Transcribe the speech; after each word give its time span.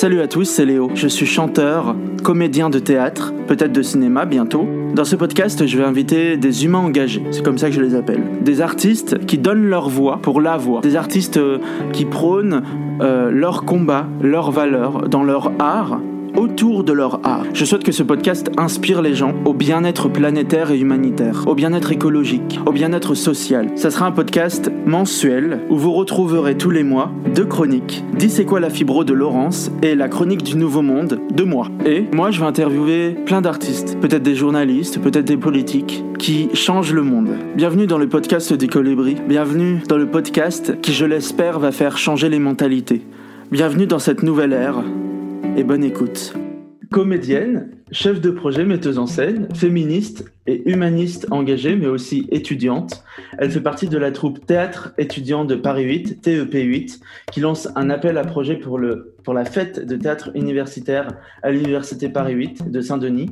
Salut 0.00 0.22
à 0.22 0.28
tous, 0.28 0.46
c'est 0.46 0.64
Léo. 0.64 0.90
Je 0.94 1.08
suis 1.08 1.26
chanteur, 1.26 1.94
comédien 2.24 2.70
de 2.70 2.78
théâtre, 2.78 3.34
peut-être 3.46 3.72
de 3.72 3.82
cinéma 3.82 4.24
bientôt. 4.24 4.66
Dans 4.94 5.04
ce 5.04 5.14
podcast, 5.14 5.66
je 5.66 5.76
vais 5.76 5.84
inviter 5.84 6.38
des 6.38 6.64
humains 6.64 6.78
engagés, 6.78 7.22
c'est 7.30 7.44
comme 7.44 7.58
ça 7.58 7.68
que 7.68 7.74
je 7.74 7.82
les 7.82 7.94
appelle. 7.94 8.22
Des 8.40 8.62
artistes 8.62 9.26
qui 9.26 9.36
donnent 9.36 9.66
leur 9.66 9.90
voix 9.90 10.18
pour 10.22 10.40
la 10.40 10.56
voix. 10.56 10.80
Des 10.80 10.96
artistes 10.96 11.36
euh, 11.36 11.58
qui 11.92 12.06
prônent 12.06 12.62
euh, 13.02 13.30
leur 13.30 13.66
combat, 13.66 14.06
leurs 14.22 14.52
valeurs 14.52 15.06
dans 15.06 15.22
leur 15.22 15.52
art 15.58 16.00
autour 16.36 16.84
de 16.84 16.92
leur 16.92 17.20
art. 17.26 17.44
Je 17.54 17.64
souhaite 17.64 17.84
que 17.84 17.92
ce 17.92 18.02
podcast 18.02 18.50
inspire 18.56 19.02
les 19.02 19.14
gens 19.14 19.34
au 19.44 19.54
bien-être 19.54 20.08
planétaire 20.08 20.70
et 20.70 20.78
humanitaire, 20.78 21.44
au 21.46 21.54
bien-être 21.54 21.92
écologique, 21.92 22.60
au 22.66 22.72
bien-être 22.72 23.14
social. 23.14 23.70
Ça 23.76 23.90
sera 23.90 24.06
un 24.06 24.12
podcast 24.12 24.70
mensuel 24.86 25.60
où 25.70 25.76
vous 25.76 25.92
retrouverez 25.92 26.56
tous 26.56 26.70
les 26.70 26.82
mois 26.82 27.10
deux 27.34 27.46
chroniques. 27.46 28.04
Dis 28.16 28.30
c'est 28.30 28.44
quoi 28.44 28.60
la 28.60 28.70
fibro 28.70 29.04
de 29.04 29.12
Laurence 29.12 29.70
et 29.82 29.94
la 29.94 30.08
chronique 30.08 30.42
du 30.42 30.56
Nouveau 30.56 30.82
Monde 30.82 31.20
de 31.34 31.42
moi. 31.44 31.68
Et 31.84 32.04
moi 32.14 32.30
je 32.30 32.40
vais 32.40 32.46
interviewer 32.46 33.16
plein 33.26 33.40
d'artistes, 33.40 33.98
peut-être 34.00 34.22
des 34.22 34.34
journalistes, 34.34 35.00
peut-être 35.00 35.26
des 35.26 35.36
politiques 35.36 36.04
qui 36.18 36.48
changent 36.54 36.92
le 36.92 37.02
monde. 37.02 37.30
Bienvenue 37.56 37.86
dans 37.86 37.98
le 37.98 38.08
podcast 38.08 38.52
du 38.52 38.68
Colibri. 38.68 39.16
Bienvenue 39.26 39.82
dans 39.88 39.96
le 39.96 40.06
podcast 40.06 40.80
qui 40.80 40.92
je 40.92 41.06
l'espère 41.06 41.58
va 41.58 41.72
faire 41.72 41.98
changer 41.98 42.28
les 42.28 42.38
mentalités. 42.38 43.02
Bienvenue 43.50 43.86
dans 43.86 43.98
cette 43.98 44.22
nouvelle 44.22 44.52
ère 44.52 44.84
et 45.56 45.64
bonne 45.64 45.84
écoute. 45.84 46.34
Comédienne, 46.90 47.70
chef 47.92 48.20
de 48.20 48.30
projet, 48.30 48.64
metteuse 48.64 48.98
en 48.98 49.06
scène, 49.06 49.48
féministe 49.54 50.30
et 50.46 50.68
humaniste 50.70 51.26
engagée, 51.30 51.76
mais 51.76 51.86
aussi 51.86 52.26
étudiante, 52.30 53.04
elle 53.38 53.50
fait 53.50 53.60
partie 53.60 53.88
de 53.88 53.96
la 53.96 54.10
troupe 54.10 54.44
Théâtre 54.44 54.92
étudiant 54.98 55.44
de 55.44 55.54
Paris 55.54 55.84
8, 55.84 56.20
TEP 56.20 56.52
8, 56.52 57.00
qui 57.32 57.40
lance 57.40 57.68
un 57.76 57.90
appel 57.90 58.18
à 58.18 58.24
projet 58.24 58.56
pour, 58.56 58.78
le, 58.78 59.14
pour 59.24 59.34
la 59.34 59.44
fête 59.44 59.86
de 59.86 59.96
théâtre 59.96 60.30
universitaire 60.34 61.08
à 61.42 61.50
l'Université 61.50 62.08
Paris 62.08 62.34
8 62.34 62.70
de 62.70 62.80
Saint-Denis. 62.80 63.30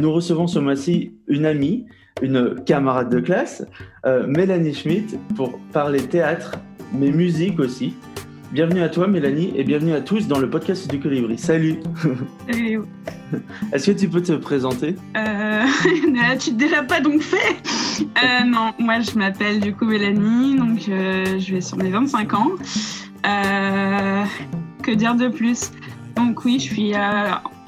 Nous 0.00 0.12
recevons 0.12 0.46
ce 0.46 0.58
mois-ci 0.58 1.12
une 1.28 1.46
amie, 1.46 1.86
une 2.22 2.56
camarade 2.64 3.10
de 3.10 3.20
classe, 3.20 3.64
euh, 4.04 4.26
Mélanie 4.26 4.74
Schmidt, 4.74 5.16
pour 5.36 5.58
parler 5.72 6.00
théâtre, 6.00 6.52
mais 6.92 7.10
musique 7.10 7.60
aussi. 7.60 7.94
Bienvenue 8.52 8.80
à 8.80 8.88
toi 8.88 9.08
Mélanie 9.08 9.52
et 9.56 9.64
bienvenue 9.64 9.92
à 9.92 10.00
tous 10.00 10.28
dans 10.28 10.38
le 10.38 10.48
podcast 10.48 10.88
du 10.88 11.00
Colibri. 11.00 11.36
Salut 11.36 11.80
Salut 12.48 12.82
Est-ce 13.72 13.90
que 13.90 13.98
tu 13.98 14.08
peux 14.08 14.22
te 14.22 14.32
présenter? 14.32 14.94
Euh, 15.16 15.64
Tu 16.38 16.52
déjà 16.52 16.84
pas 16.84 17.00
donc 17.00 17.22
fait 17.22 17.56
euh, 18.00 18.44
Non, 18.46 18.72
moi 18.78 19.00
je 19.00 19.18
m'appelle 19.18 19.58
du 19.58 19.74
coup 19.74 19.84
Mélanie, 19.84 20.56
donc 20.56 20.88
euh, 20.88 21.40
je 21.40 21.54
vais 21.54 21.60
sur 21.60 21.76
mes 21.76 21.90
25 21.90 22.34
ans. 22.34 22.52
Euh, 23.26 24.24
que 24.82 24.92
dire 24.92 25.16
de 25.16 25.26
plus? 25.26 25.72
Donc 26.14 26.44
oui, 26.44 26.60
je 26.60 26.72
suis 26.72 26.92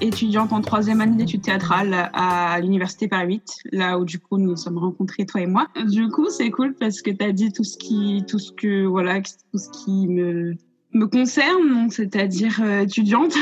étudiante 0.00 0.52
en 0.52 0.60
troisième 0.60 1.00
année 1.00 1.16
d'études 1.16 1.42
théâtrales 1.42 2.08
à 2.14 2.58
l'université 2.60 3.08
Paris 3.08 3.26
8, 3.26 3.42
là 3.72 3.98
où 3.98 4.04
du 4.04 4.20
coup 4.20 4.38
nous 4.38 4.50
nous 4.50 4.56
sommes 4.56 4.78
rencontrés 4.78 5.26
toi 5.26 5.40
et 5.40 5.46
moi. 5.46 5.66
Du 5.86 6.08
coup, 6.08 6.30
c'est 6.30 6.50
cool 6.50 6.74
parce 6.78 7.02
que 7.02 7.10
tu 7.10 7.24
as 7.24 7.32
dit 7.32 7.52
tout 7.52 7.64
ce 7.64 7.76
qui, 7.76 8.24
tout 8.28 8.38
ce 8.38 8.52
que 8.52 8.86
voilà, 8.86 9.20
tout 9.20 9.58
ce 9.58 9.68
qui 9.70 10.08
me 10.08 10.54
me 10.94 11.06
concerne, 11.06 11.90
c'est-à-dire 11.90 12.60
euh, 12.62 12.80
étudiante, 12.80 13.34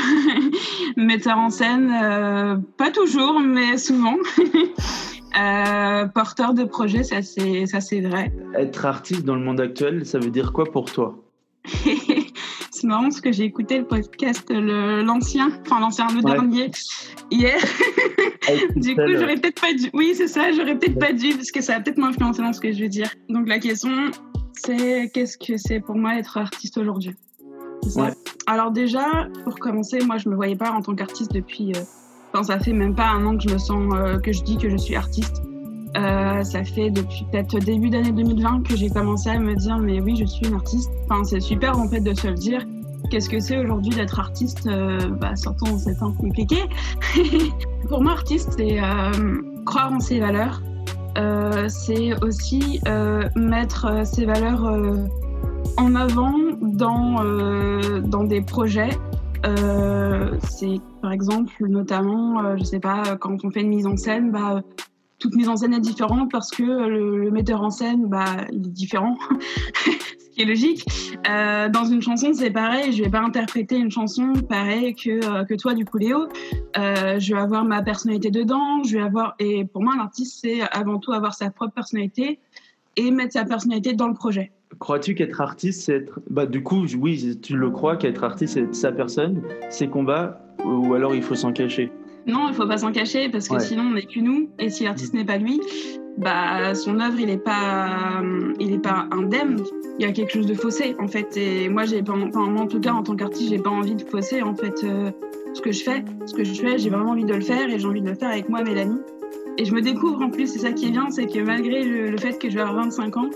metteur 0.97 1.37
en 1.37 1.49
scène, 1.49 1.91
euh, 1.91 2.57
pas 2.77 2.91
toujours, 2.91 3.39
mais 3.39 3.77
souvent. 3.77 4.17
euh, 5.39 6.07
porteur 6.07 6.53
de 6.53 6.63
projet, 6.63 7.03
ça 7.03 7.21
c'est 7.21 7.65
ça 7.65 7.79
c'est 7.79 8.01
vrai. 8.01 8.31
Être 8.55 8.85
artiste 8.85 9.23
dans 9.23 9.35
le 9.35 9.41
monde 9.41 9.61
actuel, 9.61 10.05
ça 10.05 10.19
veut 10.19 10.31
dire 10.31 10.51
quoi 10.51 10.65
pour 10.65 10.91
toi? 10.91 11.23
C'est 12.69 12.85
marrant 12.85 13.03
parce 13.03 13.21
que 13.21 13.31
j'ai 13.31 13.43
écouté 13.43 13.79
le 13.79 13.85
podcast 13.85 14.51
l'ancien, 14.51 15.49
enfin 15.65 15.79
l'ancien 15.79 16.05
le 16.13 16.21
dernier 16.21 16.69
hier. 17.31 17.57
du 18.75 18.93
coup, 18.93 19.01
j'aurais 19.07 19.35
peut-être 19.35 19.59
pas 19.59 19.73
dû. 19.73 19.89
Oui, 19.93 20.13
c'est 20.13 20.27
ça, 20.27 20.51
j'aurais 20.51 20.77
peut-être 20.77 20.99
pas 20.99 21.11
dû 21.11 21.33
parce 21.33 21.49
que 21.49 21.61
ça 21.61 21.73
va 21.73 21.79
peut-être 21.79 21.97
m'influencer 21.97 22.43
dans 22.43 22.53
ce 22.53 22.61
que 22.61 22.71
je 22.71 22.83
veux 22.83 22.87
dire. 22.87 23.09
Donc 23.29 23.47
la 23.47 23.57
question, 23.57 24.11
c'est 24.53 25.09
qu'est-ce 25.11 25.39
que 25.39 25.57
c'est 25.57 25.79
pour 25.79 25.95
moi 25.95 26.19
être 26.19 26.37
artiste 26.37 26.77
aujourd'hui? 26.77 27.15
Alors 28.47 28.71
déjà, 28.71 29.27
pour 29.43 29.59
commencer, 29.59 29.99
moi 30.05 30.17
je 30.17 30.29
me 30.29 30.35
voyais 30.35 30.55
pas 30.55 30.71
en 30.71 30.81
tant 30.81 30.95
qu'artiste 30.95 31.33
depuis. 31.33 31.73
Euh, 31.75 31.81
enfin, 32.33 32.43
ça 32.43 32.59
fait 32.59 32.71
même 32.71 32.95
pas 32.95 33.09
un 33.09 33.25
an 33.25 33.37
que 33.37 33.43
je 33.47 33.53
me 33.53 33.57
sens 33.57 33.93
euh, 33.93 34.19
que 34.19 34.31
je 34.31 34.41
dis 34.41 34.57
que 34.57 34.69
je 34.69 34.77
suis 34.77 34.95
artiste. 34.95 35.43
Euh, 35.97 36.43
ça 36.43 36.63
fait 36.63 36.89
depuis 36.89 37.25
peut-être 37.31 37.57
début 37.59 37.89
d'année 37.89 38.11
2020 38.11 38.63
que 38.63 38.75
j'ai 38.75 38.89
commencé 38.89 39.29
à 39.29 39.39
me 39.39 39.55
dire 39.55 39.79
mais 39.79 39.99
oui 39.99 40.15
je 40.15 40.25
suis 40.25 40.47
une 40.47 40.53
artiste. 40.53 40.91
Enfin 41.05 41.23
c'est 41.25 41.41
super 41.41 41.77
en 41.77 41.89
fait 41.89 41.99
de 41.99 42.13
se 42.13 42.27
le 42.27 42.35
dire. 42.35 42.65
Qu'est-ce 43.09 43.29
que 43.29 43.39
c'est 43.39 43.57
aujourd'hui 43.57 43.95
d'être 43.95 44.19
artiste 44.19 44.69
bah, 45.19 45.35
Surtout 45.35 45.65
en 45.65 45.77
ces 45.77 45.95
temps 45.97 46.11
compliqués? 46.11 46.63
Pour 47.89 48.01
moi 48.01 48.13
artiste 48.13 48.53
c'est 48.57 48.79
croire 49.65 49.91
en 49.91 49.99
ses 49.99 50.19
valeurs. 50.19 50.61
c'est 51.69 52.23
aussi 52.23 52.81
mettre 53.35 54.05
ses 54.05 54.25
valeurs 54.25 54.69
en 55.77 55.95
avant 55.95 56.33
dans, 56.77 57.23
euh, 57.23 57.99
dans 58.01 58.23
des 58.23 58.41
projets. 58.41 58.91
Euh, 59.45 60.37
c'est 60.49 60.79
par 61.01 61.11
exemple 61.11 61.51
qui 61.57 61.63
euh, 61.63 62.57
je 62.57 62.63
sais 62.63 62.79
pas, 62.79 63.17
quand 63.19 63.43
on 63.43 63.51
fait 63.51 63.61
une 63.61 63.69
mise 63.69 63.87
en 63.87 63.97
scène, 63.97 64.31
bah, 64.31 64.61
toute 65.19 65.35
mise 65.35 65.49
en 65.49 65.55
scène 65.55 65.73
est 65.73 65.79
différente 65.79 66.31
parce 66.31 66.51
que 66.51 66.63
le, 66.63 67.31
metteur 67.31 67.61
en 67.61 67.69
scène, 67.69 68.07
bah, 68.07 68.25
il 68.51 68.67
est 68.67 68.71
différent, 68.71 69.17
ce 69.85 70.29
qui 70.31 70.41
est 70.41 70.45
logique. 70.45 70.85
Euh, 71.29 71.69
dans 71.69 71.85
une 71.85 72.01
chanson, 72.01 72.33
c'est 72.33 72.51
pareil, 72.51 72.93
je 72.93 73.03
vais 73.03 73.09
pas 73.09 73.21
interpréter 73.21 73.77
une 73.77 73.91
chanson 73.91 74.33
pareil 74.47 74.95
que, 74.95 75.43
que 75.45 75.53
toi, 75.55 75.73
du 75.73 75.85
coup, 75.85 75.97
Léo. 75.97 76.27
Je 76.75 77.33
vais 77.33 77.39
avoir 77.39 77.63
ma 77.63 77.81
personnalité 77.81 78.31
dedans, 78.31 78.83
je 78.83 78.97
vais 78.97 79.03
avoir, 79.03 79.35
et 79.39 79.65
pour 79.65 79.81
moi, 79.81 79.95
l'artiste, 79.97 80.39
c'est 80.41 80.61
avant 80.71 80.99
tout 80.99 81.11
avoir 81.13 81.33
sa 81.33 81.49
propre 81.49 81.73
personnalité 81.73 82.39
et 82.95 83.11
mettre 83.11 83.33
sa 83.33 83.45
personnalité 83.45 83.93
dans 83.93 84.07
le 84.07 84.13
projet. 84.13 84.51
Crois-tu 84.79 85.15
qu'être 85.15 85.41
artiste, 85.41 85.83
c'est 85.83 85.93
être. 85.93 86.19
Bah, 86.29 86.45
du 86.45 86.61
coup, 86.61 86.85
oui, 86.99 87.39
tu 87.41 87.55
le 87.55 87.69
crois 87.69 87.95
qu'être 87.95 88.23
artiste, 88.23 88.53
c'est 88.53 88.75
sa 88.75 88.91
personne, 88.91 89.41
ses 89.69 89.87
combats, 89.87 90.41
ou 90.65 90.93
alors 90.93 91.15
il 91.15 91.23
faut 91.23 91.35
s'en 91.35 91.51
cacher? 91.51 91.91
Non, 92.27 92.49
il 92.49 92.53
faut 92.53 92.67
pas 92.67 92.77
s'en 92.77 92.91
cacher 92.91 93.29
parce 93.29 93.47
que 93.47 93.57
sinon 93.59 93.83
on 93.83 93.93
n'est 93.93 94.05
que 94.05 94.19
nous. 94.19 94.49
Et 94.59 94.69
si 94.69 94.83
l'artiste 94.83 95.13
n'est 95.13 95.23
pas 95.23 95.37
lui, 95.37 95.61
bah, 96.17 96.75
son 96.75 96.99
œuvre, 96.99 97.19
il 97.19 97.27
n'est 97.27 97.37
pas, 97.37 98.21
il 98.59 98.73
est 98.73 98.81
pas 98.81 99.07
indemne. 99.11 99.63
Il 99.99 100.05
y 100.05 100.09
a 100.09 100.11
quelque 100.11 100.33
chose 100.33 100.47
de 100.47 100.53
faussé, 100.53 100.95
en 100.99 101.07
fait. 101.07 101.37
Et 101.37 101.69
moi, 101.69 101.85
j'ai 101.85 102.03
pas, 102.03 102.13
enfin, 102.13 102.55
en 102.55 102.67
tout 102.67 102.79
cas, 102.79 102.91
en 102.91 103.03
tant 103.03 103.15
qu'artiste, 103.15 103.49
j'ai 103.49 103.59
pas 103.59 103.69
envie 103.69 103.95
de 103.95 104.03
fausser, 104.03 104.41
en 104.41 104.53
fait, 104.53 104.83
euh, 104.83 105.11
ce 105.53 105.61
que 105.61 105.71
je 105.71 105.83
fais. 105.83 106.03
Ce 106.25 106.33
que 106.33 106.43
je 106.43 106.53
fais, 106.53 106.77
j'ai 106.77 106.89
vraiment 106.89 107.11
envie 107.11 107.25
de 107.25 107.33
le 107.33 107.41
faire 107.41 107.69
et 107.69 107.79
j'ai 107.79 107.87
envie 107.87 108.01
de 108.01 108.09
le 108.09 108.15
faire 108.15 108.29
avec 108.29 108.49
moi, 108.49 108.61
Mélanie. 108.63 108.99
Et 109.57 109.65
je 109.65 109.73
me 109.73 109.81
découvre 109.81 110.21
en 110.21 110.29
plus, 110.29 110.47
c'est 110.47 110.59
ça 110.59 110.71
qui 110.71 110.87
est 110.87 110.91
bien, 110.91 111.09
c'est 111.09 111.25
que 111.25 111.39
malgré 111.39 111.83
le, 111.83 112.17
fait 112.17 112.37
que 112.37 112.49
je 112.49 112.55
vais 112.55 112.61
avoir 112.61 112.83
25 112.83 113.17
ans, 113.17 113.29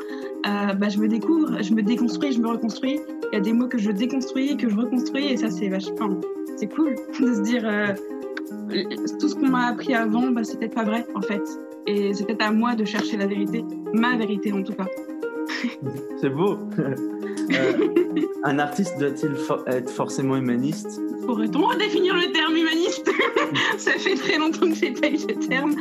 euh, 0.45 0.73
bah, 0.73 0.87
je 0.89 0.99
me 0.99 1.07
découvre, 1.07 1.61
je 1.61 1.73
me 1.73 1.81
déconstruis, 1.81 2.31
je 2.31 2.39
me 2.39 2.47
reconstruis. 2.47 2.99
Il 3.31 3.35
y 3.35 3.37
a 3.37 3.41
des 3.41 3.53
mots 3.53 3.67
que 3.67 3.79
je 3.79 3.89
déconstruis, 3.89 4.55
que 4.55 4.69
je 4.69 4.75
reconstruis, 4.75 5.27
et 5.27 5.37
ça, 5.37 5.49
c'est 5.49 5.67
vachement. 5.69 6.19
C'est 6.57 6.67
cool 6.67 6.95
de 7.19 7.33
se 7.33 7.41
dire 7.41 7.63
euh, 7.65 7.93
tout 9.19 9.29
ce 9.29 9.35
qu'on 9.35 9.49
m'a 9.49 9.67
appris 9.67 9.95
avant, 9.95 10.29
bah, 10.29 10.43
c'est 10.43 10.59
peut-être 10.59 10.75
pas 10.75 10.83
vrai 10.83 11.05
en 11.15 11.21
fait. 11.21 11.41
Et 11.87 12.13
c'est 12.13 12.25
peut-être 12.25 12.45
à 12.45 12.51
moi 12.51 12.75
de 12.75 12.85
chercher 12.85 13.17
la 13.17 13.25
vérité, 13.25 13.65
ma 13.93 14.15
vérité 14.15 14.53
en 14.53 14.61
tout 14.61 14.73
cas. 14.73 14.87
c'est 16.19 16.29
beau. 16.29 16.59
Euh, 17.51 17.73
un 18.43 18.59
artiste 18.59 18.97
doit-il 18.97 19.31
être 19.67 19.89
forcément 19.89 20.37
humaniste? 20.37 21.01
Pourrait-on 21.31 21.65
redéfinir 21.65 22.13
le 22.13 22.29
terme 22.33 22.57
humaniste 22.57 23.09
Ça 23.77 23.93
fait 23.93 24.15
très 24.15 24.37
longtemps 24.37 24.67
que 24.67 24.75
j'ai 24.75 24.91
pas 24.91 25.07
eu 25.07 25.17
ce 25.17 25.27
terme. 25.47 25.75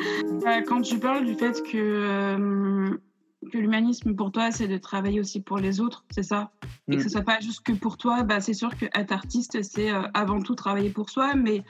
quand 0.69 0.81
tu 0.81 0.97
parles 1.00 1.25
du 1.25 1.34
fait 1.34 1.61
que 1.65 2.97
que 3.50 3.59
l'humanisme 3.59 4.15
pour 4.15 4.31
toi, 4.31 4.53
c'est 4.53 4.69
de 4.69 4.78
travailler 4.78 5.19
aussi 5.19 5.43
pour 5.43 5.59
les 5.59 5.81
autres, 5.81 6.05
c'est 6.12 6.22
ça? 6.22 6.53
Et 6.88 6.97
que 6.97 7.03
ce 7.03 7.09
mm. 7.09 7.11
soit 7.11 7.22
pas 7.22 7.41
juste 7.41 7.62
que 7.62 7.72
pour 7.72 7.97
toi, 7.97 8.22
bah, 8.22 8.41
c'est 8.41 8.55
sûr 8.55 8.77
qu'être 8.77 9.11
artiste, 9.11 9.61
c'est 9.62 9.91
euh, 9.91 10.03
avant 10.15 10.41
tout 10.41 10.55
travailler 10.55 10.91
pour 10.91 11.11
soi. 11.11 11.35
Mais 11.35 11.64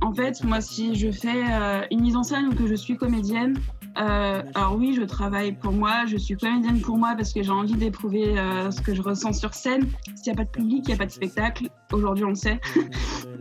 en 0.00 0.14
fait, 0.14 0.42
moi, 0.42 0.62
si 0.62 0.94
je 0.94 1.10
fais 1.10 1.44
euh, 1.52 1.82
une 1.90 2.00
mise 2.00 2.16
en 2.16 2.22
scène 2.22 2.48
ou 2.48 2.54
que 2.54 2.66
je 2.66 2.74
suis 2.74 2.96
comédienne, 2.96 3.58
euh, 3.98 4.42
alors 4.54 4.76
oui, 4.76 4.94
je 4.94 5.02
travaille 5.02 5.52
pour 5.52 5.72
moi, 5.72 6.04
je 6.06 6.16
suis 6.16 6.36
comédienne 6.36 6.80
pour 6.80 6.96
moi 6.96 7.14
parce 7.16 7.32
que 7.32 7.42
j'ai 7.42 7.50
envie 7.50 7.74
d'éprouver 7.74 8.34
ce 8.70 8.80
que 8.80 8.94
je 8.94 9.02
ressens 9.02 9.34
sur 9.34 9.54
scène. 9.54 9.88
S'il 10.16 10.32
n'y 10.32 10.38
a 10.38 10.42
pas 10.42 10.44
de 10.44 10.50
public, 10.50 10.84
il 10.84 10.88
n'y 10.88 10.94
a 10.94 10.96
pas 10.98 11.06
de 11.06 11.10
spectacle. 11.10 11.68
Aujourd'hui, 11.92 12.24
on 12.24 12.30
le 12.30 12.34
sait. 12.34 12.60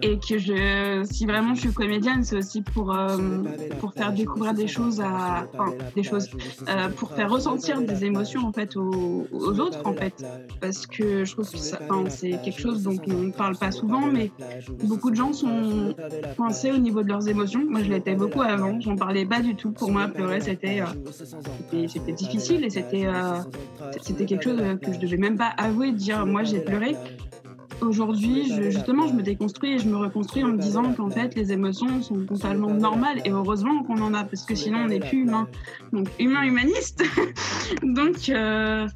et 0.04 0.20
que 0.20 0.38
je, 0.38 1.04
si 1.10 1.26
vraiment 1.26 1.56
je 1.56 1.62
suis 1.62 1.74
comédienne, 1.74 2.24
c'est 2.24 2.36
aussi 2.36 2.62
pour, 2.62 2.94
euh, 2.94 3.18
pour 3.80 3.94
faire 3.94 4.12
découvrir 4.12 4.54
des 4.54 4.68
choses 4.68 5.02
à, 5.02 5.48
enfin, 5.54 5.74
des 5.96 6.04
choses, 6.04 6.30
euh, 6.68 6.90
pour 6.90 7.12
faire 7.12 7.30
ressentir 7.30 7.82
des 7.82 8.04
émotions 8.04 8.46
en 8.46 8.52
fait 8.52 8.76
aux, 8.76 9.28
aux, 9.32 9.60
autres 9.60 9.82
en 9.86 9.94
fait, 9.94 10.26
parce 10.60 10.86
que 10.86 11.24
je 11.24 11.32
trouve 11.32 11.50
que 11.50 11.58
c'est 11.58 12.42
quelque 12.44 12.60
chose 12.60 12.84
dont 12.84 12.98
on 13.08 13.14
ne 13.14 13.32
parle 13.32 13.58
pas 13.58 13.72
souvent, 13.72 14.08
mais 14.08 14.32
beaucoup 14.84 15.10
de 15.10 15.16
gens 15.16 15.32
sont 15.32 15.96
coincés 16.36 16.72
au 16.72 16.78
niveau 16.78 17.02
de 17.02 17.08
leurs 17.08 17.28
émotions. 17.28 17.64
Moi, 17.68 17.82
je 17.84 17.90
l'étais 17.90 18.16
beaucoup 18.16 18.42
avant, 18.42 18.80
j'en 18.82 18.96
parlais 18.96 19.26
pas 19.26 19.40
du 19.40 19.56
tout. 19.56 19.72
Pour 19.72 19.92
moi, 19.92 20.08
pleurer, 20.08 20.42
c'était, 20.44 20.82
euh, 20.82 21.88
c'était 21.88 22.14
difficile 22.14 22.64
et 22.64 22.70
c'était, 22.70 23.08
c'était 24.02 24.26
quelque 24.26 24.44
chose 24.44 24.62
que 24.82 24.94
je 24.94 25.00
devais 25.00 25.18
même 25.18 25.38
pas 25.38 25.54
avouer, 25.58 25.92
dire 25.92 26.26
moi 26.26 26.44
j'ai 26.44 26.60
pleuré 26.60 26.96
aujourd'hui, 27.82 28.52
justement, 28.72 29.08
je 29.08 29.14
me 29.14 29.22
déconstruis 29.22 29.74
et 29.74 29.80
je 29.80 29.88
me 29.88 29.98
reconstruis 29.98 30.44
en 30.44 30.50
me 30.50 30.58
disant 30.58 30.94
qu'en 30.94 31.10
fait, 31.10 31.36
les 31.36 31.52
émotions 31.52 32.02
sont 32.02 32.26
totalement 32.26 32.70
normales 32.70 33.22
et 33.26 33.32
heureusement 33.32 33.84
qu'on 33.84 34.02
en 34.02 34.14
a 34.14 34.24
parce 34.24 34.44
que 34.44 34.56
sinon 34.56 34.80
on 34.80 34.88
n'est 34.88 35.00
plus 35.00 35.24
humain. 35.24 35.48
Donc, 35.92 36.10
humain 36.20 36.44
humaniste. 36.44 37.04
Donc, 37.84 38.30
euh, 38.30 38.88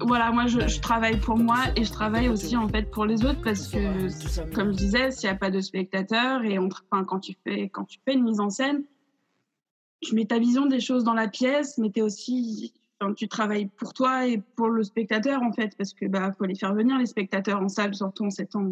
voilà, 0.00 0.30
moi 0.32 0.46
je, 0.46 0.80
travaille 0.80 1.18
pour 1.18 1.36
moi 1.36 1.58
et 1.76 1.84
je 1.84 1.92
travaille 1.92 2.28
aussi 2.28 2.56
en 2.56 2.68
fait 2.68 2.90
pour 2.90 3.04
les 3.04 3.24
autres 3.24 3.40
parce 3.42 3.68
que, 3.68 4.54
comme 4.54 4.72
je 4.72 4.78
disais, 4.78 5.10
s'il 5.10 5.28
n'y 5.28 5.34
a 5.34 5.38
pas 5.38 5.50
de 5.50 5.60
spectateurs 5.60 6.44
et 6.44 6.58
on, 6.58 6.68
enfin, 6.90 7.04
quand 7.04 7.20
tu 7.20 7.34
fais 7.44 7.68
quand 7.68 7.84
tu 7.84 7.98
fais 8.04 8.14
une 8.14 8.24
mise 8.24 8.40
en 8.40 8.50
scène, 8.50 8.82
tu 10.00 10.14
mets 10.14 10.26
ta 10.26 10.38
vision 10.38 10.66
des 10.66 10.80
choses 10.80 11.04
dans 11.04 11.14
la 11.14 11.28
pièce, 11.28 11.78
mais 11.78 11.90
es 11.94 12.02
aussi, 12.02 12.72
tu 13.16 13.28
travailles 13.28 13.66
pour 13.66 13.92
toi 13.94 14.26
et 14.26 14.40
pour 14.56 14.68
le 14.68 14.82
spectateur 14.82 15.42
en 15.42 15.52
fait, 15.52 15.76
parce 15.76 15.92
que 15.92 16.06
bah 16.06 16.32
faut 16.36 16.44
les 16.44 16.54
faire 16.54 16.74
venir 16.74 16.98
les 16.98 17.06
spectateurs 17.06 17.60
en 17.60 17.68
salle, 17.68 17.94
surtout 17.94 18.24
en 18.24 18.30
ces 18.30 18.46
temps 18.46 18.70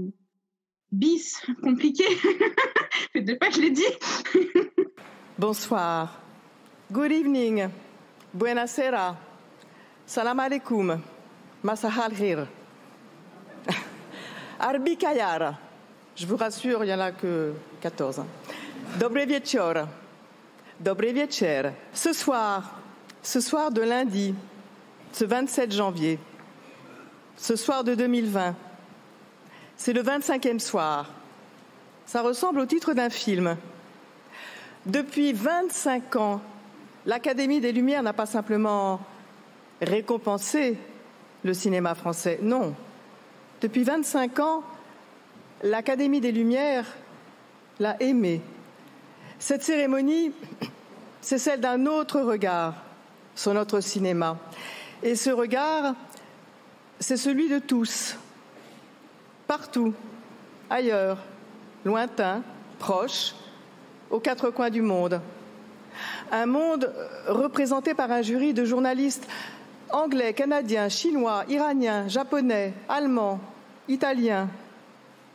bis 0.93 1.41
compliqué. 1.63 2.05
Faites 3.13 3.39
pas 3.39 3.49
que 3.49 3.55
je 3.55 3.61
l'ai 3.61 3.71
dit. 3.71 3.83
Bonsoir. 5.39 6.21
Good 6.91 7.13
evening. 7.13 7.69
Buonasera. 8.33 9.17
Salam 10.07 10.39
alaikum. 10.41 11.01
Masahal 11.63 12.15
khir. 12.15 12.47
Arbi 14.59 14.97
Kayara. 14.97 15.59
Je 16.15 16.27
vous 16.27 16.37
rassure, 16.37 16.83
il 16.85 16.87
n'y 16.87 16.95
en 16.95 17.01
a 17.01 17.13
que 17.13 17.53
14. 17.81 18.23
Dobre. 18.99 19.27
Wieczór. 20.85 21.73
Ce 21.93 22.13
soir, 22.13 22.81
ce 23.23 23.41
soir 23.41 23.71
de 23.71 23.83
lundi, 23.83 24.35
ce 25.13 25.25
27 25.25 25.73
janvier, 25.73 26.19
ce 27.37 27.57
soir 27.57 27.85
de 27.85 27.95
2020, 27.95 28.55
c'est 29.77 29.93
le 29.93 30.03
25e 30.03 30.59
soir. 30.59 31.13
Ça 32.07 32.23
ressemble 32.23 32.61
au 32.61 32.67
titre 32.67 32.95
d'un 32.95 33.11
film. 33.11 33.57
Depuis 34.87 35.33
25 35.33 36.17
ans, 36.17 36.41
l'Académie 37.05 37.61
des 37.61 37.73
Lumières 37.73 38.03
n'a 38.03 38.13
pas 38.13 38.27
simplement 38.27 39.01
récompenser 39.83 40.79
le 41.43 41.55
cinéma 41.55 41.95
français. 41.95 42.39
Non. 42.43 42.75
Depuis 43.61 43.83
25 43.83 44.39
ans, 44.41 44.63
l'Académie 45.63 46.21
des 46.21 46.33
Lumières 46.33 46.87
l'a 47.81 48.01
aimé. 48.01 48.41
Cette 49.39 49.63
cérémonie, 49.63 50.33
c'est 51.21 51.39
celle 51.39 51.61
d'un 51.61 51.87
autre 51.87 52.21
regard 52.21 52.75
sur 53.35 53.53
notre 53.53 53.81
cinéma. 53.81 54.39
Et 55.03 55.15
ce 55.15 55.31
regard, 55.31 55.95
c'est 56.99 57.19
celui 57.19 57.49
de 57.49 57.59
tous, 57.59 58.17
partout, 59.47 59.93
ailleurs, 60.71 61.19
lointain, 61.85 62.43
proche, 62.79 63.35
aux 64.11 64.21
quatre 64.21 64.51
coins 64.51 64.71
du 64.71 64.83
monde. 64.83 65.21
Un 66.33 66.47
monde 66.47 66.93
représenté 67.29 67.95
par 67.95 68.11
un 68.11 68.23
jury 68.23 68.55
de 68.55 68.65
journalistes 68.65 69.27
anglais, 69.91 70.33
canadiens, 70.33 70.89
chinois, 70.89 71.45
iraniens, 71.49 72.09
japonais, 72.09 72.73
allemands, 72.89 73.41
italiens 73.89 74.49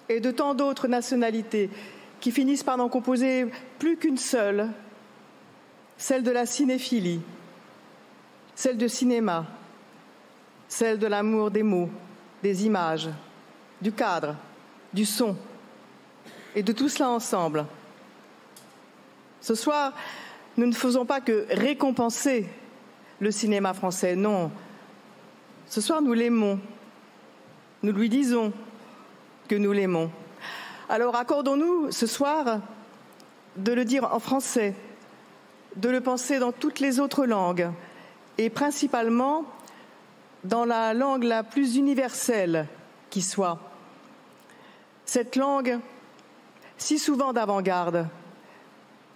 et 0.10 0.20
de 0.20 0.32
tant 0.32 0.54
d'autres 0.54 0.88
nationalités 0.88 1.70
qui 2.22 2.32
finissent 2.32 2.64
par 2.64 2.78
n'en 2.78 2.88
composer 2.88 3.48
plus 3.80 3.98
qu'une 3.98 4.18
seule, 4.18 4.70
celle 5.98 6.24
de 6.24 6.32
la 6.32 6.46
cinéphilie, 6.46 7.22
celle 8.56 8.78
de 8.78 8.88
cinéma, 8.88 9.46
celle 10.68 11.00
de 11.00 11.08
l'amour 11.08 11.52
des 11.52 11.64
mots, 11.64 11.90
des 12.44 12.66
images, 12.66 13.10
du 13.82 13.92
cadre, 13.92 14.36
du 14.94 15.04
son, 15.04 15.36
et 16.56 16.64
de 16.64 16.72
tout 16.72 16.90
cela 16.90 17.10
ensemble. 17.10 17.66
Ce 19.42 19.56
soir, 19.56 19.94
nous 20.58 20.68
ne 20.68 20.74
faisons 20.74 21.06
pas 21.06 21.22
que 21.22 21.48
récompenser 21.50 22.48
le 23.20 23.32
cinéma 23.32 23.74
français. 23.74 24.16
Non. 24.16 24.52
Ce 25.68 25.82
soir, 25.82 26.02
nous 26.02 26.14
l'aimons. 26.14 26.60
Nous 27.82 27.92
lui 27.92 28.10
disons 28.10 28.54
que 29.48 29.56
nous 29.56 29.72
l'aimons. 29.72 30.12
Alors 30.92 31.16
accordons-nous 31.16 31.90
ce 31.94 32.06
soir 32.06 32.60
de 33.56 33.72
le 33.72 33.86
dire 33.86 34.14
en 34.14 34.20
français, 34.20 34.76
de 35.78 35.88
le 35.88 36.02
penser 36.02 36.38
dans 36.38 36.52
toutes 36.52 36.82
les 36.82 37.00
autres 37.00 37.26
langues 37.26 37.70
et 38.38 38.50
principalement 38.50 39.46
dans 40.44 40.66
la 40.66 40.94
langue 40.94 41.24
la 41.24 41.44
plus 41.44 41.78
universelle 41.78 42.68
qui 43.10 43.22
soit. 43.22 43.58
Cette 45.06 45.38
langue 45.38 45.80
si 46.76 47.00
souvent 47.00 47.32
d'avant-garde, 47.32 48.10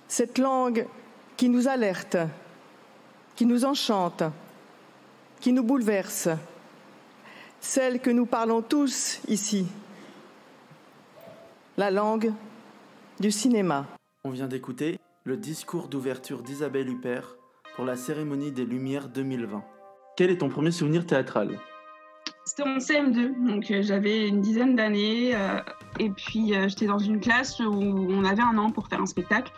cette 0.08 0.38
langue 0.38 0.88
qui 1.36 1.50
nous 1.50 1.68
alerte, 1.68 2.16
qui 3.36 3.46
nous 3.46 3.66
enchante, 3.66 4.24
qui 5.42 5.52
nous 5.52 5.64
bouleverse, 5.64 6.30
celle 7.60 8.00
que 8.00 8.12
nous 8.12 8.26
parlons 8.26 8.62
tous 8.62 9.20
ici, 9.28 9.68
la 11.78 11.92
langue 11.92 12.32
du 13.20 13.32
cinéma. 13.32 13.86
On 14.24 14.30
vient 14.30 14.48
d'écouter 14.48 14.98
le 15.26 15.36
discours 15.36 15.90
d'ouverture 15.90 16.42
d'Isabelle 16.42 16.90
Huppert 16.90 17.36
pour 17.76 17.84
la 17.84 17.98
cérémonie 17.98 18.52
des 18.52 18.66
Lumières 18.66 19.10
2020. 19.10 19.64
Quel 20.16 20.30
est 20.30 20.38
ton 20.38 20.50
premier 20.50 20.72
souvenir 20.72 21.06
théâtral? 21.06 21.60
C'était 22.46 22.64
en 22.64 22.78
CM2, 22.78 23.48
donc 23.48 23.72
euh, 23.72 23.82
j'avais 23.82 24.28
une 24.28 24.40
dizaine 24.40 24.76
d'années, 24.76 25.36
euh, 25.36 25.60
et 26.00 26.10
puis 26.12 26.54
euh, 26.54 26.70
j'étais 26.70 26.86
dans 26.86 27.00
une 27.00 27.20
classe 27.20 27.60
où 27.60 27.74
on 27.74 28.24
avait 28.24 28.44
un 28.44 28.58
an 28.58 28.72
pour 28.72 28.88
faire 28.88 29.02
un 29.02 29.08
spectacle. 29.08 29.52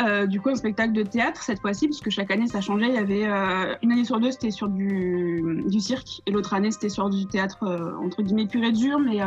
Euh, 0.00 0.26
du 0.26 0.40
coup, 0.40 0.48
un 0.48 0.56
spectacle 0.56 0.92
de 0.92 1.04
théâtre 1.04 1.42
cette 1.42 1.60
fois-ci, 1.60 1.86
parce 1.86 2.00
que 2.00 2.10
chaque 2.10 2.30
année 2.30 2.48
ça 2.48 2.60
changeait. 2.60 2.88
Il 2.88 2.94
y 2.94 2.98
avait 2.98 3.26
euh, 3.26 3.76
une 3.82 3.92
année 3.92 4.04
sur 4.04 4.18
deux, 4.18 4.32
c'était 4.32 4.50
sur 4.50 4.68
du, 4.68 5.62
du, 5.66 5.80
cirque, 5.80 6.20
et 6.26 6.32
l'autre 6.32 6.52
année 6.52 6.72
c'était 6.72 6.88
sur 6.88 7.08
du 7.10 7.26
théâtre 7.26 7.62
euh, 7.62 7.96
entre 8.04 8.22
guillemets 8.22 8.46
pur 8.46 8.64
et 8.64 8.72
dur, 8.72 8.98
mais 8.98 9.20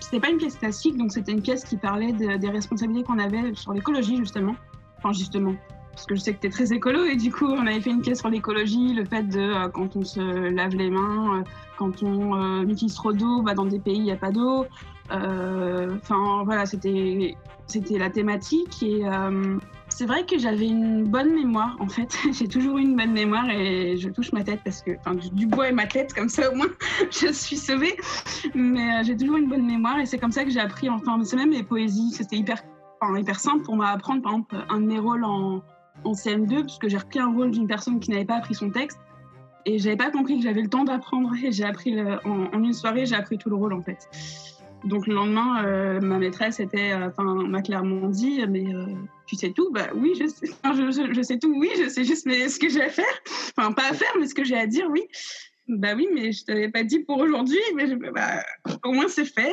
c'était 0.00 0.20
pas 0.20 0.30
une 0.30 0.38
pièce 0.38 0.56
classique, 0.56 0.96
donc 0.96 1.12
c'était 1.12 1.32
une 1.32 1.42
pièce 1.42 1.64
qui 1.64 1.76
parlait 1.76 2.12
des 2.12 2.48
responsabilités 2.48 3.04
qu'on 3.04 3.18
avait 3.18 3.54
sur 3.54 3.72
l'écologie 3.72 4.16
justement. 4.16 4.56
Enfin 4.98 5.12
justement, 5.12 5.54
parce 5.92 6.04
que 6.04 6.16
je 6.16 6.20
sais 6.20 6.34
que 6.34 6.40
tu 6.40 6.48
es 6.48 6.50
très 6.50 6.72
écolo 6.72 7.04
et 7.04 7.16
du 7.16 7.30
coup 7.30 7.46
on 7.46 7.66
avait 7.66 7.80
fait 7.80 7.90
une 7.90 8.02
pièce 8.02 8.18
sur 8.18 8.28
l'écologie, 8.28 8.92
le 8.92 9.04
fait 9.04 9.22
de 9.22 9.68
quand 9.68 9.94
on 9.94 10.04
se 10.04 10.20
lave 10.20 10.74
les 10.74 10.90
mains, 10.90 11.44
quand 11.78 12.02
on 12.02 12.68
utilise 12.68 12.94
trop 12.94 13.12
d'eau, 13.12 13.42
bah, 13.42 13.54
dans 13.54 13.66
des 13.66 13.78
pays 13.78 13.96
il 13.96 14.02
n'y 14.02 14.12
a 14.12 14.16
pas 14.16 14.32
d'eau. 14.32 14.66
Enfin 15.10 16.42
voilà, 16.44 16.66
c'était 16.66 17.36
la 17.90 18.10
thématique 18.10 18.82
et 18.82 19.06
euh, 19.06 19.58
c'est 19.88 20.06
vrai 20.06 20.24
que 20.24 20.38
j'avais 20.38 20.66
une 20.66 21.04
bonne 21.04 21.34
mémoire 21.34 21.76
en 21.78 21.88
fait. 21.88 22.16
j'ai 22.32 22.48
toujours 22.48 22.78
eu 22.78 22.82
une 22.82 22.96
bonne 22.96 23.12
mémoire 23.12 23.48
et 23.50 23.96
je 23.96 24.08
touche 24.08 24.32
ma 24.32 24.42
tête 24.42 24.60
parce 24.64 24.82
que 24.82 24.92
enfin, 24.98 25.14
du, 25.14 25.46
bois 25.46 25.68
et 25.68 25.72
ma 25.72 25.86
tête 25.86 26.12
comme 26.12 26.28
ça 26.28 26.50
au 26.50 26.54
moins 26.54 26.70
je 27.10 27.32
suis 27.32 27.56
sauvée. 27.56 27.96
Mais 28.54 28.80
euh, 28.80 29.02
j'ai 29.04 29.16
toujours 29.16 29.36
une 29.36 29.48
bonne 29.48 29.66
mémoire 29.66 29.98
et 29.98 30.06
c'est 30.06 30.18
comme 30.18 30.32
ça 30.32 30.44
que 30.44 30.50
j'ai 30.50 30.60
appris. 30.60 30.88
Enfin 30.88 31.18
c'est 31.24 31.36
même 31.36 31.50
les 31.50 31.62
poésies. 31.62 32.10
C'était 32.12 32.36
hyper 32.36 32.62
enfin, 33.00 33.18
hyper 33.18 33.38
simple 33.38 33.62
pour 33.64 33.76
m'apprendre 33.76 34.22
par 34.22 34.32
exemple 34.32 34.56
un 34.68 34.80
de 34.80 34.86
mes 34.86 34.98
rôles 34.98 35.24
en, 35.24 35.62
en 36.04 36.12
CM2 36.12 36.62
puisque 36.62 36.88
j'ai 36.88 36.98
repris 36.98 37.20
un 37.20 37.32
rôle 37.32 37.50
d'une 37.50 37.66
personne 37.66 38.00
qui 38.00 38.10
n'avait 38.10 38.24
pas 38.24 38.36
appris 38.36 38.54
son 38.54 38.70
texte 38.70 38.98
et 39.66 39.78
j'avais 39.78 39.96
pas 39.96 40.10
compris 40.10 40.38
que 40.38 40.42
j'avais 40.42 40.62
le 40.62 40.70
temps 40.70 40.84
d'apprendre 40.84 41.32
j'ai 41.50 41.64
appris 41.64 42.00
en, 42.24 42.62
une 42.62 42.72
soirée 42.72 43.04
j'ai 43.04 43.14
appris 43.14 43.36
tout 43.36 43.50
le 43.50 43.56
rôle 43.56 43.74
en 43.74 43.82
fait. 43.82 44.08
Donc 44.84 45.06
le 45.06 45.14
lendemain, 45.14 45.64
euh, 45.64 46.00
ma 46.00 46.18
maîtresse 46.18 46.58
était, 46.60 46.92
euh, 46.92 47.08
enfin, 47.08 47.46
m'a 47.46 47.62
clairement 47.62 48.08
dit, 48.08 48.42
mais 48.48 48.74
euh, 48.74 48.86
tu 49.26 49.36
sais 49.36 49.50
tout? 49.50 49.70
Bah 49.72 49.88
oui, 49.94 50.14
je 50.18 50.26
sais, 50.26 50.46
je, 51.12 51.22
sais 51.22 51.38
tout. 51.38 51.54
Oui, 51.58 51.70
je 51.82 51.88
sais 51.88 52.04
juste 52.04 52.26
mais 52.26 52.48
ce 52.48 52.58
que 52.58 52.68
j'ai 52.68 52.82
à 52.82 52.88
faire. 52.88 53.04
Enfin, 53.56 53.72
pas 53.72 53.90
à 53.90 53.92
faire, 53.92 54.12
mais 54.18 54.26
ce 54.26 54.34
que 54.34 54.44
j'ai 54.44 54.56
à 54.56 54.66
dire, 54.66 54.86
oui. 54.90 55.02
Bah 55.68 55.90
oui, 55.94 56.08
mais 56.12 56.32
je 56.32 56.44
t'avais 56.44 56.68
pas 56.68 56.82
dit 56.82 57.00
pour 57.00 57.18
aujourd'hui, 57.18 57.60
mais 57.76 57.94
bah, 57.94 58.42
au 58.84 58.92
moins 58.92 59.06
c'est 59.08 59.24
fait. 59.24 59.52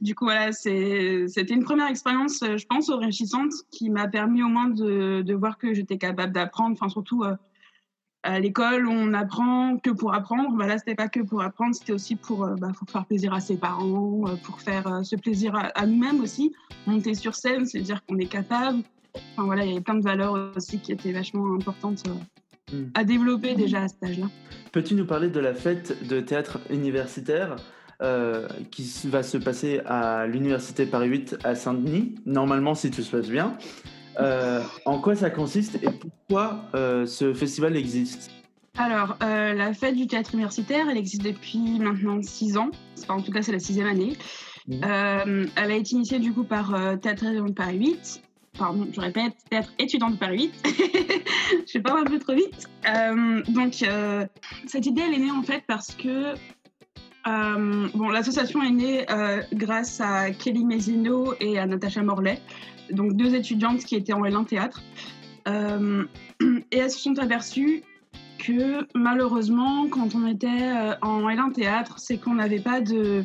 Du 0.00 0.14
coup, 0.14 0.26
voilà, 0.26 0.52
c'était 0.52 1.54
une 1.54 1.64
première 1.64 1.88
expérience, 1.88 2.40
je 2.42 2.66
pense, 2.66 2.90
enrichissante, 2.90 3.52
qui 3.70 3.88
m'a 3.88 4.08
permis 4.08 4.42
au 4.42 4.48
moins 4.48 4.68
de, 4.68 5.22
de 5.22 5.34
voir 5.34 5.56
que 5.56 5.72
j'étais 5.72 5.96
capable 5.96 6.32
d'apprendre, 6.32 6.72
enfin 6.72 6.88
surtout 6.88 7.24
à 8.22 8.40
l'école, 8.40 8.88
on 8.88 9.14
apprend 9.14 9.78
que 9.78 9.90
pour 9.90 10.14
apprendre. 10.14 10.56
Bah 10.56 10.66
là, 10.66 10.78
c'était 10.78 10.94
pas 10.94 11.08
que 11.08 11.20
pour 11.20 11.42
apprendre, 11.42 11.74
c'était 11.74 11.92
aussi 11.92 12.16
pour, 12.16 12.44
euh, 12.44 12.54
bah, 12.56 12.72
faire 12.90 13.06
plaisir 13.06 13.32
à 13.32 13.40
ses 13.40 13.56
parents, 13.56 14.24
euh, 14.26 14.34
pour 14.42 14.60
faire 14.60 14.86
euh, 14.86 15.02
ce 15.02 15.16
plaisir 15.16 15.54
à, 15.74 15.86
nous-mêmes 15.86 16.20
aussi. 16.20 16.52
Monter 16.86 17.14
sur 17.14 17.34
scène, 17.34 17.66
c'est 17.66 17.80
dire 17.80 18.04
qu'on 18.06 18.18
est 18.18 18.26
capable. 18.26 18.80
Enfin 19.14 19.44
voilà, 19.44 19.64
il 19.64 19.70
y 19.70 19.72
avait 19.72 19.80
plein 19.80 19.94
de 19.94 20.02
valeurs 20.02 20.52
aussi 20.56 20.78
qui 20.78 20.92
étaient 20.92 21.12
vachement 21.12 21.54
importantes 21.54 22.02
hmm. 22.72 22.84
à 22.94 23.04
développer 23.04 23.54
déjà 23.54 23.82
à 23.82 23.88
cet 23.88 24.02
âge-là. 24.02 24.26
Peux-tu 24.72 24.94
nous 24.94 25.06
parler 25.06 25.30
de 25.30 25.40
la 25.40 25.54
fête 25.54 26.06
de 26.06 26.20
théâtre 26.20 26.58
universitaire 26.70 27.56
qui 28.70 28.88
va 29.06 29.24
se 29.24 29.38
passer 29.38 29.80
à 29.84 30.28
l'Université 30.28 30.86
Paris 30.86 31.08
8 31.08 31.38
à 31.42 31.56
Saint-Denis, 31.56 32.14
normalement 32.26 32.76
si 32.76 32.92
tout 32.92 33.02
se 33.02 33.10
passe 33.10 33.28
bien 33.28 33.58
euh, 34.18 34.62
en 34.84 35.00
quoi 35.00 35.14
ça 35.14 35.30
consiste 35.30 35.76
et 35.82 35.88
pourquoi 35.90 36.64
euh, 36.74 37.06
ce 37.06 37.34
festival 37.34 37.76
existe? 37.76 38.30
Alors, 38.76 39.16
la 39.20 39.72
fête 39.74 39.96
du 39.96 40.06
théâtre 40.06 40.34
universitaire, 40.34 40.86
elle 40.88 40.98
existe 40.98 41.24
depuis 41.24 41.80
maintenant 41.80 42.22
six 42.22 42.56
ans. 42.56 42.70
en 43.08 43.20
tout 43.20 43.32
cas, 43.32 43.42
c'est 43.42 43.50
la 43.50 43.58
sixième 43.58 43.88
année. 43.88 44.16
Mmh. 44.68 45.46
elle 45.56 45.70
a 45.72 45.74
été 45.74 45.94
initiée 45.94 46.18
du 46.18 46.32
coup 46.32 46.44
par 46.44 46.74
Théâtre 47.00 47.24
de 47.24 47.52
Paris 47.52 47.78
8 47.78 48.22
pardon, 48.58 48.86
je 48.92 49.00
répète, 49.00 49.34
théâtre 49.48 49.72
étudiant 49.78 50.10
de 50.10 50.16
Paris 50.16 50.50
8. 50.64 50.74
je 51.66 51.72
vais 51.78 51.82
pas 51.82 51.98
un 51.98 52.04
peu 52.04 52.18
trop 52.18 52.34
vite. 52.34 52.68
Euh, 52.86 53.42
donc, 53.48 53.82
euh, 53.82 54.26
cette 54.66 54.84
idée, 54.84 55.02
elle 55.06 55.14
est 55.14 55.24
née 55.24 55.30
en 55.30 55.42
fait 55.42 55.62
parce 55.66 55.94
que 55.94 56.34
euh, 57.26 57.88
bon, 57.94 58.08
l'association 58.08 58.62
est 58.62 58.70
née 58.70 59.06
grâce 59.54 60.00
à 60.00 60.30
Kelly 60.30 60.64
Mesino 60.64 61.34
et 61.40 61.58
à 61.58 61.66
Natacha 61.66 62.02
Morley, 62.02 62.40
donc 62.92 63.14
deux 63.14 63.34
étudiantes 63.34 63.84
qui 63.84 63.96
étaient 63.96 64.12
en 64.12 64.22
L1 64.22 64.46
théâtre. 64.46 64.82
et 65.46 66.76
elles 66.76 66.90
se 66.90 66.98
sont 66.98 67.18
aperçues 67.18 67.82
que 68.38 68.86
malheureusement, 68.94 69.88
quand 69.88 70.14
on 70.14 70.26
était 70.26 70.94
en 71.00 71.22
L1 71.22 71.52
théâtre, 71.52 71.98
c'est 71.98 72.18
qu'on 72.18 72.34
n'avait 72.34 72.60
pas 72.60 72.82
de 72.82 73.24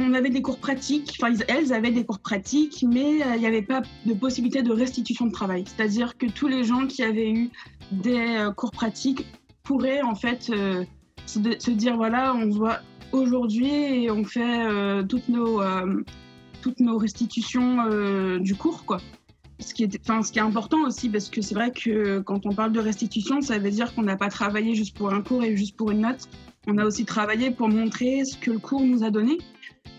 on 0.00 0.14
avait 0.14 0.30
des 0.30 0.42
cours 0.42 0.58
pratiques, 0.58 1.16
enfin 1.20 1.34
elles 1.48 1.72
avaient 1.72 1.90
des 1.90 2.04
cours 2.04 2.20
pratiques, 2.20 2.84
mais 2.88 3.22
euh, 3.22 3.34
il 3.34 3.40
n'y 3.40 3.46
avait 3.46 3.62
pas 3.62 3.82
de 4.06 4.14
possibilité 4.14 4.62
de 4.62 4.72
restitution 4.72 5.26
de 5.26 5.32
travail. 5.32 5.64
C'est-à-dire 5.66 6.16
que 6.16 6.26
tous 6.26 6.46
les 6.46 6.64
gens 6.64 6.86
qui 6.86 7.02
avaient 7.02 7.30
eu 7.30 7.50
des 7.90 8.36
euh, 8.36 8.52
cours 8.52 8.70
pratiques 8.70 9.26
pourraient 9.64 10.02
en 10.02 10.14
fait 10.14 10.50
euh, 10.50 10.84
se, 11.26 11.70
dire 11.70 11.96
voilà, 11.96 12.34
on 12.34 12.48
voit 12.48 12.78
aujourd'hui 13.12 14.04
et 14.04 14.10
on 14.10 14.24
fait 14.24 14.66
toutes, 15.08 15.28
nos, 15.28 15.60
toutes 16.60 16.80
nos 16.80 16.98
restitutions 16.98 18.38
du 18.38 18.54
cours 18.54 18.84
quoi. 18.84 19.00
Ce 19.60 19.74
qui, 19.74 19.82
est, 19.82 19.90
ce 19.92 20.32
qui 20.32 20.38
est 20.38 20.42
important 20.42 20.84
aussi, 20.86 21.08
parce 21.08 21.28
que 21.28 21.42
c'est 21.42 21.54
vrai 21.54 21.72
que 21.72 22.20
quand 22.20 22.46
on 22.46 22.54
parle 22.54 22.70
de 22.70 22.78
restitution, 22.78 23.40
ça 23.40 23.58
veut 23.58 23.70
dire 23.70 23.92
qu'on 23.92 24.02
n'a 24.02 24.16
pas 24.16 24.28
travaillé 24.28 24.76
juste 24.76 24.96
pour 24.96 25.12
un 25.12 25.20
cours 25.20 25.42
et 25.42 25.56
juste 25.56 25.76
pour 25.76 25.90
une 25.90 26.02
note. 26.02 26.28
On 26.68 26.78
a 26.78 26.84
aussi 26.84 27.04
travaillé 27.04 27.50
pour 27.50 27.68
montrer 27.68 28.24
ce 28.24 28.36
que 28.36 28.52
le 28.52 28.60
cours 28.60 28.82
nous 28.82 29.02
a 29.02 29.10
donné. 29.10 29.38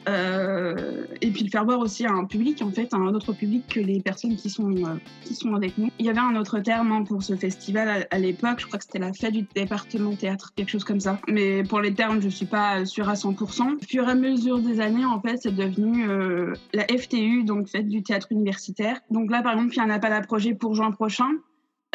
Euh, 0.07 1.05
et 1.21 1.31
puis 1.31 1.43
le 1.43 1.49
faire 1.49 1.65
voir 1.65 1.79
aussi 1.79 2.05
à 2.05 2.11
un 2.11 2.25
public, 2.25 2.61
en 2.61 2.71
fait, 2.71 2.93
à 2.93 2.97
un 2.97 3.13
autre 3.13 3.33
public 3.33 3.67
que 3.67 3.79
les 3.79 3.99
personnes 4.01 4.35
qui 4.35 4.49
sont, 4.49 4.71
euh, 4.71 4.95
qui 5.23 5.35
sont 5.35 5.53
avec 5.55 5.77
nous. 5.77 5.89
Il 5.99 6.05
y 6.05 6.09
avait 6.09 6.19
un 6.19 6.35
autre 6.35 6.59
terme 6.59 6.91
hein, 6.91 7.03
pour 7.03 7.23
ce 7.23 7.35
festival 7.35 8.07
à, 8.09 8.19
l'époque, 8.19 8.59
je 8.59 8.67
crois 8.67 8.79
que 8.79 8.85
c'était 8.85 8.99
la 8.99 9.13
fête 9.13 9.33
du 9.33 9.45
département 9.55 10.15
théâtre, 10.15 10.53
quelque 10.55 10.69
chose 10.69 10.83
comme 10.83 10.99
ça. 10.99 11.19
Mais 11.27 11.63
pour 11.63 11.81
les 11.81 11.93
termes, 11.93 12.21
je 12.21 12.29
suis 12.29 12.45
pas 12.45 12.85
sûre 12.85 13.09
à 13.09 13.13
100%. 13.13 13.75
Au 13.75 13.77
fur 13.87 14.07
et 14.07 14.11
à 14.11 14.15
mesure 14.15 14.59
des 14.59 14.79
années, 14.79 15.05
en 15.05 15.21
fait, 15.21 15.37
c'est 15.41 15.55
devenu 15.55 16.09
euh, 16.09 16.53
la 16.73 16.85
FTU, 16.85 17.43
donc 17.43 17.67
fête 17.67 17.87
du 17.87 18.03
théâtre 18.03 18.27
universitaire. 18.31 18.99
Donc 19.09 19.31
là, 19.31 19.41
par 19.41 19.53
exemple, 19.53 19.73
il 19.73 19.77
y 19.77 19.79
a 19.81 19.83
un 19.83 19.89
appel 19.89 20.09
projet 20.25 20.53
pour 20.53 20.75
juin 20.75 20.91
prochain. 20.91 21.29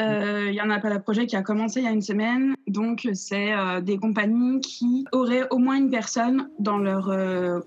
Euh, 0.01 0.47
il 0.49 0.55
y 0.55 0.61
en 0.61 0.71
a 0.71 0.81
pas 0.81 0.91
la 0.91 0.99
projet 0.99 1.27
qui 1.27 1.37
a 1.37 1.43
commencé 1.43 1.81
il 1.81 1.85
y 1.85 1.89
a 1.89 1.93
une 1.93 2.03
semaine. 2.03 2.55
Donc, 2.67 3.09
c'est 3.13 3.53
euh, 3.53 3.81
des 3.81 3.97
compagnies 3.97 4.61
qui 4.61 5.05
auraient 5.13 5.47
au 5.51 5.59
moins 5.59 5.77
une 5.77 5.91
personne 5.91 6.51
dans 6.59 6.79
leur 6.79 7.11
euh, 7.11 7.61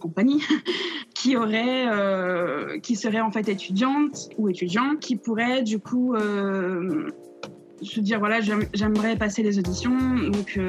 compagnie 0.00 0.42
qui 1.14 1.36
aurait, 1.36 1.86
qui 2.80 2.96
serait 2.96 3.20
en 3.20 3.30
fait 3.30 3.48
étudiante 3.48 4.30
ou 4.38 4.48
étudiant, 4.48 4.96
qui 5.00 5.16
pourrait 5.16 5.62
du 5.62 5.78
coup 5.78 6.14
se 7.80 8.00
dire 8.00 8.18
voilà, 8.18 8.40
j'aimerais 8.40 9.16
passer 9.16 9.42
les 9.42 9.58
auditions. 9.58 9.96
Donc, 10.30 10.60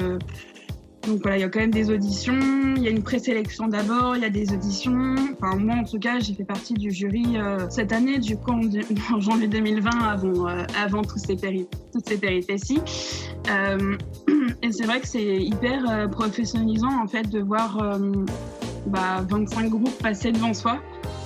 donc 1.06 1.22
voilà, 1.22 1.38
il 1.38 1.40
y 1.40 1.44
a 1.44 1.48
quand 1.48 1.60
même 1.60 1.70
des 1.70 1.90
auditions, 1.90 2.38
il 2.76 2.82
y 2.82 2.88
a 2.88 2.90
une 2.90 3.02
présélection 3.02 3.68
d'abord, 3.68 4.16
il 4.16 4.22
y 4.22 4.26
a 4.26 4.30
des 4.30 4.52
auditions. 4.52 5.14
Enfin, 5.32 5.56
moi 5.56 5.76
en 5.76 5.84
tout 5.84 5.98
cas, 5.98 6.18
j'ai 6.20 6.34
fait 6.34 6.44
partie 6.44 6.74
du 6.74 6.90
jury 6.90 7.36
euh, 7.36 7.66
cette 7.70 7.92
année, 7.92 8.18
du 8.18 8.36
coup 8.36 8.52
en, 8.52 9.20
janvier 9.20 9.48
2020, 9.48 9.90
avant, 9.90 10.48
euh, 10.48 10.64
avant 10.78 11.02
tous 11.02 11.18
ces 11.18 11.36
toutes 11.36 12.06
ces 12.06 12.18
péripéties. 12.18 12.80
Euh, 13.48 13.96
et 14.62 14.72
c'est 14.72 14.84
vrai 14.84 15.00
que 15.00 15.08
c'est 15.08 15.38
hyper 15.38 16.10
professionnalisant 16.10 17.02
en 17.02 17.06
fait 17.06 17.28
de 17.30 17.40
voir 17.40 17.98
bah, 18.86 19.24
25 19.28 19.70
groupes 19.70 20.02
passer 20.02 20.32
devant 20.32 20.52
soi 20.52 20.78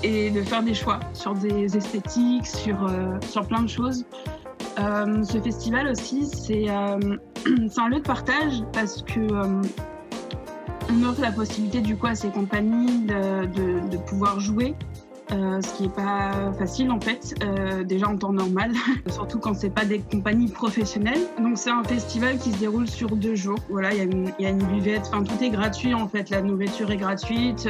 et 0.04 0.30
de 0.30 0.42
faire 0.42 0.62
des 0.62 0.74
choix 0.74 1.00
sur 1.14 1.34
des 1.34 1.76
esthétiques, 1.76 2.46
sur, 2.46 2.88
sur 3.28 3.46
plein 3.46 3.62
de 3.62 3.68
choses. 3.68 4.04
Ce 4.76 5.40
festival 5.42 5.88
aussi, 5.88 6.26
c'est 6.26 6.68
c'est 7.68 7.80
un 7.80 7.88
lieu 7.88 7.98
de 7.98 8.06
partage 8.06 8.62
parce 8.72 9.02
que 9.02 9.20
euh, 9.20 9.62
on 10.90 11.02
offre 11.04 11.20
la 11.20 11.32
possibilité 11.32 11.80
du 11.80 11.96
coup 11.96 12.06
à 12.06 12.14
ces 12.14 12.28
compagnies 12.28 13.06
de, 13.06 13.96
pouvoir 14.08 14.40
jouer. 14.40 14.74
Euh, 15.32 15.60
ce 15.62 15.74
qui 15.74 15.84
n'est 15.84 15.88
pas 15.88 16.52
facile 16.58 16.90
en 16.90 17.00
fait, 17.00 17.34
euh, 17.42 17.82
déjà 17.82 18.08
en 18.08 18.16
temps 18.16 18.34
normal, 18.34 18.72
surtout 19.08 19.38
quand 19.38 19.54
c'est 19.54 19.70
pas 19.70 19.86
des 19.86 20.00
compagnies 20.00 20.48
professionnelles. 20.48 21.22
Donc 21.38 21.56
c'est 21.56 21.70
un 21.70 21.82
festival 21.82 22.36
qui 22.36 22.52
se 22.52 22.58
déroule 22.58 22.86
sur 22.86 23.16
deux 23.16 23.34
jours. 23.34 23.58
Voilà, 23.70 23.94
il 23.94 24.32
y, 24.38 24.46
a 24.46 24.50
une 24.50 24.62
buvette, 24.62 25.08
enfin 25.08 25.24
tout 25.24 25.42
est 25.42 25.48
gratuit 25.48 25.94
en 25.94 26.08
fait, 26.08 26.28
la 26.28 26.42
nourriture 26.42 26.90
est 26.90 26.98
gratuite, 26.98 27.66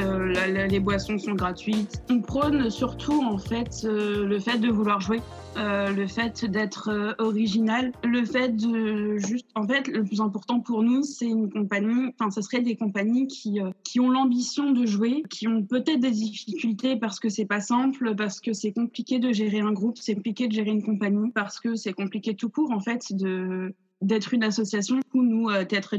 les 0.48 0.80
boissons 0.80 1.16
sont 1.16 1.34
gratuites. 1.34 2.02
On 2.10 2.20
prône 2.20 2.70
surtout 2.70 3.22
en 3.24 3.38
fait 3.38 3.86
le 3.88 4.38
fait 4.40 4.58
de 4.58 4.70
vouloir 4.70 5.00
jouer. 5.00 5.22
Euh, 5.56 5.90
le 5.90 6.06
fait 6.06 6.44
d'être 6.44 6.88
euh, 6.88 7.12
original, 7.18 7.92
le 8.02 8.24
fait 8.24 8.48
de 8.48 9.16
juste, 9.18 9.46
en 9.54 9.66
fait, 9.66 9.86
le 9.88 10.04
plus 10.04 10.20
important 10.20 10.60
pour 10.60 10.82
nous, 10.82 11.02
c'est 11.02 11.26
une 11.26 11.50
compagnie, 11.50 12.12
enfin, 12.18 12.30
ce 12.30 12.42
serait 12.42 12.60
des 12.60 12.76
compagnies 12.76 13.26
qui, 13.26 13.60
euh, 13.60 13.70
qui 13.84 14.00
ont 14.00 14.10
l'ambition 14.10 14.72
de 14.72 14.84
jouer, 14.86 15.22
qui 15.30 15.46
ont 15.46 15.62
peut-être 15.62 16.00
des 16.00 16.10
difficultés 16.10 16.96
parce 16.96 17.20
que 17.20 17.28
c'est 17.28 17.44
pas 17.44 17.60
simple, 17.60 18.14
parce 18.16 18.40
que 18.40 18.52
c'est 18.52 18.72
compliqué 18.72 19.18
de 19.18 19.32
gérer 19.32 19.60
un 19.60 19.72
groupe, 19.72 19.98
c'est 19.98 20.14
compliqué 20.14 20.48
de 20.48 20.52
gérer 20.52 20.70
une 20.70 20.82
compagnie, 20.82 21.30
parce 21.30 21.60
que 21.60 21.76
c'est 21.76 21.92
compliqué 21.92 22.34
tout 22.34 22.48
court, 22.48 22.72
en 22.72 22.80
fait, 22.80 23.12
de, 23.12 23.74
d'être 24.02 24.34
une 24.34 24.44
association. 24.44 25.00
où 25.12 25.22
nous, 25.22 25.48
théâtre, 25.64 25.96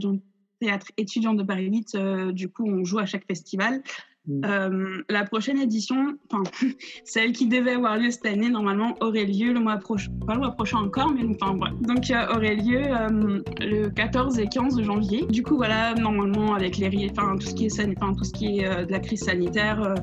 théâtre 0.59 0.87
étudiant 0.97 1.33
de 1.33 1.43
Paris 1.43 1.69
8, 1.69 1.97
du 2.33 2.49
coup, 2.49 2.65
on 2.67 2.83
joue 2.83 2.99
à 2.99 3.05
chaque 3.05 3.25
festival. 3.25 3.81
Mm. 4.27 4.41
Euh, 4.45 5.03
la 5.09 5.23
prochaine 5.23 5.59
édition, 5.59 6.17
celle 7.03 7.31
qui 7.31 7.47
devait 7.47 7.73
avoir 7.73 7.97
lieu 7.97 8.09
cette 8.11 8.25
année, 8.25 8.49
normalement 8.49 8.95
aurait 9.01 9.25
lieu 9.25 9.53
le 9.53 9.59
mois 9.59 9.77
prochain, 9.77 10.11
pas 10.25 10.33
le 10.33 10.39
mois 10.39 10.51
prochain 10.51 10.79
encore, 10.79 11.11
mais 11.11 11.23
enfin 11.25 11.55
voilà. 11.55 11.73
Donc 11.81 12.09
euh, 12.09 12.35
aurait 12.35 12.55
lieu 12.55 12.81
euh, 12.85 13.41
le 13.59 13.89
14 13.89 14.39
et 14.39 14.47
15 14.47 14.81
janvier. 14.81 15.25
Du 15.27 15.43
coup 15.43 15.57
voilà, 15.57 15.93
normalement 15.93 16.55
avec 16.55 16.77
les, 16.77 17.09
enfin 17.11 17.35
tout 17.37 17.47
ce 17.47 17.53
qui 17.53 17.65
est, 17.65 17.97
enfin 17.97 18.13
tout 18.13 18.23
ce 18.23 18.33
qui 18.33 18.59
est 18.59 18.85
de 18.85 18.91
la 18.91 18.99
crise 18.99 19.21
sanitaire. 19.21 19.95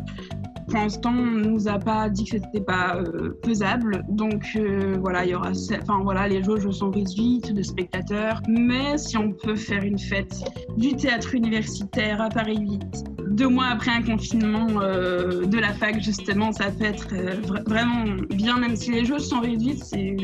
Pour 0.73 0.81
l'instant, 0.81 1.12
on 1.12 1.50
nous 1.50 1.69
a 1.69 1.79
pas 1.79 2.09
dit 2.09 2.25
que 2.25 2.38
c'était 2.38 2.64
pas 2.64 2.99
faisable, 3.45 4.02
donc 4.09 4.59
voilà, 5.00 5.26
il 5.26 5.33
y 5.33 5.35
aura, 5.35 5.50
enfin 5.83 6.00
voilà, 6.02 6.26
les 6.26 6.43
jauges 6.43 6.69
sont 6.71 6.91
réduites 6.91 7.52
de 7.52 7.62
spectateurs, 7.62 8.41
mais 8.49 8.97
si 8.97 9.19
on 9.19 9.33
peut 9.33 9.55
faire 9.55 9.85
une 9.85 9.99
fête 9.99 10.35
du 10.79 10.97
théâtre 10.97 11.35
universitaire 11.35 12.23
à 12.23 12.31
Paris 12.31 12.59
8 12.59 13.05
deux 13.33 13.49
mois 13.49 13.67
après 13.67 13.91
un 13.91 14.02
confinement 14.02 14.67
euh, 14.81 15.45
de 15.45 15.59
la 15.59 15.73
fac, 15.73 16.00
justement, 16.00 16.52
ça 16.52 16.71
peut 16.71 16.85
être 16.85 17.09
euh, 17.12 17.37
vraiment 17.67 18.05
bien, 18.31 18.59
même 18.59 18.76
si 18.76 18.91
les 18.93 19.05
jauges 19.05 19.23
sont 19.23 19.41
réduites, 19.41 19.85
c'est 19.85 20.17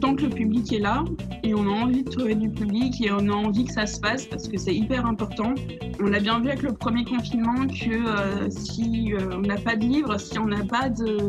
tant 0.00 0.14
que 0.14 0.22
le 0.22 0.30
public 0.30 0.72
est 0.72 0.78
là 0.78 1.04
et 1.42 1.54
on 1.54 1.66
a 1.66 1.70
envie 1.70 2.02
de 2.02 2.10
trouver 2.10 2.34
du 2.34 2.50
public 2.50 3.00
et 3.02 3.12
on 3.12 3.28
a 3.28 3.32
envie 3.32 3.64
que 3.64 3.72
ça 3.72 3.86
se 3.86 4.00
passe 4.00 4.24
parce 4.24 4.48
que 4.48 4.58
c'est 4.58 4.74
hyper 4.74 5.04
important. 5.06 5.54
On 6.00 6.12
a 6.12 6.20
bien 6.20 6.40
vu 6.40 6.48
avec 6.48 6.62
le 6.62 6.72
premier 6.72 7.04
confinement 7.04 7.66
que 7.66 7.90
euh, 7.90 8.50
si 8.50 9.12
on 9.32 9.40
n'a 9.40 9.56
pas 9.56 9.76
de 9.76 9.84
livres, 9.84 10.18
si 10.18 10.38
on 10.38 10.46
n'a 10.46 10.64
pas 10.64 10.88
de, 10.88 11.28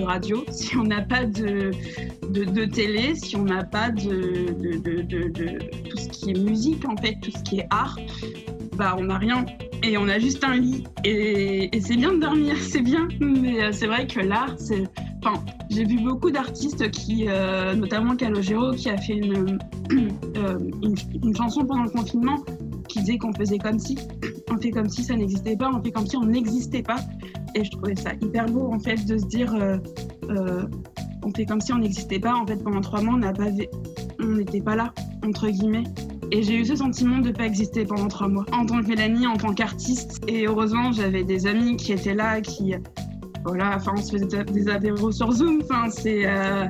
radio, 0.00 0.44
si 0.50 0.76
on 0.76 0.84
n'a 0.84 1.02
pas 1.02 1.24
de, 1.24 1.70
de, 2.30 2.64
télé, 2.64 3.14
si 3.14 3.36
on 3.36 3.44
n'a 3.44 3.64
pas 3.64 3.90
de, 3.90 4.52
de, 4.60 5.58
tout 5.88 5.96
ce 5.96 6.08
qui 6.08 6.30
est 6.30 6.38
musique 6.38 6.86
en 6.86 6.96
fait, 6.96 7.16
tout 7.22 7.30
ce 7.30 7.42
qui 7.42 7.60
est 7.60 7.66
art, 7.70 7.98
bah 8.76 8.94
on 8.98 9.04
n'a 9.04 9.18
rien 9.18 9.44
et 9.82 9.96
on 9.98 10.08
a 10.08 10.18
juste 10.18 10.42
un 10.44 10.56
lit. 10.56 10.84
Et, 11.04 11.70
c'est 11.80 11.96
bien 11.96 12.12
de 12.12 12.20
dormir, 12.20 12.56
c'est 12.60 12.82
bien, 12.82 13.08
mais 13.20 13.62
euh, 13.62 13.72
c'est 13.72 13.86
vrai 13.86 14.06
que 14.06 14.20
l'art, 14.20 14.54
c'est. 14.58 14.84
Enfin, 15.22 15.42
j'ai 15.70 15.84
vu 15.84 15.98
beaucoup 16.00 16.30
d'artistes 16.30 16.90
qui, 16.90 17.26
euh, 17.28 17.74
notamment 17.74 18.14
Calogero, 18.16 18.72
qui 18.72 18.88
a 18.90 18.96
fait 18.96 19.14
une, 19.14 19.58
euh, 20.36 20.58
une, 21.22 21.36
chanson 21.36 21.64
pendant 21.64 21.84
le 21.84 21.90
confinement 21.90 22.36
qui 22.88 23.00
disait 23.00 23.18
qu'on 23.18 23.32
faisait 23.32 23.58
comme 23.58 23.78
si. 23.78 23.98
On 24.48 24.58
fait 24.58 24.70
comme 24.70 24.88
si 24.88 25.02
ça 25.02 25.16
n'existait 25.16 25.56
pas, 25.56 25.70
on 25.74 25.82
fait 25.82 25.90
comme 25.90 26.06
si 26.06 26.16
on 26.16 26.24
n'existait 26.24 26.82
pas. 26.82 27.00
Et 27.56 27.64
je 27.64 27.70
trouvais 27.72 27.96
ça 27.96 28.12
hyper 28.22 28.46
beau, 28.46 28.72
en 28.72 28.78
fait, 28.78 29.04
de 29.04 29.18
se 29.18 29.26
dire. 29.26 29.52
on 31.24 31.30
fait 31.34 31.44
comme 31.44 31.60
si 31.60 31.72
on 31.72 31.78
n'existait 31.78 32.20
pas. 32.20 32.36
En 32.36 32.46
fait, 32.46 32.62
pendant 32.62 32.80
trois 32.80 33.02
mois, 33.02 33.18
on 34.20 34.24
n'était 34.24 34.60
pas 34.60 34.76
là, 34.76 34.94
entre 35.24 35.48
guillemets. 35.48 35.82
Et 36.32 36.42
j'ai 36.42 36.56
eu 36.56 36.64
ce 36.64 36.76
sentiment 36.76 37.18
de 37.18 37.28
ne 37.28 37.32
pas 37.32 37.46
exister 37.46 37.84
pendant 37.84 38.08
trois 38.08 38.28
mois. 38.28 38.44
En 38.52 38.66
tant 38.66 38.80
que 38.80 38.88
Mélanie, 38.88 39.26
en 39.26 39.36
tant 39.36 39.54
qu'artiste. 39.54 40.20
Et 40.26 40.46
heureusement, 40.46 40.92
j'avais 40.92 41.24
des 41.24 41.46
amis 41.46 41.76
qui 41.76 41.92
étaient 41.92 42.14
là, 42.14 42.40
qui. 42.40 42.74
Voilà, 43.44 43.76
enfin, 43.76 43.92
on 43.96 44.02
se 44.02 44.10
faisait 44.10 44.44
des 44.44 44.68
apéros 44.68 45.12
sur 45.12 45.30
Zoom. 45.30 45.62
Enfin, 45.62 45.88
c'est. 45.88 46.26
Euh, 46.26 46.66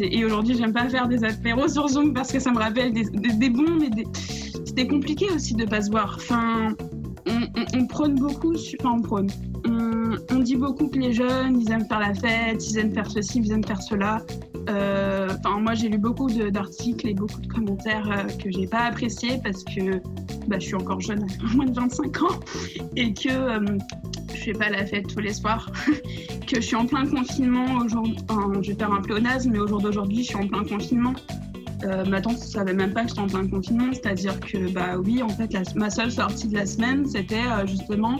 et 0.00 0.24
aujourd'hui, 0.24 0.56
j'aime 0.56 0.72
pas 0.72 0.88
faire 0.88 1.06
des 1.06 1.22
apéros 1.22 1.68
sur 1.68 1.86
Zoom 1.88 2.12
parce 2.12 2.32
que 2.32 2.40
ça 2.40 2.50
me 2.50 2.58
rappelle 2.58 2.92
des, 2.92 3.50
bons, 3.50 3.78
mais 3.78 3.90
c'était 4.66 4.88
compliqué 4.88 5.26
aussi 5.32 5.54
de 5.54 5.64
pas 5.64 5.82
se 5.82 5.90
voir. 5.90 6.16
Enfin, 6.16 6.74
on, 7.74 7.86
prône 7.86 8.16
beaucoup. 8.16 8.54
Enfin, 8.80 8.96
on 8.98 9.02
prône. 9.02 9.28
On, 9.66 10.16
on 10.34 10.38
dit 10.40 10.56
beaucoup 10.56 10.88
que 10.88 10.98
les 10.98 11.12
jeunes, 11.12 11.60
ils 11.60 11.70
aiment 11.70 11.86
faire 11.86 12.00
la 12.00 12.14
fête, 12.14 12.68
ils 12.68 12.78
aiment 12.78 12.92
faire 12.92 13.08
ceci, 13.08 13.38
ils 13.38 13.52
aiment 13.52 13.64
faire 13.64 13.82
cela. 13.82 14.20
Euh, 14.68 15.28
enfin, 15.38 15.60
moi, 15.60 15.74
j'ai 15.74 15.88
lu 15.88 15.98
beaucoup 15.98 16.28
d'articles 16.28 17.08
et 17.08 17.14
beaucoup 17.14 17.40
de 17.40 17.46
commentaires 17.46 18.10
euh, 18.10 18.24
que 18.42 18.50
j'ai 18.50 18.66
pas 18.66 18.80
appréciés 18.80 19.40
parce 19.42 19.64
que 19.64 20.00
bah, 20.46 20.58
je 20.58 20.66
suis 20.66 20.74
encore 20.74 21.00
jeune, 21.00 21.26
moins 21.54 21.66
de 21.66 21.74
25 21.74 22.22
ans, 22.22 22.40
et 22.96 23.12
que 23.12 23.28
euh, 23.28 23.78
je 24.34 24.36
fais 24.36 24.52
pas 24.52 24.68
la 24.68 24.86
fête 24.86 25.06
tous 25.06 25.20
les 25.20 25.34
soirs, 25.34 25.70
que 26.46 26.56
je 26.56 26.60
suis 26.60 26.76
en 26.76 26.86
plein 26.86 27.06
confinement 27.06 27.78
aujourd'hui. 27.84 28.16
Je 28.62 28.72
vais 28.72 28.78
faire 28.78 28.92
un 28.92 29.00
pléonasme, 29.00 29.50
mais 29.50 29.58
au 29.58 29.66
jour 29.66 29.80
d'aujourd'hui, 29.80 30.22
je 30.22 30.28
suis 30.28 30.36
en 30.36 30.46
plein 30.46 30.64
confinement. 30.64 31.14
Euh, 31.84 32.04
ma 32.04 32.20
tante 32.20 32.34
ne 32.34 32.44
savait 32.44 32.72
même 32.72 32.92
pas 32.92 33.02
que 33.02 33.08
j'étais 33.08 33.20
en 33.20 33.26
plein 33.26 33.46
confinement, 33.46 33.92
c'est-à-dire 33.92 34.38
que 34.40 34.72
bah 34.72 34.98
oui, 34.98 35.22
en 35.22 35.28
fait, 35.28 35.54
ma 35.76 35.90
seule 35.90 36.10
sortie 36.10 36.48
de 36.48 36.54
la 36.54 36.66
semaine, 36.66 37.06
c'était 37.06 37.66
justement 37.66 38.18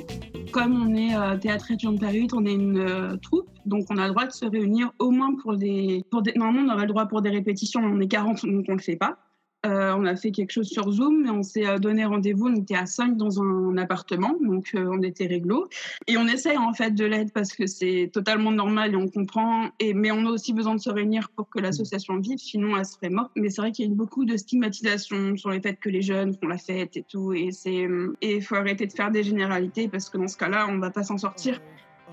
comme 0.50 0.82
on 0.82 0.94
est 0.94 1.14
euh, 1.14 1.36
théâtre 1.36 1.70
étudiant 1.70 1.92
de 1.92 2.00
Paris 2.00 2.20
8, 2.20 2.32
on 2.34 2.44
est 2.46 2.54
une 2.54 2.78
euh, 2.78 3.16
troupe, 3.16 3.48
donc 3.66 3.86
on 3.90 3.96
a 3.96 4.06
le 4.06 4.12
droit 4.12 4.26
de 4.26 4.32
se 4.32 4.46
réunir 4.46 4.92
au 4.98 5.10
moins 5.10 5.34
pour 5.34 5.56
des, 5.56 6.04
pour 6.10 6.22
des... 6.22 6.32
Normalement, 6.34 6.72
on 6.72 6.74
aurait 6.74 6.86
le 6.86 6.88
droit 6.88 7.06
pour 7.06 7.22
des 7.22 7.30
répétitions, 7.30 7.80
on 7.80 8.00
est 8.00 8.08
40, 8.08 8.44
donc 8.46 8.64
on 8.68 8.72
ne 8.72 8.76
le 8.76 8.82
fait 8.82 8.96
pas. 8.96 9.18
Euh, 9.66 9.92
on 9.96 10.04
a 10.04 10.14
fait 10.14 10.30
quelque 10.30 10.52
chose 10.52 10.68
sur 10.68 10.88
Zoom, 10.92 11.24
mais 11.24 11.30
on 11.30 11.42
s'est 11.42 11.66
euh, 11.66 11.78
donné 11.78 12.04
rendez-vous. 12.04 12.46
On 12.46 12.54
était 12.54 12.76
à 12.76 12.86
5 12.86 13.16
dans 13.16 13.42
un, 13.42 13.76
appartement, 13.76 14.36
donc 14.40 14.70
euh, 14.74 14.88
on 14.88 15.02
était 15.02 15.26
réglo. 15.26 15.68
Et 16.06 16.16
on 16.16 16.26
essaye 16.28 16.56
en 16.56 16.72
fait 16.72 16.92
de 16.92 17.04
l'aide 17.04 17.32
parce 17.32 17.52
que 17.52 17.66
c'est 17.66 18.10
totalement 18.12 18.52
normal 18.52 18.92
et 18.92 18.96
on 18.96 19.08
comprend. 19.08 19.68
Et, 19.80 19.94
mais 19.94 20.12
on 20.12 20.26
a 20.26 20.30
aussi 20.30 20.52
besoin 20.52 20.76
de 20.76 20.80
se 20.80 20.90
réunir 20.90 21.30
pour 21.30 21.48
que 21.48 21.58
l'association 21.58 22.18
vive, 22.18 22.38
sinon 22.38 22.76
elle 22.76 22.84
serait 22.84 23.10
morte. 23.10 23.32
Mais 23.34 23.50
c'est 23.50 23.60
vrai 23.60 23.72
qu'il 23.72 23.86
y 23.86 23.88
a 23.88 23.90
eu 23.90 23.94
beaucoup 23.94 24.24
de 24.24 24.36
stigmatisation 24.36 25.36
sur 25.36 25.50
le 25.50 25.60
fait 25.60 25.74
que 25.74 25.88
les 25.88 26.02
jeunes 26.02 26.34
font 26.34 26.46
la 26.46 26.58
fête 26.58 26.96
et 26.96 27.02
tout. 27.02 27.32
Et 27.32 27.50
il 28.22 28.42
faut 28.42 28.54
arrêter 28.54 28.86
de 28.86 28.92
faire 28.92 29.10
des 29.10 29.24
généralités 29.24 29.88
parce 29.88 30.08
que 30.08 30.18
dans 30.18 30.28
ce 30.28 30.36
cas-là, 30.36 30.68
on 30.68 30.78
va 30.78 30.90
pas 30.90 31.02
s'en 31.02 31.18
sortir. 31.18 31.60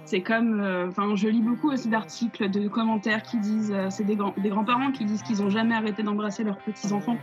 C'est 0.06 0.22
comme, 0.22 0.62
enfin, 0.88 1.16
je 1.16 1.28
lis 1.28 1.42
beaucoup 1.42 1.72
aussi 1.72 1.90
d'articles, 1.90 2.50
de 2.50 2.68
commentaires 2.68 3.24
qui 3.24 3.38
disent, 3.38 3.74
c'est 3.90 4.04
des 4.04 4.16
grands-parents 4.16 4.92
qui 4.92 5.06
disent 5.06 5.24
qu'ils 5.24 5.38
n'ont 5.38 5.50
jamais 5.50 5.76
arrêté 5.76 6.04
d'embrasser 6.04 6.44
leurs 6.44 6.60
petits-enfants 6.60 7.18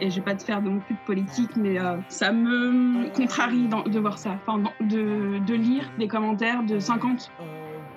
et 0.00 0.10
je 0.10 0.16
vais 0.16 0.22
pas 0.22 0.34
te 0.34 0.42
faire 0.42 0.60
non 0.62 0.78
plus 0.80 0.94
de 0.94 1.00
politique, 1.06 1.56
mais 1.56 1.78
euh, 1.78 1.96
ça 2.08 2.32
me 2.32 3.08
contrarie 3.14 3.68
de 3.68 3.98
voir 3.98 4.18
ça, 4.18 4.36
enfin, 4.46 4.62
de, 4.80 5.38
de, 5.44 5.54
lire 5.54 5.90
des 5.98 6.08
commentaires 6.08 6.62
de 6.62 6.78
50 6.78 7.30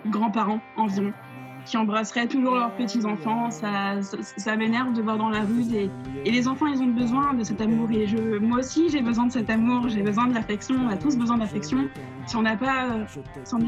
grands-parents 0.07 0.62
environ 0.77 1.13
qui 1.65 1.77
embrasseraient 1.77 2.27
toujours 2.27 2.55
leurs 2.55 2.71
petits-enfants. 2.71 3.51
Ça, 3.51 4.01
ça, 4.01 4.55
m'énerve 4.55 4.93
de 4.93 5.01
voir 5.01 5.17
dans 5.17 5.29
la 5.29 5.41
rue. 5.41 5.63
Et 6.25 6.31
les 6.31 6.48
enfants, 6.48 6.67
ils 6.67 6.81
ont 6.81 6.88
besoin 6.88 7.33
de 7.33 7.43
cet 7.43 7.62
amour. 7.62 7.89
Et 7.91 8.07
moi 8.39 8.59
aussi, 8.59 8.89
j'ai 8.89 9.01
besoin 9.01 9.27
de 9.27 9.31
cet 9.31 9.50
amour, 9.50 9.88
j'ai 9.89 10.01
besoin 10.01 10.27
de 10.27 10.33
l'affection. 10.33 10.75
On 10.86 10.89
a 10.89 10.98
tous 10.98 11.17
besoin 11.17 11.38
d'affection. 11.38 11.88
Si 12.25 12.36
on 12.36 12.41
n'a 12.41 12.57
pas... 12.57 13.05
Si 13.43 13.53
on 13.53 13.59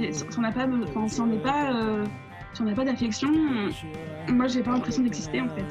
n'est 1.27 1.37
pas... 1.37 1.73
Euh, 1.73 2.05
si 2.53 2.61
on 2.61 2.65
n'a 2.65 2.73
pas 2.73 2.83
d'affection, 2.83 3.31
moi 4.27 4.47
j'ai 4.47 4.61
pas 4.61 4.71
l'impression 4.71 5.03
d'exister 5.03 5.41
en 5.41 5.49
fait. 5.49 5.65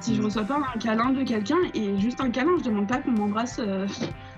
Si 0.00 0.14
je 0.14 0.22
reçois 0.22 0.44
pas 0.44 0.60
un 0.74 0.78
câlin 0.78 1.10
de 1.10 1.24
quelqu'un 1.24 1.58
et 1.74 1.98
juste 1.98 2.20
un 2.20 2.30
câlin, 2.30 2.52
je 2.58 2.64
demande 2.64 2.88
pas 2.88 2.98
qu'on 2.98 3.12
m'embrasse 3.12 3.58
euh, 3.58 3.86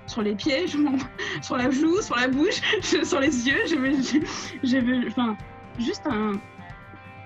sur 0.07 0.23
les 0.23 0.35
pieds, 0.35 0.67
je 0.67 0.79
sur 1.43 1.57
la 1.57 1.71
joue, 1.71 2.01
sur 2.01 2.17
la 2.17 2.29
bouche, 2.29 2.61
sur 3.05 3.21
les 3.21 3.47
yeux. 3.47 5.07
Enfin, 5.09 5.37
juste 5.79 6.07
un, 6.07 6.33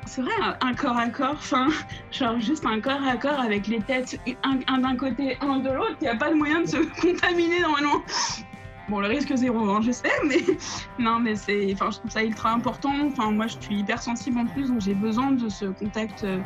c'est 0.07 0.23
vrai, 0.23 0.33
un, 0.61 0.75
corps 0.75 0.97
à 0.97 1.09
corps, 1.09 1.37
enfin, 1.37 1.69
genre 2.11 2.39
juste 2.41 2.67
un 2.67 2.81
corps 2.81 3.03
à 3.07 3.17
corps 3.17 3.41
avec 3.41 3.69
les 3.69 3.81
têtes, 3.81 4.19
un, 4.43 4.59
un 4.67 4.79
d'un 4.79 4.97
côté, 4.97 5.37
un 5.41 5.59
de 5.59 5.71
l'autre, 5.71 5.97
il 6.01 6.05
n'y 6.05 6.11
a 6.11 6.17
pas 6.17 6.31
de 6.31 6.35
moyen 6.35 6.63
de 6.63 6.67
se 6.67 6.77
contaminer 7.01 7.61
normalement. 7.61 8.03
Bon, 8.89 9.01
le 9.01 9.07
risque 9.07 9.35
zéro, 9.35 9.71
hein, 9.71 9.81
je 9.81 9.93
sais, 9.93 10.11
mais 10.27 10.39
non, 10.99 11.21
mais 11.21 11.37
c'est, 11.37 11.73
enfin, 11.73 11.91
je 11.91 11.99
trouve 11.99 12.11
ça 12.11 12.25
ultra 12.25 12.53
important. 12.53 12.93
Enfin, 13.07 13.31
moi, 13.31 13.47
je 13.47 13.57
suis 13.61 13.79
hypersensible 13.81 14.39
en 14.39 14.47
plus, 14.47 14.69
donc 14.69 14.81
j'ai 14.81 14.95
besoin 14.95 15.33
de 15.33 15.49
ce 15.49 15.67
contact, 15.67 16.25
euh, 16.25 16.41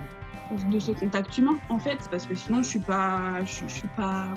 de 0.50 0.78
ce 0.78 0.92
contact 0.92 1.36
humain, 1.38 1.58
en 1.68 1.78
fait, 1.78 2.06
parce 2.10 2.26
que 2.26 2.34
sinon, 2.34 2.62
je 2.62 2.68
suis 2.68 2.80
pas, 2.80 3.42
je 3.44 3.66
suis 3.66 3.88
pas, 3.88 4.34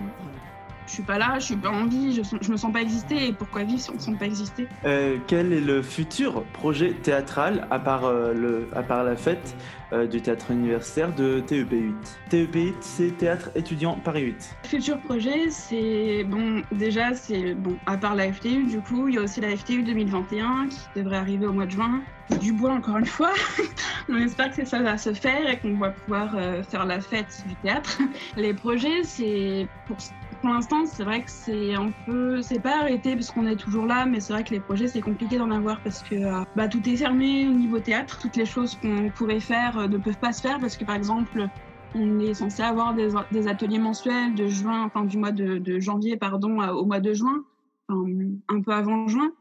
je 0.89 0.96
suis 0.96 1.03
pas 1.03 1.19
là, 1.19 1.38
je 1.38 1.46
suis 1.46 1.55
pas 1.55 1.69
en 1.69 1.86
vie, 1.86 2.13
je, 2.13 2.24
je 2.41 2.51
me 2.51 2.58
sens 2.58 2.74
pas 2.74 2.81
exister. 2.81 3.27
Et 3.27 3.34
pourquoi 3.34 3.63
vivre 3.63 3.79
si 3.79 3.91
on 3.91 3.93
ne 3.93 4.00
sent 4.00 4.15
pas 4.17 4.25
exister? 4.25 4.67
Euh, 4.86 5.17
Quel 5.27 5.53
est 5.53 5.62
le 5.62 5.84
futur 5.84 6.43
projet 6.46 6.93
théâtral, 6.93 7.67
à 7.69 7.77
part, 7.77 8.05
euh, 8.05 8.34
le, 8.34 8.67
à 8.75 8.81
part 8.81 9.03
la 9.03 9.15
fête 9.15 9.55
euh, 9.93 10.08
du 10.08 10.19
théâtre 10.21 10.49
universitaire 10.49 11.13
de 11.13 11.41
TEP8 11.41 11.93
TEP8, 12.32 12.73
c'est 12.82 13.17
Théâtre 13.17 13.52
étudiant 13.56 13.99
Paris 14.04 14.23
8. 14.23 14.56
Futur 14.63 14.99
projet, 15.02 15.49
c'est. 15.49 16.23
Bon, 16.23 16.63
déjà, 16.71 17.13
c'est. 17.13 17.54
Bon, 17.54 17.75
à 17.86 17.95
part 17.95 18.15
la 18.15 18.34
FTU, 18.34 18.65
du 18.65 18.82
coup, 18.82 19.08
il 19.08 19.15
y 19.15 19.17
a 19.19 19.21
aussi 19.21 19.41
la 19.41 19.56
FTU 19.56 19.84
2021 19.84 20.69
qui 20.69 20.80
devrait 20.95 21.17
arriver 21.17 21.45
au 21.45 21.54
mois 21.54 21.65
de 21.65 21.71
juin. 21.71 22.02
Du 22.41 22.54
bois, 22.54 22.71
encore 22.71 22.97
une 22.97 23.06
fois. 23.06 23.34
on 24.10 24.17
espère 24.17 24.56
que 24.56 24.65
ça 24.65 24.82
va 24.82 24.97
se 24.97 25.13
faire 25.13 25.49
et 25.49 25.60
qu'on 25.60 25.78
va 25.78 25.89
pouvoir 25.89 26.36
faire 26.69 26.86
la 26.86 27.02
fête 27.02 27.43
du 27.47 27.56
théâtre. 27.56 27.99
Les 28.38 28.54
projets, 28.54 29.04
c'est 29.04 29.67
pour 29.88 29.97
pour 30.41 30.49
l'instant, 30.49 30.86
c'est 30.86 31.04
vrai 31.04 31.23
que 31.23 31.32
c'est 31.32 31.73
un 31.75 31.91
peu, 32.06 32.41
c'est 32.41 32.60
pas 32.60 32.80
arrêté 32.82 33.13
parce 33.15 33.28
qu'on 33.28 33.45
est 33.45 33.56
toujours 33.56 33.86
là, 33.86 34.06
mais 34.06 34.19
c'est 34.19 34.34
vrai 34.34 34.43
que 34.43 34.54
les 34.54 34.60
projets, 34.60 34.88
c'est 34.88 35.02
compliqué 35.02 35.38
d'en 35.38 35.52
avoir 35.52 35.82
parce 35.82 36.02
que 36.02 36.15
euh, 36.15 36.43
bah, 36.56 36.67
tout 36.67 36.88
est 36.88 36.95
fermé 36.95 37.47
au 37.47 37.54
niveau 37.54 37.80
théâtre. 37.80 38.19
Toutes 38.19 38.36
les 38.36 38.45
choses 38.45 38.75
qu'on 38.75 39.10
pourrait 39.10 39.39
faire 39.39 39.78
euh, 39.78 39.88
ne 39.88 39.97
peuvent 39.97 40.17
pas 40.17 40.32
se 40.32 40.41
faire 40.41 40.60
parce 40.60 40.78
que, 40.78 40.86
par 40.86 40.95
exemple, 40.95 41.47
on 41.95 42.19
est 42.19 42.34
censé 42.34 42.62
avoir 42.62 42.93
des, 42.93 43.47
ateliers 43.47 43.80
mensuels 43.80 44.36
de 44.36 44.47
juin, 44.47 44.84
enfin 44.86 45.04
du 45.06 45.17
mois 45.17 45.32
de, 45.32 45.80
janvier, 45.80 46.17
pardon, 46.17 46.60
au 46.69 46.86
mois 46.86 46.99
de 46.99 47.13
juin, 47.13 47.43
un 47.89 48.62
peu 48.62 48.71
avant 48.71 49.08
juin. 49.08 49.32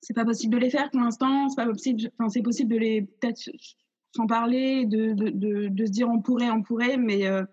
C'est 0.00 0.14
pas 0.14 0.24
possible 0.24 0.54
de 0.54 0.60
les 0.60 0.70
faire 0.70 0.90
pour 0.90 1.00
l'instant. 1.00 1.48
C'est 1.48 1.56
pas 1.56 1.66
possible. 1.66 2.10
Enfin, 2.18 2.28
c'est 2.28 2.42
possible 2.42 2.70
de 2.70 2.78
les 2.78 3.02
peut-être 3.02 3.50
s'en 4.14 4.26
parler, 4.26 4.86
de, 4.86 5.12
de, 5.12 5.68
de, 5.68 5.86
se 5.86 5.90
dire 5.90 6.08
on 6.08 6.20
pourrait, 6.20 6.50
on 6.50 6.62
pourrait, 6.62 6.96
mais 6.96 7.26
euh, 7.26 7.44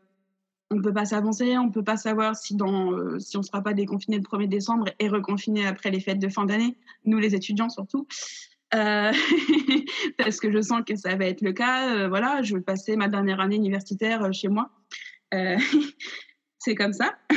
on 0.76 0.80
ne 0.80 0.84
peut 0.84 0.94
pas 0.94 1.06
s'avancer, 1.06 1.58
on 1.58 1.68
ne 1.68 1.72
peut 1.72 1.84
pas 1.84 1.96
savoir 1.96 2.36
si, 2.36 2.54
euh, 2.54 2.66
on 2.66 2.92
ne 3.08 3.44
sera 3.44 3.62
pas 3.62 3.74
déconfiné 3.74 4.18
le 4.18 4.24
1er 4.24 4.50
décembre 4.50 4.90
et 5.00 5.08
reconfiné 5.08 5.66
après 5.66 5.90
les 5.90 6.02
fêtes 6.02 6.20
de 6.20 6.28
fin 6.28 6.44
d'année, 6.46 6.76
nous 7.06 7.18
les 7.18 7.34
étudiants 7.34 7.70
surtout. 7.70 8.06
Euh, 8.74 9.14
parce 10.18 10.42
que 10.42 10.52
je 10.52 10.62
sens 10.62 10.82
que 10.86 10.98
ça 10.98 11.16
va 11.16 11.26
être 11.26 11.42
le 11.42 11.54
cas. 11.54 11.96
Euh, 11.96 12.10
voilà, 12.10 12.42
je 12.42 12.56
vais 12.56 12.62
passer 12.62 12.98
ma 12.98 13.08
dernière 13.08 13.40
année 13.40 13.56
universitaire 13.56 14.34
chez 14.34 14.50
moi. 14.50 14.70
c'est 16.60 16.76
comme 16.76 16.94
ça. 16.94 17.16
je 17.30 17.36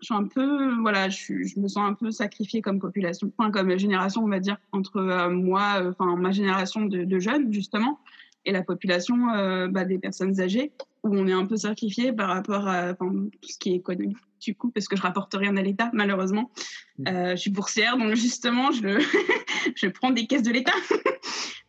suis 0.00 0.14
un 0.14 0.24
peu, 0.24 0.80
voilà, 0.80 1.10
je, 1.10 1.60
me 1.60 1.68
sens 1.68 1.88
un 1.88 1.94
peu 1.94 2.10
sacrifiée 2.10 2.62
comme 2.62 2.78
population, 2.78 3.30
comme 3.52 3.78
génération, 3.78 4.22
on 4.22 4.28
va 4.28 4.40
dire, 4.40 4.56
entre 4.72 5.28
moi, 5.28 5.82
enfin 5.88 6.16
ma 6.16 6.32
génération 6.32 6.86
de 6.86 7.18
jeunes 7.18 7.52
justement, 7.52 8.00
et 8.46 8.52
la 8.52 8.62
population 8.62 9.28
euh, 9.34 9.68
bah, 9.68 9.84
des 9.84 9.98
personnes 9.98 10.40
âgées, 10.40 10.72
où 11.02 11.14
on 11.14 11.26
est 11.26 11.32
un 11.32 11.44
peu 11.44 11.56
sacrifié 11.56 12.12
par 12.12 12.28
rapport 12.28 12.66
à 12.68 12.94
tout 12.94 13.30
ce 13.42 13.58
qui 13.58 13.72
est 13.72 13.76
économique, 13.76 14.16
du 14.40 14.54
coup, 14.54 14.70
parce 14.70 14.88
que 14.88 14.96
je 14.96 15.02
rapporte 15.02 15.34
rien 15.34 15.56
à 15.56 15.62
l'État, 15.62 15.90
malheureusement. 15.92 16.50
Mmh. 16.98 17.08
Euh, 17.08 17.30
je 17.32 17.36
suis 17.36 17.50
boursière, 17.50 17.98
donc 17.98 18.14
justement, 18.14 18.70
je, 18.70 19.04
je 19.74 19.86
prends 19.88 20.10
des 20.10 20.26
caisses 20.26 20.42
de 20.42 20.52
l'État. 20.52 20.72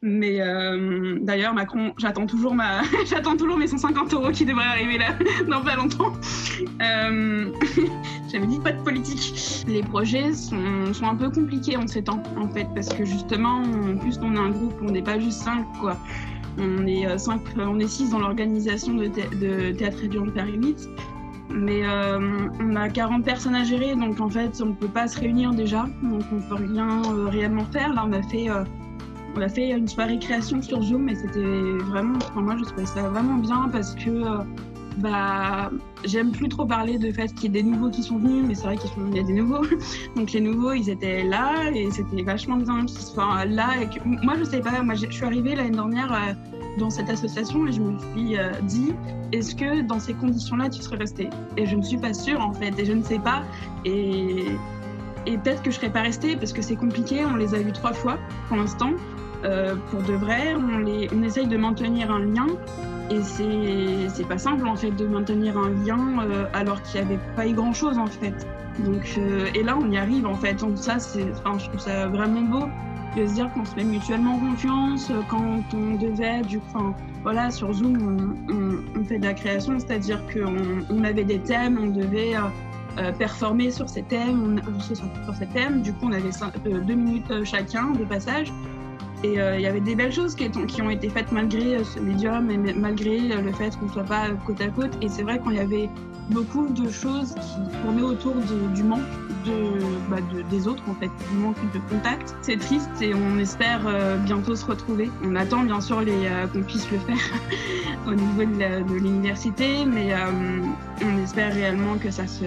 Mais 0.03 0.41
euh, 0.41 1.17
d'ailleurs, 1.21 1.55
Macron, 1.55 1.93
j'attends 1.97 2.27
toujours, 2.27 2.53
ma... 2.53 2.83
j'attends 3.09 3.35
toujours 3.35 3.57
mes 3.57 3.67
150 3.67 4.13
euros 4.13 4.29
qui 4.31 4.45
devraient 4.45 4.63
arriver 4.63 4.99
là 4.99 5.17
dans 5.49 5.63
pas 5.63 5.75
longtemps. 5.75 6.13
Euh... 6.81 7.51
J'avais 8.31 8.45
dit 8.45 8.59
pas 8.59 8.73
de 8.73 8.83
politique. 8.83 9.65
Les 9.67 9.81
projets 9.81 10.33
sont, 10.33 10.93
sont, 10.93 11.05
un 11.05 11.15
peu 11.15 11.31
compliqués 11.31 11.77
en 11.77 11.87
ces 11.87 12.03
temps, 12.03 12.21
en 12.37 12.47
fait, 12.47 12.67
parce 12.75 12.89
que 12.89 13.05
justement, 13.05 13.63
en 13.63 13.97
plus, 13.97 14.19
on 14.21 14.35
est 14.35 14.39
un 14.39 14.49
groupe, 14.49 14.75
on 14.83 14.91
n'est 14.91 15.01
pas 15.01 15.19
juste 15.19 15.41
cinq, 15.41 15.65
quoi. 15.79 15.97
On 16.59 16.87
est, 16.87 17.07
euh, 17.07 17.17
cinq, 17.17 17.41
est 17.57 17.87
six 17.87 18.09
dans 18.09 18.19
l'organisation 18.19 18.93
de, 18.93 19.07
Théâtre 19.71 19.99
étudiant 19.99 20.25
de 20.25 20.31
Paris 20.31 20.57
8. 20.57 20.89
Mais 21.49 21.85
euh, 21.85 22.49
on 22.59 22.75
a 22.75 22.89
40 22.89 23.23
personnes 23.23 23.55
à 23.55 23.63
gérer, 23.63 23.95
donc 23.95 24.19
en 24.19 24.29
fait, 24.29 24.61
on 24.61 24.67
ne 24.67 24.73
peut 24.73 24.87
pas 24.87 25.07
se 25.07 25.19
réunir 25.19 25.53
déjà. 25.53 25.87
Donc 26.03 26.23
on 26.31 26.35
ne 26.35 26.49
peut 26.49 26.65
rien 26.73 27.01
euh, 27.05 27.27
réellement 27.27 27.65
faire. 27.65 27.93
Là, 27.93 28.05
on 28.05 28.13
a 28.13 28.21
fait, 28.23 28.47
on 29.35 29.41
a 29.41 29.47
fait 29.47 29.69
une 29.69 29.87
soirée 29.87 30.19
création 30.19 30.61
sur 30.61 30.81
Zoom 30.81 31.07
et 31.09 31.15
c'était 31.15 31.39
vraiment, 31.85 32.17
enfin, 32.17 32.41
moi, 32.41 32.55
je 32.57 32.63
trouvais 32.63 32.85
ça 32.85 33.09
vraiment 33.09 33.37
bien 33.37 33.69
parce 33.71 33.95
que 33.95 34.23
bah, 34.97 35.69
j'aime 36.05 36.31
plus 36.31 36.49
trop 36.49 36.65
parler 36.65 36.97
de 36.97 37.11
fait 37.11 37.33
qu'il 37.33 37.43
y 37.43 37.57
ait 37.57 37.61
des 37.61 37.69
nouveaux 37.69 37.89
qui 37.89 38.01
sont 38.01 38.17
venus, 38.17 38.45
mais 38.47 38.55
c'est 38.55 38.63
vrai 38.63 38.77
qu'il 38.77 39.15
y 39.15 39.19
a 39.19 39.23
des 39.23 39.33
nouveaux. 39.33 39.65
Donc 40.15 40.31
les 40.31 40.41
nouveaux, 40.41 40.73
ils 40.73 40.89
étaient 40.89 41.23
là 41.23 41.69
et 41.73 41.89
c'était 41.91 42.23
vachement 42.23 42.57
bien 42.57 42.85
qu'ils 42.85 42.99
soient 42.99 43.45
là. 43.45 43.69
Moi, 44.05 44.35
je 44.39 44.43
sais 44.43 44.61
pas, 44.61 44.81
moi, 44.81 44.95
je 44.95 45.09
suis 45.09 45.25
arrivée 45.25 45.55
l'année 45.55 45.71
dernière 45.71 46.11
euh, 46.11 46.33
dans 46.79 46.89
cette 46.89 47.09
association 47.09 47.67
et 47.67 47.71
je 47.71 47.81
me 47.81 47.99
suis 47.99 48.37
euh, 48.37 48.51
dit, 48.63 48.93
est-ce 49.31 49.55
que 49.55 49.81
dans 49.81 49.99
ces 49.99 50.13
conditions-là, 50.13 50.69
tu 50.69 50.81
serais 50.81 50.97
restée? 50.97 51.29
Et 51.57 51.65
je 51.65 51.75
ne 51.75 51.83
suis 51.83 51.97
pas 51.97 52.13
sûre 52.13 52.41
en 52.41 52.53
fait, 52.53 52.77
et 52.79 52.85
je 52.85 52.93
ne 52.93 53.03
sais 53.03 53.19
pas. 53.19 53.43
Et, 53.85 54.45
et 55.27 55.37
peut-être 55.37 55.61
que 55.61 55.69
je 55.69 55.75
serais 55.75 55.91
pas 55.91 56.01
restée 56.01 56.35
parce 56.35 56.53
que 56.53 56.61
c'est 56.61 56.75
compliqué. 56.75 57.23
On 57.25 57.35
les 57.35 57.53
a 57.53 57.59
vus 57.59 57.73
trois 57.73 57.93
fois 57.93 58.17
pour 58.47 58.57
l'instant. 58.57 58.91
Euh, 59.43 59.75
pour 59.91 60.01
de 60.01 60.13
vrai, 60.13 60.55
on, 60.55 61.23
essaye 61.23 61.47
de 61.47 61.57
maintenir 61.57 62.11
un 62.11 62.19
lien 62.19 62.47
et 63.09 63.21
c'est 63.21 64.27
pas 64.27 64.37
simple 64.37 64.67
en 64.67 64.75
fait 64.75 64.91
de 64.91 65.07
maintenir 65.07 65.57
un 65.57 65.69
lien 65.69 66.21
euh, 66.21 66.45
alors 66.53 66.81
qu'il 66.81 66.99
n'y 66.99 67.07
avait 67.07 67.19
pas 67.35 67.47
eu 67.47 67.53
grand 67.53 67.73
chose 67.73 67.97
en 67.97 68.07
fait. 68.07 68.47
Donc, 68.79 69.15
euh, 69.17 69.47
et 69.55 69.63
là 69.63 69.77
on 69.79 69.89
y 69.91 69.97
arrive 69.97 70.25
en 70.25 70.35
fait. 70.35 70.55
Donc 70.55 70.77
ça, 70.77 70.95
enfin, 70.95 71.57
je 71.59 71.67
trouve 71.67 71.79
ça 71.79 72.07
vraiment 72.07 72.41
beau. 72.41 72.65
de 73.15 73.27
se 73.27 73.33
dire 73.33 73.51
qu'on 73.53 73.63
se 73.63 73.75
met 73.75 73.83
mutuellement 73.83 74.39
confiance 74.39 75.11
quand 75.29 75.61
on 75.73 75.95
devait, 75.95 76.41
du 76.41 76.59
coup, 76.59 76.93
voilà, 77.23 77.51
sur 77.51 77.71
Zoom, 77.73 78.35
on, 78.95 79.03
fait 79.05 79.19
de 79.19 79.25
la 79.25 79.33
création, 79.33 79.79
c'est-à-dire 79.79 80.21
qu'on 80.31 80.85
on 80.89 81.03
avait 81.03 81.23
des 81.23 81.39
thèmes, 81.39 81.79
on 81.81 81.87
devait 81.87 82.35
performer 83.17 83.71
sur 83.71 83.87
ces 83.89 84.03
thèmes, 84.03 84.59
on, 84.67 84.79
sur, 84.79 84.95
ces 84.95 85.47
thèmes, 85.47 85.81
du 85.81 85.93
coup, 85.93 86.07
on 86.07 86.11
avait 86.11 86.31
deux 86.85 86.95
minutes 86.95 87.43
chacun 87.43 87.91
de 87.91 88.03
passage. 88.03 88.51
Et 89.23 89.39
euh, 89.39 89.55
il 89.55 89.61
y 89.61 89.65
avait 89.65 89.81
des 89.81 89.95
belles 89.95 90.13
choses 90.13 90.35
qui, 90.35 90.49
qui, 90.49 90.81
ont 90.81 90.89
été 90.89 91.09
faites 91.09 91.31
malgré 91.31 91.77
euh, 91.77 91.83
ce 91.83 91.99
médium 91.99 92.51
et 92.51 92.57
malgré 92.57 93.31
euh, 93.31 93.41
le 93.41 93.51
fait 93.51 93.75
qu'on 93.77 93.87
ne 93.87 93.91
soit 93.91 94.03
pas 94.03 94.29
côte 94.45 94.61
à 94.61 94.67
côte. 94.67 94.91
Et 95.01 95.09
c'est 95.09 95.23
vrai 95.23 95.41
qu'il 95.41 95.53
y 95.53 95.59
avait 95.59 95.89
beaucoup 96.29 96.67
de 96.67 96.89
choses 96.89 97.33
qui 97.35 97.77
tournaient 97.81 98.03
autour 98.03 98.35
du 98.75 98.83
manque 98.83 99.01
bah, 100.09 100.17
de, 100.33 100.41
des 100.49 100.67
autres, 100.67 100.83
en 100.89 100.93
fait, 100.95 101.09
du 101.31 101.37
manque 101.37 101.55
de 101.73 101.79
contact. 101.89 102.35
C'est 102.41 102.57
triste 102.57 103.01
et 103.01 103.15
on 103.15 103.39
espère 103.39 103.79
bientôt 104.25 104.55
se 104.55 104.65
retrouver. 104.65 105.09
On 105.23 105.35
attend 105.37 105.63
bien 105.63 105.79
sûr 105.79 106.03
qu'on 106.51 106.63
puisse 106.63 106.91
le 106.91 106.99
faire 106.99 107.33
au 108.07 108.13
niveau 108.13 108.43
de 108.43 108.99
l'université, 108.99 109.85
mais 109.85 110.13
on 111.01 111.23
espère 111.23 111.53
réellement 111.53 111.97
que 111.97 112.11
ça, 112.11 112.27
se, 112.27 112.43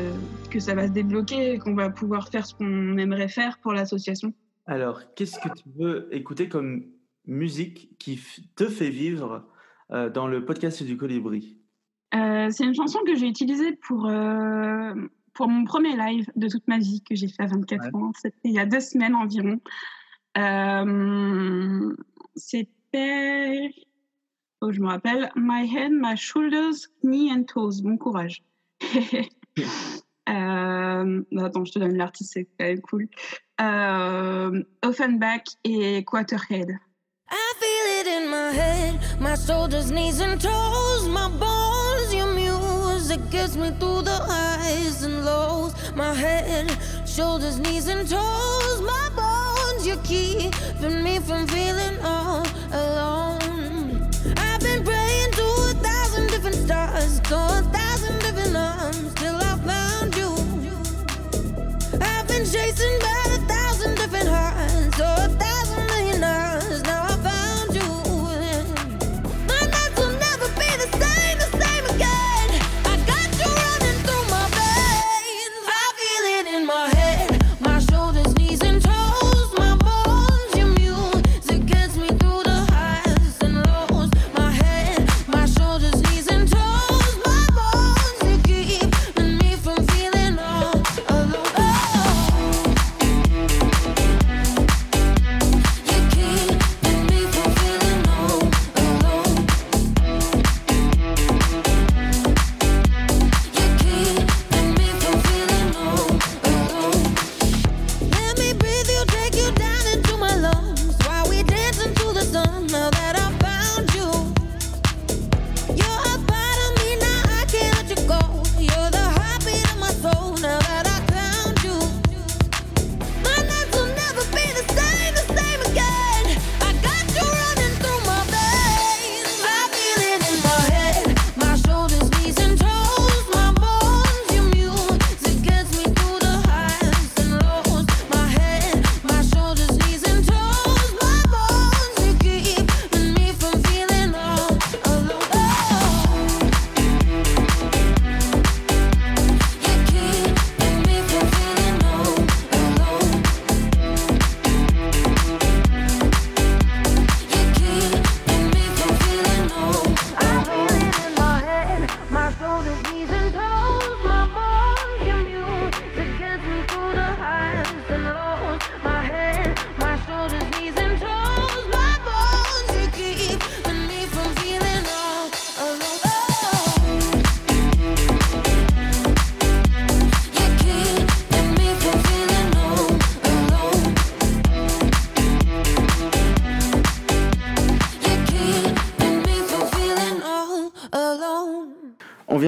que 0.50 0.61
ça 0.61 0.74
va 0.74 0.88
se 0.88 0.92
débloquer 0.92 1.54
et 1.54 1.59
qu'on 1.59 1.74
va 1.74 1.88
pouvoir 1.88 2.28
faire 2.28 2.44
ce 2.44 2.54
qu'on 2.54 2.98
aimerait 2.98 3.28
faire 3.28 3.59
pour 3.62 3.72
l'association. 3.72 4.35
Alors, 4.66 5.14
qu'est-ce 5.14 5.38
que 5.38 5.49
tu 5.49 5.68
veux 5.77 6.09
écouter 6.14 6.49
comme 6.49 6.87
musique 7.27 7.96
qui 7.99 8.20
te 8.57 8.68
fait 8.68 8.90
vivre 8.90 9.49
euh, 9.90 10.11
dans 10.11 10.27
le 10.27 10.44
podcast 10.44 10.83
du 10.83 10.96
Colibri? 10.96 11.59
Euh, 12.14 12.49
C'est 12.51 12.64
une 12.64 12.75
chanson 12.75 13.01
que 13.07 13.14
j'ai 13.14 13.27
utilisée 13.27 13.77
pour, 13.87 14.07
euh, 14.07 14.94
pour 15.35 15.49
mon 15.49 15.64
premier 15.64 15.96
live 15.96 16.31
de 16.37 16.49
toute 16.49 16.66
ma 16.68 16.79
vie 16.79 17.03
que 17.03 17.14
j'ai 17.14 17.29
fait 17.29 17.42
à 17.42 17.46
24 17.46 17.94
ans. 17.94 18.12
C'était 18.16 18.37
il 18.44 18.53
y 18.53 18.59
a 18.59 18.66
deux 18.66 18.81
semaines 18.81 19.14
environ. 19.14 19.61
C'était, 22.37 23.70
oh, 24.61 24.73
je 24.73 24.81
me 24.81 24.87
rappelle, 24.87 25.31
My 25.37 25.68
Head, 25.75 25.92
My 25.92 26.16
Shoulders, 26.16 26.88
Knee 27.03 27.33
and 27.33 27.44
Toes. 27.44 27.83
Bon 27.83 27.96
courage. 27.96 28.44
attends, 30.27 31.64
je 31.64 31.73
te 31.73 31.79
donne 31.79 31.96
l'artiste, 31.96 32.33
c'est 32.35 32.44
quand 32.44 32.66
même 32.66 32.81
cool. 32.81 33.09
Euh, 33.61 34.62
Offenbach 34.83 35.44
et 35.64 36.03
Quarterhead. 36.05 36.79
I 37.33 37.53
feel 37.61 37.87
it 38.01 38.07
in 38.23 38.29
my 38.29 38.51
head, 38.51 38.99
my 39.20 39.37
shoulders, 39.37 39.92
knees 39.92 40.20
and 40.20 40.40
toes, 40.40 41.09
my 41.09 41.29
bones, 41.29 42.12
your 42.12 42.33
music 42.35 43.20
gets 43.31 43.57
me 43.57 43.70
through 43.79 44.03
the 44.03 44.18
highs 44.27 45.05
and 45.05 45.25
lows. 45.25 45.73
My 45.94 46.12
head, 46.12 46.77
shoulders, 47.07 47.61
knees 47.61 47.87
and 47.87 48.09
toes, 48.09 48.81
my 48.81 49.09
bones, 49.14 49.87
you're 49.87 50.03
keeping 50.03 51.05
me 51.05 51.20
from 51.20 51.46
feeling 51.46 51.96
all 52.03 52.44
alone. 52.73 54.11
I've 54.37 54.61
been 54.61 54.83
praying 54.85 55.31
to 55.33 55.44
a 55.70 55.75
thousand 55.87 56.27
different 56.29 56.57
stars, 56.57 57.20
to 57.20 57.37
a 57.37 57.62
thousand 57.73 58.18
different 58.20 58.57
arms, 58.57 59.14
till 59.14 59.37
I 59.37 59.57
found 59.70 60.16
you. 60.16 60.31
I've 62.01 62.27
been 62.27 62.44
chasing 62.44 62.89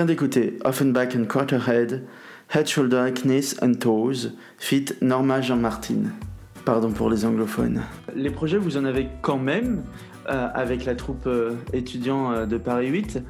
back. 0.07 0.17
d'écouter 0.17 0.59
Offenbach 0.65 1.15
and 1.15 1.27
Quarterhead, 1.27 2.07
Head, 2.49 2.69
Shoulder, 2.69 3.13
Knees 3.25 3.57
and 3.63 3.75
Toes, 3.81 4.33
fit 4.59 5.01
Norma 5.01 5.41
Jean-Martin. 5.41 6.22
Pardon 6.65 6.93
pour 6.93 7.11
les 7.11 7.25
anglophones. 7.25 7.83
Les 8.15 8.31
projets, 8.31 8.57
vous 8.57 8.77
en 8.77 8.85
avez 8.85 9.09
quand 9.21 9.39
même 9.39 9.83
euh, 10.29 10.49
avec 10.55 10.85
la 10.85 10.95
troupe 10.95 11.27
euh, 11.27 11.55
étudiant 11.73 12.31
euh, 12.31 12.47
de 12.47 12.57
Paris 12.57 12.89
8. 12.89 13.21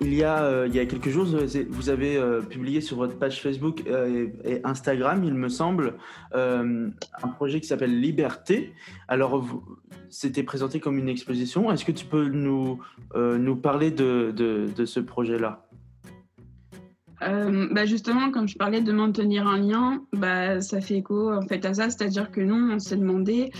il, 0.00 0.14
y 0.14 0.24
a, 0.24 0.66
il 0.66 0.74
y 0.74 0.78
a 0.78 0.86
quelques 0.86 1.10
jours, 1.10 1.26
vous 1.68 1.88
avez 1.90 2.18
publié 2.48 2.80
sur 2.80 2.96
votre 2.96 3.18
page 3.18 3.42
Facebook 3.42 3.84
et, 3.86 4.60
Instagram, 4.64 5.22
il 5.24 5.34
me 5.34 5.48
semble, 5.48 5.94
un 6.32 7.28
projet 7.36 7.60
qui 7.60 7.66
s'appelle 7.66 8.00
Liberté. 8.00 8.72
Alors, 9.08 9.44
c'était 10.08 10.42
présenté 10.42 10.80
comme 10.80 10.98
une 10.98 11.08
exposition. 11.08 11.70
Est-ce 11.70 11.84
que 11.84 11.92
tu 11.92 12.06
peux 12.06 12.28
nous, 12.28 12.80
nous 13.14 13.56
parler 13.56 13.90
de, 13.90 14.32
de 14.34 14.84
ce 14.84 15.00
projet-là? 15.00 15.63
Bah 17.70 17.86
justement, 17.86 18.30
comme 18.30 18.48
je 18.48 18.56
parlais 18.56 18.80
de 18.80 18.92
maintenir 18.92 19.46
un 19.46 19.58
lien, 19.58 20.02
bah, 20.12 20.60
ça 20.60 20.80
fait 20.80 20.98
écho 20.98 21.32
en 21.32 21.42
fait 21.42 21.64
à 21.64 21.74
ça, 21.74 21.90
c'est-à-dire 21.90 22.30
que 22.30 22.40
nous, 22.40 22.72
on 22.72 22.78
s'est 22.78 22.96
demandé 22.96 23.50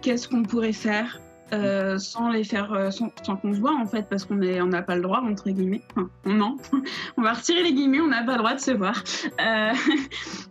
qu'est-ce 0.00 0.28
qu'on 0.28 0.42
pourrait 0.42 0.72
faire 0.72 1.20
euh, 1.52 1.98
sans 1.98 2.30
les 2.30 2.44
faire, 2.44 2.72
euh, 2.72 2.90
sans, 2.90 3.10
qu'on 3.10 3.52
se 3.52 3.60
voit 3.60 3.76
en 3.76 3.84
fait, 3.84 4.08
parce 4.08 4.24
qu'on 4.24 4.40
on 4.40 4.66
n'a 4.66 4.80
pas 4.80 4.96
le 4.96 5.02
droit 5.02 5.20
entre 5.20 5.50
guillemets. 5.50 5.82
Non, 6.24 6.56
on 7.18 7.22
va 7.22 7.34
retirer 7.34 7.62
les 7.62 7.74
guillemets, 7.74 8.00
on 8.00 8.08
n'a 8.08 8.22
pas 8.22 8.32
le 8.32 8.38
droit 8.38 8.54
de 8.54 8.60
se 8.60 8.70
voir. 8.70 9.04
Euh, 9.38 9.72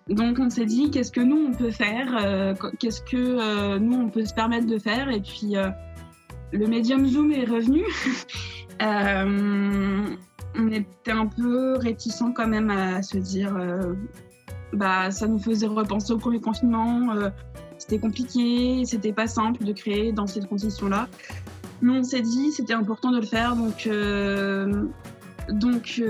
donc 0.14 0.38
on 0.38 0.52
s'est 0.52 0.66
dit 0.66 0.92
qu'est-ce 0.92 1.12
que 1.12 1.22
nous 1.22 1.48
on 1.50 1.54
peut 1.54 1.72
faire, 1.72 2.56
qu'est-ce 2.80 3.02
que 3.02 3.80
nous 3.80 3.98
on 3.98 4.10
peut 4.10 4.26
se 4.26 4.34
permettre 4.34 4.68
de 4.68 4.78
faire, 4.78 5.10
et 5.10 5.22
puis 5.22 5.56
le 6.52 6.68
médium 6.68 7.08
Zoom 7.08 7.32
est 7.32 7.46
revenu. 7.46 7.84
on 10.56 10.72
était 10.72 11.12
un 11.12 11.28
peu 11.28 11.78
réticents 11.78 12.32
quand 12.32 12.48
même 12.48 12.70
à 12.70 13.02
se 13.02 13.18
dire, 13.18 13.58
bah 14.74 15.12
ça 15.12 15.28
nous 15.28 15.40
faisait 15.40 15.68
repenser 15.68 16.14
au 16.14 16.18
premier 16.18 16.40
confinement 16.40 17.14
c'était 17.78 17.98
compliqué, 17.98 18.86
c'était 18.86 19.12
pas 19.12 19.26
simple 19.26 19.64
de 19.64 19.74
créer 19.74 20.12
dans 20.12 20.28
ces 20.28 20.42
conditions-là. 20.42 21.08
Mais 21.82 21.94
on 21.94 22.04
s'est 22.04 22.22
dit 22.22 22.52
c'était 22.52 22.74
important 22.74 23.10
de 23.10 23.18
le 23.18 23.26
faire, 23.26 23.56
donc 23.56 23.90
donc 25.50 26.04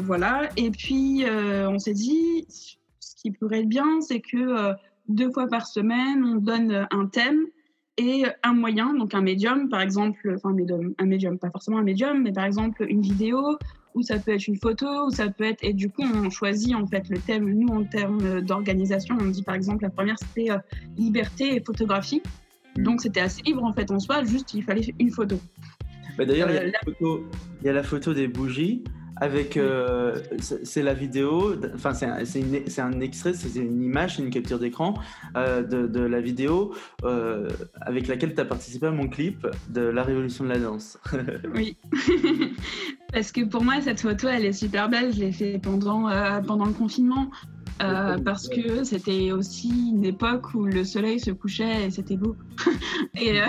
voilà. 0.00 0.48
Et 0.56 0.70
puis 0.70 1.24
on 1.28 1.78
s'est 1.78 1.94
dit 1.94 2.46
ce 2.48 3.14
qui 3.14 3.30
pourrait 3.30 3.60
être 3.60 3.68
bien, 3.68 4.00
c'est 4.00 4.20
que 4.20 4.72
deux 5.08 5.30
fois 5.30 5.46
par 5.46 5.68
semaine, 5.68 6.24
on 6.24 6.34
donne 6.36 6.88
un 6.90 7.06
thème 7.06 7.46
et 7.98 8.24
un 8.42 8.54
moyen, 8.54 8.94
donc 8.94 9.14
un 9.14 9.20
médium, 9.20 9.68
par 9.68 9.80
exemple, 9.80 10.34
enfin 10.34 10.50
un 10.98 11.04
médium, 11.06 11.38
pas 11.38 11.50
forcément 11.50 11.78
un 11.78 11.84
médium, 11.84 12.22
mais 12.22 12.32
par 12.32 12.46
exemple 12.46 12.84
une 12.88 13.02
vidéo, 13.02 13.58
ou 13.94 14.02
ça 14.02 14.18
peut 14.18 14.32
être 14.32 14.46
une 14.46 14.56
photo, 14.56 15.06
ou 15.06 15.10
ça 15.10 15.28
peut 15.28 15.44
être, 15.44 15.62
et 15.62 15.72
du 15.72 15.90
coup 15.90 16.02
on 16.02 16.30
choisit 16.30 16.74
en 16.74 16.86
fait 16.86 17.08
le 17.08 17.18
thème, 17.18 17.52
nous 17.52 17.68
en 17.68 17.84
termes 17.84 18.40
d'organisation, 18.40 19.16
on 19.20 19.26
dit 19.26 19.42
par 19.42 19.54
exemple 19.54 19.82
la 19.82 19.90
première 19.90 20.18
c'était 20.18 20.50
euh, 20.50 20.58
liberté 20.96 21.56
et 21.56 21.60
photographie, 21.60 22.22
mm. 22.76 22.82
donc 22.82 23.00
c'était 23.00 23.20
assez 23.20 23.42
libre 23.42 23.64
en 23.64 23.72
fait 23.72 23.90
en 23.90 23.98
soi, 23.98 24.24
juste 24.24 24.54
il 24.54 24.62
fallait 24.62 24.94
une 24.98 25.10
photo. 25.10 25.38
Bah, 26.16 26.26
d'ailleurs, 26.26 26.50
il, 26.50 26.56
euh, 27.06 27.18
il 27.60 27.66
y 27.66 27.70
a 27.70 27.72
la 27.72 27.82
photo 27.82 28.12
des 28.12 28.28
bougies 28.28 28.84
avec 29.16 29.56
euh, 29.56 30.20
c'est 30.40 30.82
la 30.82 30.94
vidéo 30.94 31.54
enfin 31.74 31.92
c'est 31.94 32.06
un, 32.06 33.00
extrait 33.00 33.34
c'est 33.34 33.60
une 33.60 33.82
image 33.82 34.16
c'est 34.16 34.22
une 34.22 34.30
capture 34.30 34.58
d'écran 34.58 34.94
euh, 35.36 35.62
de, 35.62 35.86
de, 35.86 36.00
la 36.00 36.20
vidéo 36.20 36.74
euh, 37.04 37.48
avec 37.80 38.08
laquelle 38.08 38.34
tu 38.34 38.40
as 38.40 38.44
participé 38.44 38.86
à 38.86 38.90
mon 38.90 39.08
clip 39.08 39.46
de 39.68 39.82
la 39.82 40.02
révolution 40.02 40.44
de 40.44 40.50
la 40.50 40.58
danse. 40.58 40.98
Oui. 41.54 41.76
Parce 43.12 43.32
que 43.32 43.44
pour 43.44 43.62
moi 43.62 43.80
cette 43.80 44.00
photo 44.00 44.28
elle 44.28 44.44
est 44.44 44.52
super 44.52 44.88
belle 44.88 45.12
je 45.12 45.20
l'ai 45.20 45.32
fait 45.32 45.58
pendant 45.62 46.08
pendant 46.46 46.64
le 46.64 46.72
confinement. 46.72 47.30
Parce 47.78 48.48
que 48.48 48.84
c'était 48.84 49.32
aussi 49.32 49.68
une 49.68 50.04
époque 50.04 50.54
où 50.54 50.64
le 50.64 50.84
soleil 50.84 51.18
se 51.18 51.32
couchait 51.32 51.86
et 51.86 51.90
c'était 51.90 52.16
beau. 52.16 52.36
et, 53.20 53.40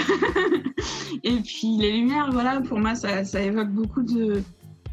et 1.23 1.35
puis 1.37 1.77
les 1.79 1.91
lumières, 1.91 2.31
voilà, 2.31 2.59
pour 2.61 2.79
moi, 2.79 2.95
ça, 2.95 3.23
ça 3.25 3.41
évoque 3.41 3.69
beaucoup 3.69 4.01
de, 4.01 4.41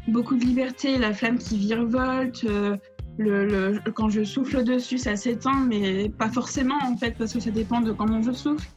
beaucoup 0.07 0.35
de 0.35 0.43
liberté, 0.43 0.97
la 0.97 1.13
flamme 1.13 1.37
qui 1.37 1.57
virevolte. 1.57 2.43
Euh, 2.45 2.77
le, 3.17 3.79
quand 3.93 4.09
je 4.09 4.23
souffle 4.23 4.63
dessus, 4.63 4.97
ça 4.97 5.15
s'éteint, 5.15 5.65
mais 5.67 6.09
pas 6.09 6.29
forcément 6.29 6.79
en 6.83 6.97
fait, 6.97 7.15
parce 7.17 7.33
que 7.33 7.39
ça 7.39 7.51
dépend 7.51 7.81
de 7.81 7.91
comment 7.91 8.21
je 8.21 8.31
souffle. 8.31 8.67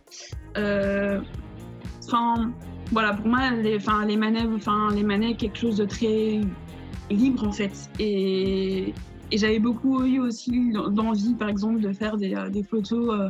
Euh, 0.56 1.20
enfin, 2.06 2.52
voilà, 2.92 3.14
pour 3.14 3.26
moi, 3.26 3.50
les, 3.50 3.76
enfin, 3.76 4.04
les 4.04 4.16
manèges, 4.16 4.48
enfin, 4.54 4.90
les 4.92 5.02
manèges, 5.02 5.36
quelque 5.36 5.58
chose 5.58 5.76
de 5.76 5.84
très 5.84 6.40
libre 7.10 7.46
en 7.46 7.52
fait. 7.52 7.90
Et, 7.98 8.92
et 9.30 9.38
j'avais 9.38 9.60
beaucoup 9.60 10.04
eu 10.04 10.20
aussi 10.20 10.72
d'envie, 10.90 11.34
par 11.34 11.48
exemple, 11.48 11.80
de 11.80 11.92
faire 11.92 12.16
des, 12.16 12.34
des 12.50 12.62
photos 12.62 13.14
euh, 13.14 13.28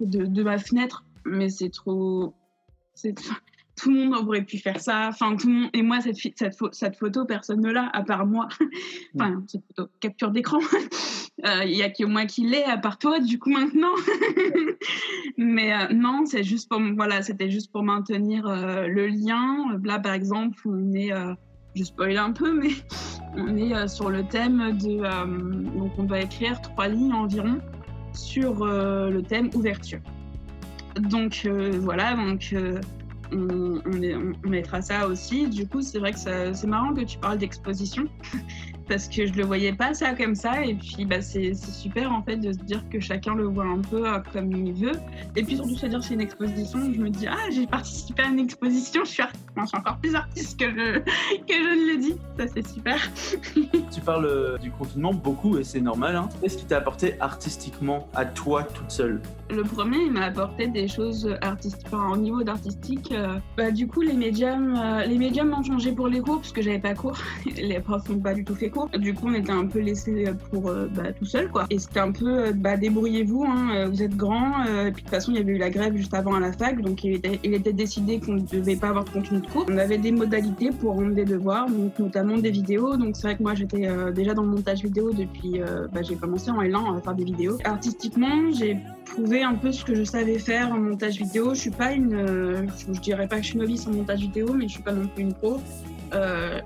de, 0.00 0.26
de, 0.26 0.42
ma 0.42 0.58
fenêtre, 0.58 1.04
mais 1.24 1.48
c'est 1.48 1.70
trop, 1.70 2.34
tout 3.82 3.90
le 3.90 3.96
monde 3.96 4.14
aurait 4.14 4.42
pu 4.42 4.58
faire 4.58 4.80
ça. 4.80 5.08
Enfin, 5.08 5.36
tout 5.36 5.48
le 5.48 5.54
monde. 5.54 5.70
Et 5.72 5.82
moi, 5.82 6.00
cette, 6.00 6.16
cette, 6.16 6.56
cette 6.72 6.96
photo, 6.96 7.24
personne 7.24 7.60
ne 7.60 7.70
l'a, 7.70 7.90
à 7.92 8.02
part 8.02 8.26
moi. 8.26 8.48
enfin, 9.16 9.42
cette 9.48 9.62
photo, 9.66 9.90
capture 10.00 10.30
d'écran. 10.30 10.58
Euh, 11.46 11.64
il 11.64 11.74
y 11.74 11.82
a 11.82 11.90
que 11.90 12.04
moi 12.04 12.26
qui 12.26 12.46
l'ai, 12.46 12.62
à 12.62 12.76
part 12.76 12.98
toi, 12.98 13.18
du 13.18 13.38
coup, 13.38 13.50
maintenant. 13.50 13.94
Mais 15.38 15.72
euh, 15.72 15.92
non, 15.92 16.24
c'est 16.24 16.44
juste 16.44 16.68
pour. 16.68 16.80
Voilà, 16.94 17.22
c'était 17.22 17.50
juste 17.50 17.72
pour 17.72 17.82
maintenir 17.82 18.46
euh, 18.46 18.86
le 18.86 19.08
lien. 19.08 19.76
Là, 19.82 19.98
par 19.98 20.12
exemple, 20.12 20.56
on 20.66 20.92
est. 20.92 21.10
je 21.74 21.82
spoil 21.82 22.18
un 22.18 22.30
peu, 22.30 22.52
mais 22.52 22.68
on 23.34 23.56
est 23.56 23.88
sur 23.88 24.10
le 24.10 24.22
thème 24.22 24.78
de. 24.78 25.78
donc, 25.78 25.90
on 25.98 26.04
doit 26.04 26.20
écrire 26.20 26.60
trois 26.60 26.86
lignes 26.86 27.14
environ 27.14 27.58
sur 28.12 28.64
le 28.64 29.20
thème 29.22 29.50
ouverture. 29.54 30.00
Donc, 31.00 31.48
voilà, 31.80 32.14
donc 32.14 32.54
on, 33.32 34.48
mettra 34.48 34.82
ça 34.82 35.06
aussi. 35.06 35.48
Du 35.48 35.66
coup, 35.66 35.82
c'est 35.82 35.98
vrai 35.98 36.12
que 36.12 36.18
c'est 36.18 36.66
marrant 36.66 36.94
que 36.94 37.02
tu 37.02 37.18
parles 37.18 37.38
d'exposition 37.38 38.08
parce 38.88 39.08
que 39.08 39.26
je 39.26 39.32
le 39.32 39.44
voyais 39.44 39.72
pas 39.72 39.94
ça 39.94 40.14
comme 40.14 40.34
ça. 40.34 40.64
Et 40.64 40.74
puis, 40.74 41.04
bah, 41.04 41.20
c'est 41.20 41.54
super 41.54 42.12
en 42.12 42.22
fait 42.22 42.36
de 42.36 42.52
se 42.52 42.58
dire 42.58 42.82
que 42.90 43.00
chacun 43.00 43.34
le 43.34 43.44
voit 43.44 43.64
un 43.64 43.80
peu 43.80 44.06
euh, 44.06 44.18
comme 44.32 44.52
il 44.52 44.72
veut. 44.72 44.92
Et 45.36 45.42
puis 45.42 45.56
surtout 45.56 45.76
se 45.76 45.86
dire 45.86 46.02
c'est 46.02 46.14
une 46.14 46.20
exposition. 46.20 46.92
Je 46.92 47.00
me 47.00 47.10
dis 47.10 47.26
ah 47.26 47.50
j'ai 47.50 47.66
participé 47.66 48.22
à 48.22 48.26
une 48.26 48.38
exposition. 48.38 49.04
Je 49.04 49.10
suis, 49.10 49.22
encore 49.56 49.98
plus 49.98 50.14
artiste 50.14 50.58
que 50.58 50.70
je 50.70 50.98
que 50.98 51.54
je 51.54 51.54
ne 51.54 51.92
l'ai 51.92 51.98
dit. 51.98 52.14
Ça 52.38 52.46
c'est 52.52 52.66
super. 52.66 52.98
tu 53.92 54.00
parles 54.00 54.26
euh, 54.26 54.58
du 54.58 54.70
confinement 54.70 55.12
beaucoup 55.12 55.58
et 55.58 55.64
c'est 55.64 55.80
normal. 55.80 56.16
Hein. 56.16 56.28
Qu'est-ce 56.40 56.58
qui 56.58 56.64
t'a 56.64 56.78
apporté 56.78 57.14
artistiquement 57.20 58.08
à 58.14 58.24
toi 58.24 58.64
toute 58.64 58.90
seule? 58.90 59.20
Le 59.50 59.62
premier, 59.62 59.98
il 59.98 60.12
m'a 60.12 60.24
apporté 60.24 60.66
des 60.66 60.88
choses 60.88 61.36
artistiques. 61.42 61.86
Enfin, 61.86 62.10
au 62.10 62.16
niveau 62.16 62.42
d'artistique, 62.42 63.12
euh, 63.12 63.38
bah, 63.56 63.70
du 63.70 63.86
coup 63.86 64.00
les 64.00 64.14
médiums, 64.14 64.80
les 65.06 65.18
médiums 65.18 65.48
m'ont 65.48 65.62
changé 65.62 65.92
pour 65.92 66.08
les 66.08 66.20
cours 66.20 66.36
parce 66.36 66.52
que 66.52 66.62
j'avais 66.62 66.78
pas 66.78 66.94
cours. 66.94 67.18
les 67.56 67.80
profs 67.80 68.08
n'ont 68.08 68.18
pas 68.18 68.34
du 68.34 68.44
tout 68.44 68.54
fait 68.54 68.70
Du 68.98 69.14
coup, 69.14 69.28
on 69.28 69.34
était 69.34 69.52
un 69.52 69.66
peu 69.66 69.80
laissé 69.80 70.24
pour 70.50 70.68
euh, 70.68 70.88
bah, 70.94 71.12
tout 71.12 71.26
seul, 71.26 71.48
quoi. 71.48 71.66
Et 71.70 71.78
c'était 71.78 72.00
un 72.00 72.12
peu, 72.12 72.46
euh, 72.46 72.52
bah, 72.54 72.76
débrouillez-vous, 72.76 73.44
hein, 73.44 73.68
euh, 73.74 73.88
vous 73.88 74.02
êtes 74.02 74.16
grand. 74.16 74.64
et 74.64 74.92
puis 74.92 75.02
de 75.02 75.08
toute 75.08 75.10
façon, 75.10 75.32
il 75.32 75.38
y 75.38 75.40
avait 75.40 75.52
eu 75.52 75.58
la 75.58 75.70
grève 75.70 75.94
juste 75.96 76.14
avant 76.14 76.34
à 76.34 76.40
la 76.40 76.52
fac, 76.52 76.80
donc 76.80 77.04
il 77.04 77.14
était, 77.14 77.38
il 77.44 77.54
était 77.54 77.72
décidé 77.72 78.18
qu'on 78.18 78.34
ne 78.34 78.40
devait 78.40 78.76
pas 78.76 78.88
avoir 78.88 79.04
de 79.04 79.10
contenu 79.10 79.40
de 79.40 79.46
cours. 79.46 79.66
On 79.68 79.76
avait 79.76 79.98
des 79.98 80.12
modalités 80.12 80.70
pour 80.70 80.94
rendre 80.94 81.14
des 81.14 81.24
devoirs, 81.24 81.68
donc 81.68 81.98
notamment 81.98 82.38
des 82.38 82.50
vidéos. 82.50 82.96
Donc 82.96 83.16
c'est 83.16 83.22
vrai 83.22 83.36
que 83.36 83.42
moi, 83.42 83.54
j'étais 83.54 83.88
déjà 84.12 84.34
dans 84.34 84.42
le 84.42 84.48
montage 84.48 84.82
vidéo 84.82 85.12
depuis, 85.12 85.60
bah, 85.92 86.02
j'ai 86.02 86.16
commencé 86.16 86.50
en 86.50 86.62
L1 86.62 86.98
à 86.98 87.00
faire 87.00 87.14
des 87.14 87.24
vidéos. 87.24 87.58
Artistiquement, 87.64 88.50
j'ai 88.52 88.78
prouvé 89.04 89.42
un 89.42 89.54
peu 89.54 89.72
ce 89.72 89.84
que 89.84 89.94
je 89.94 90.04
savais 90.04 90.38
faire 90.38 90.72
en 90.72 90.78
montage 90.78 91.18
vidéo. 91.18 91.54
Je 91.54 91.60
suis 91.60 91.70
pas 91.70 91.92
une, 91.92 92.66
je 92.92 93.00
dirais 93.00 93.28
pas 93.28 93.36
que 93.36 93.42
je 93.42 93.48
suis 93.48 93.58
novice 93.58 93.86
en 93.86 93.92
montage 93.92 94.20
vidéo, 94.20 94.54
mais 94.54 94.66
je 94.68 94.74
suis 94.74 94.82
pas 94.82 94.92
non 94.92 95.06
plus 95.06 95.22
une 95.22 95.34
pro. 95.34 95.60
Euh, 96.14 96.60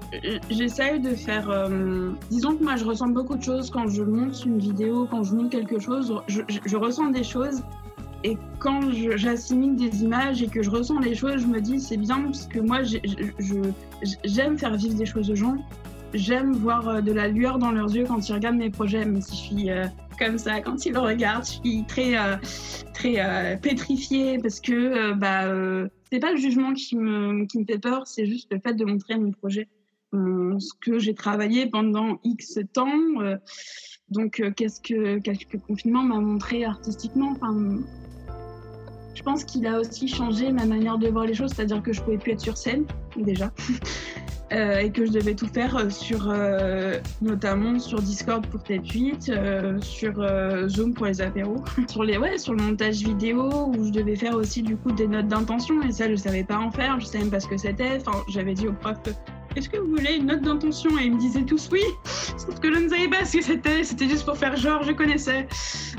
j'essaye 0.50 1.00
de 1.00 1.14
faire. 1.14 1.50
Euh, 1.50 2.10
disons 2.30 2.56
que 2.56 2.64
moi, 2.64 2.76
je 2.76 2.84
ressens 2.84 3.08
beaucoup 3.08 3.36
de 3.36 3.42
choses 3.42 3.70
quand 3.70 3.88
je 3.88 4.02
monte 4.02 4.44
une 4.44 4.58
vidéo, 4.58 5.06
quand 5.10 5.22
je 5.22 5.34
monte 5.34 5.50
quelque 5.50 5.78
chose. 5.78 6.12
Je, 6.26 6.76
ressens 6.76 7.10
des 7.10 7.24
choses. 7.24 7.62
Et 8.24 8.36
quand 8.58 8.80
j'assimile 9.16 9.76
des 9.76 10.02
images 10.02 10.42
et 10.42 10.48
que 10.48 10.62
je 10.62 10.70
ressens 10.70 10.98
les 10.98 11.14
choses, 11.14 11.42
je 11.42 11.46
me 11.46 11.60
dis 11.60 11.80
c'est 11.80 11.96
bien 11.96 12.22
parce 12.22 12.46
que 12.46 12.58
moi, 12.58 12.80
j'aime 14.24 14.58
faire 14.58 14.74
vivre 14.74 14.94
des 14.94 15.06
choses 15.06 15.30
aux 15.30 15.36
gens. 15.36 15.56
J'aime 16.14 16.52
voir 16.52 16.88
euh, 16.88 17.00
de 17.00 17.12
la 17.12 17.28
lueur 17.28 17.58
dans 17.58 17.70
leurs 17.70 17.94
yeux 17.94 18.04
quand 18.06 18.28
ils 18.28 18.32
regardent 18.32 18.56
mes 18.56 18.70
projets, 18.70 19.04
même 19.04 19.20
si 19.20 19.36
je 19.36 19.40
suis 19.40 19.68
comme 20.18 20.38
ça 20.38 20.60
quand 20.60 20.86
ils 20.86 20.92
le 20.92 20.98
regardent. 20.98 21.44
Je 21.44 21.50
suis 21.50 21.84
très, 21.86 22.14
très 22.94 23.58
pétrifiée 23.62 24.38
parce 24.38 24.60
que 24.60 25.12
bah, 25.12 25.44
c'est 26.10 26.20
pas 26.20 26.32
le 26.32 26.38
jugement 26.38 26.72
qui 26.72 26.96
me, 26.96 27.46
qui 27.46 27.58
me 27.58 27.64
fait 27.64 27.78
peur, 27.78 28.06
c'est 28.06 28.26
juste 28.26 28.52
le 28.52 28.60
fait 28.60 28.74
de 28.74 28.84
montrer 28.84 29.18
mon 29.18 29.32
projet, 29.32 29.68
ce 30.12 30.72
que 30.80 30.98
j'ai 30.98 31.14
travaillé 31.14 31.66
pendant 31.66 32.18
X 32.24 32.58
temps. 32.72 33.20
Euh, 33.20 33.36
donc, 34.08 34.40
euh, 34.40 34.52
qu'est-ce 34.52 34.80
que, 34.80 35.18
quelques 35.18 35.58
confinement 35.66 36.02
m'a 36.02 36.20
montré 36.20 36.64
artistiquement 36.64 37.32
enfin, 37.32 37.82
Je 39.14 39.22
pense 39.22 39.44
qu'il 39.44 39.66
a 39.66 39.80
aussi 39.80 40.06
changé 40.06 40.52
ma 40.52 40.64
manière 40.64 40.98
de 40.98 41.08
voir 41.08 41.26
les 41.26 41.34
choses, 41.34 41.52
c'est-à-dire 41.52 41.82
que 41.82 41.92
je 41.92 42.00
pouvais 42.02 42.18
plus 42.18 42.32
être 42.32 42.40
sur 42.40 42.56
scène, 42.56 42.86
déjà. 43.16 43.52
Euh, 44.52 44.78
et 44.78 44.90
que 44.92 45.04
je 45.04 45.10
devais 45.10 45.34
tout 45.34 45.48
faire 45.48 45.76
euh, 45.76 45.90
sur, 45.90 46.28
euh, 46.30 47.00
notamment 47.20 47.80
sur 47.80 48.00
Discord 48.00 48.46
pour 48.46 48.62
tes 48.62 48.78
tweets, 48.78 49.32
sur 49.82 50.24
Zoom 50.68 50.94
pour 50.94 51.06
les 51.06 51.20
apéros, 51.20 51.64
sur 51.88 52.04
les 52.04 52.16
ouais, 52.16 52.38
sur 52.38 52.54
le 52.54 52.62
montage 52.62 53.02
vidéo 53.02 53.72
où 53.76 53.84
je 53.84 53.90
devais 53.90 54.14
faire 54.14 54.36
aussi 54.36 54.62
du 54.62 54.76
coup 54.76 54.92
des 54.92 55.08
notes 55.08 55.26
d'intention. 55.26 55.82
Et 55.82 55.90
ça 55.90 56.08
je 56.08 56.14
savais 56.14 56.44
pas 56.44 56.58
en 56.58 56.70
faire, 56.70 57.00
je 57.00 57.06
savais 57.06 57.24
même 57.24 57.30
pas 57.30 57.40
ce 57.40 57.48
que 57.48 57.56
c'était. 57.56 57.98
Enfin, 58.00 58.22
j'avais 58.28 58.54
dit 58.54 58.68
au 58.68 58.72
prof 58.72 58.96
est-ce 59.56 59.70
que 59.70 59.78
vous 59.78 59.88
voulez 59.88 60.16
une 60.16 60.26
note 60.26 60.42
d'intention? 60.42 60.90
Et 60.98 61.04
ils 61.04 61.14
me 61.14 61.18
disaient 61.18 61.42
tous 61.42 61.70
oui, 61.72 61.80
sauf 62.04 62.60
que 62.60 62.72
je 62.72 62.78
ne 62.78 62.88
savais 62.90 63.08
pas 63.08 63.24
ce 63.24 63.38
que 63.38 63.42
c'était, 63.42 63.84
c'était 63.84 64.06
juste 64.06 64.26
pour 64.26 64.36
faire 64.36 64.54
genre, 64.54 64.82
je 64.82 64.92
connaissais. 64.92 65.48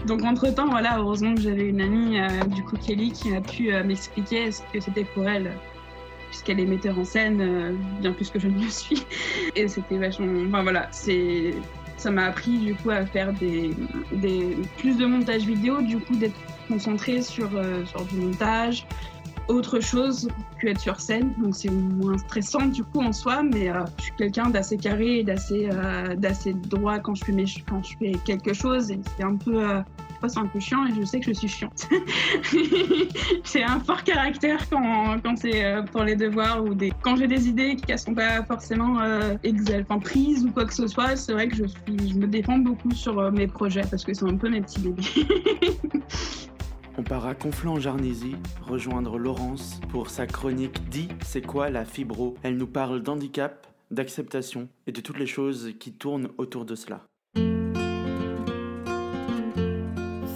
Donc 0.06 0.22
entre 0.24 0.54
temps, 0.54 0.70
voilà, 0.70 1.00
heureusement 1.00 1.34
que 1.34 1.42
j'avais 1.42 1.66
une 1.66 1.82
amie, 1.82 2.20
du 2.54 2.62
coup 2.64 2.78
Kelly, 2.78 3.12
qui 3.12 3.36
a 3.36 3.42
pu 3.42 3.74
m'expliquer 3.84 4.52
ce 4.52 4.62
que 4.72 4.80
c'était 4.80 5.06
pour 5.06 5.28
elle 5.28 5.52
puisqu'elle 6.30 6.60
est 6.60 6.66
metteur 6.66 6.98
en 6.98 7.06
scène, 7.06 7.42
euh, 7.42 7.74
bien 8.00 8.12
plus 8.12 8.30
que 8.30 8.40
je 8.40 8.48
ne 8.48 8.64
le 8.64 8.70
suis. 8.70 9.04
Et 9.56 9.68
c'était 9.68 9.98
vachement. 9.98 10.28
Enfin 10.48 10.64
voilà, 10.64 10.88
c'est. 10.92 11.54
Ça 11.98 12.12
m'a 12.12 12.26
appris 12.26 12.60
du 12.60 12.76
coup 12.76 12.92
à 12.92 13.08
faire 13.08 13.34
des, 13.34 13.72
des, 14.12 14.56
plus 14.78 14.98
de 14.98 15.08
montage 15.08 15.46
vidéo, 15.46 15.82
du 15.82 15.98
coup 15.98 16.16
d'être 16.16 16.40
concentré 16.68 17.24
sur, 17.24 17.50
euh, 17.56 17.84
sur 17.86 18.06
du 18.06 18.18
montage, 18.18 18.86
autre 19.48 19.80
chose 19.80 20.30
que 20.62 20.68
être 20.68 20.80
sur 20.80 21.00
scène. 21.00 21.34
Donc 21.40 21.56
c'est 21.56 21.72
moins 21.72 22.20
stressant 22.20 22.68
du 22.68 22.84
coup 22.84 23.02
en 23.02 23.12
soi, 23.12 23.42
mais 23.42 23.72
euh, 23.72 23.80
je 23.98 24.04
suis 24.04 24.14
quelqu'un 24.16 24.52
d'assez 24.52 24.78
carré 24.78 25.20
et 25.20 25.24
d'assez 25.24 25.70
d'assez 26.18 26.54
droit 26.54 27.00
quand 27.00 27.16
je 27.16 27.26
fais 27.26 27.32
mes, 27.32 27.46
quand 27.68 27.84
je 27.84 27.98
fais 27.98 28.12
quelque 28.26 28.54
chose. 28.54 28.92
Et 28.92 29.00
c'est 29.18 29.24
un 29.24 29.36
peu 29.36 29.82
c'est 30.28 30.40
un 30.40 30.48
peu 30.48 30.60
chiant 30.60 30.86
et 30.86 30.94
je 30.94 31.04
sais 31.04 31.20
que 31.20 31.28
je 31.28 31.34
suis 31.34 31.48
chiante. 31.48 31.88
c'est 33.44 33.64
un 33.64 33.80
fort 33.80 34.04
caractère 34.04 34.68
quand, 34.70 35.20
quand 35.24 35.36
c'est 35.38 35.64
euh, 35.64 35.84
pour 35.84 36.04
les 36.04 36.16
devoirs 36.16 36.64
ou 36.64 36.74
des... 36.74 36.92
quand 37.02 37.16
j'ai 37.16 37.28
des 37.28 37.48
idées 37.48 37.76
qui 37.76 37.92
ne 37.92 37.98
sont 37.98 38.14
pas 38.14 38.44
forcément 38.44 39.00
euh, 39.02 39.36
enfin, 39.82 40.00
prises 40.00 40.46
ou 40.46 40.52
quoi 40.52 40.66
que 40.66 40.74
ce 40.74 40.88
soit. 40.88 41.16
C'est 41.16 41.34
vrai 41.34 41.48
que 41.48 41.56
je, 41.56 41.64
me 42.18 42.28
défends 42.28 42.58
beaucoup 42.58 42.92
sur 42.92 43.20
euh, 43.20 43.32
mes 43.32 43.48
projets 43.48 43.84
parce 43.90 44.04
que 44.04 44.14
c'est 44.14 44.26
un 44.26 44.38
peu 44.38 44.50
mes 44.50 44.62
petits 44.62 44.80
bébés. 44.80 45.04
on 46.98 47.04
part 47.04 47.26
à 47.26 47.36
Conflans-en-Jarnisy 47.36 48.36
rejoindre 48.62 49.18
Laurence 49.18 49.80
pour 49.90 50.10
sa 50.10 50.26
chronique 50.26 50.90
Dit 50.90 51.10
c'est 51.24 51.46
quoi 51.46 51.70
la 51.70 51.86
fibro? 51.86 52.36
Elle 52.44 52.58
nous 52.58 52.68
parle 52.68 53.02
d'handicap, 53.02 53.68
d'acceptation 53.92 54.68
et 54.88 54.92
de 54.92 55.02
toutes 55.02 55.20
les 55.20 55.28
choses 55.28 55.74
qui 55.80 55.94
tournent 55.94 56.30
autour 56.38 56.66
de 56.66 56.76
cela. 56.76 57.06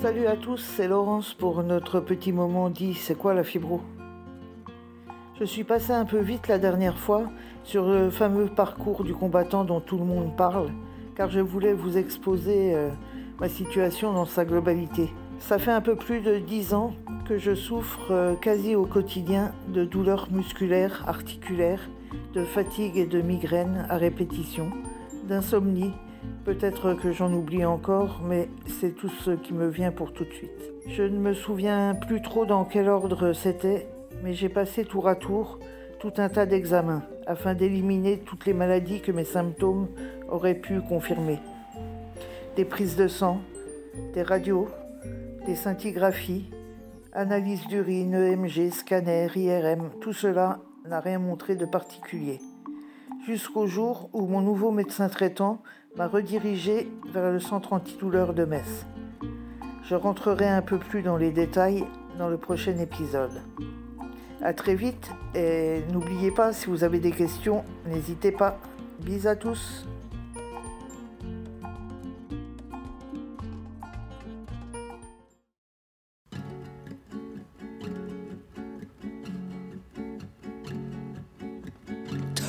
Salut 0.02 0.26
à 0.26 0.36
tous, 0.36 0.58
c'est 0.58 0.88
Laurence 0.88 1.36
pour 1.36 1.62
notre 1.62 2.00
petit 2.00 2.32
moment 2.32 2.72
dit 2.72 2.96
c'est 2.96 3.14
quoi 3.14 3.36
la 3.36 3.44
fibro 3.44 3.82
Je 5.40 5.44
suis 5.44 5.64
passé 5.64 5.92
un 5.92 6.06
peu 6.06 6.18
vite 6.18 6.48
la 6.48 6.58
dernière 6.58 6.98
fois 6.98 7.30
sur 7.64 7.86
le 7.86 8.10
fameux 8.10 8.48
parcours 8.48 9.04
du 9.04 9.14
combattant 9.14 9.64
dont 9.64 9.80
tout 9.80 10.00
le 10.00 10.04
monde 10.04 10.36
parle, 10.36 10.72
car 11.16 11.30
je 11.30 11.40
voulais 11.40 11.74
vous 11.74 12.00
exposer 12.00 12.74
euh, 12.74 12.90
ma 13.40 13.48
situation 13.48 14.12
dans 14.12 14.26
sa 14.26 14.44
globalité. 14.44 15.14
Ça 15.38 15.60
fait 15.60 15.70
un 15.70 15.82
peu 15.82 15.96
plus 15.96 16.22
de 16.22 16.40
dix 16.40 16.74
ans 16.74 16.96
que 17.30 17.38
je 17.38 17.54
souffre 17.54 18.10
euh, 18.10 18.34
quasi 18.34 18.74
au 18.74 18.88
quotidien 18.88 19.54
de 19.68 19.86
douleurs 19.86 20.30
musculaires, 20.32 21.04
articulaires, 21.08 21.92
de 22.34 22.44
fatigue 22.44 22.98
et 22.98 23.06
de 23.06 23.22
migraines 23.22 23.86
à 23.88 23.98
répétition, 23.98 24.72
d'insomnie. 25.26 25.94
Peut-être 26.46 26.94
que 26.94 27.12
j'en 27.12 27.32
oublie 27.34 27.66
encore, 27.66 28.22
mais 28.24 28.50
c'est 28.68 28.96
tout 28.96 29.10
ce 29.10 29.32
qui 29.32 29.54
me 29.54 29.68
vient 29.68 29.92
pour 29.92 30.14
tout 30.14 30.26
de 30.26 30.34
suite. 30.34 30.74
Je 30.88 31.04
ne 31.04 31.18
me 31.18 31.34
souviens 31.34 31.96
plus 31.96 32.22
trop 32.22 32.46
dans 32.46 32.66
quel 32.66 32.90
ordre 32.90 33.34
c'était, 33.34 33.88
mais 34.24 34.34
j'ai 34.34 34.50
passé 34.50 34.86
tour 34.86 35.08
à 35.08 35.16
tour 35.16 35.60
tout 36.00 36.14
un 36.18 36.30
tas 36.30 36.48
d'examens 36.48 37.04
afin 37.28 37.54
d'éliminer 37.54 38.20
toutes 38.20 38.48
les 38.48 38.54
maladies 38.54 39.02
que 39.02 39.12
mes 39.12 39.24
symptômes 39.24 39.88
auraient 40.30 40.56
pu 40.56 40.82
confirmer. 40.82 41.40
Des 42.56 42.66
prises 42.66 42.96
de 42.96 43.08
sang, 43.08 43.40
des 44.14 44.24
radios, 44.24 44.68
des 45.46 45.56
scintigraphies, 45.56 46.50
analyse 47.14 47.68
d'urine, 47.68 48.16
EMG, 48.16 48.72
scanner, 48.72 49.28
IRM, 49.36 49.92
tout 50.02 50.14
cela 50.14 50.60
n'a 50.88 51.00
rien 51.00 51.20
montré 51.20 51.56
de 51.56 51.66
particulier. 51.66 52.40
Jusqu'au 53.28 53.68
jour 53.68 54.10
où 54.14 54.26
mon 54.26 54.42
nouveau 54.42 54.72
médecin 54.72 55.08
traitant 55.08 55.62
m'a 55.96 56.08
redirigé 56.08 56.90
vers 57.12 57.32
le 57.32 57.40
centre 57.40 57.74
antidouleur 57.74 58.34
de 58.34 58.46
Metz. 58.46 58.86
Je 59.84 59.96
rentrerai 59.96 60.48
un 60.48 60.62
peu 60.62 60.78
plus 60.78 61.02
dans 61.02 61.18
les 61.18 61.32
détails 61.32 61.86
dans 62.18 62.30
le 62.30 62.38
prochain 62.38 62.78
épisode. 62.78 63.42
A 64.42 64.54
très 64.54 64.76
vite 64.76 65.12
et 65.36 65.82
n'oubliez 65.92 66.32
pas 66.32 66.54
si 66.54 66.68
vous 66.68 66.84
avez 66.84 67.00
des 67.00 67.12
questions, 67.12 67.64
n'hésitez 67.88 68.32
pas. 68.32 68.58
Bis 69.00 69.26
à 69.26 69.36
tous. 69.36 69.86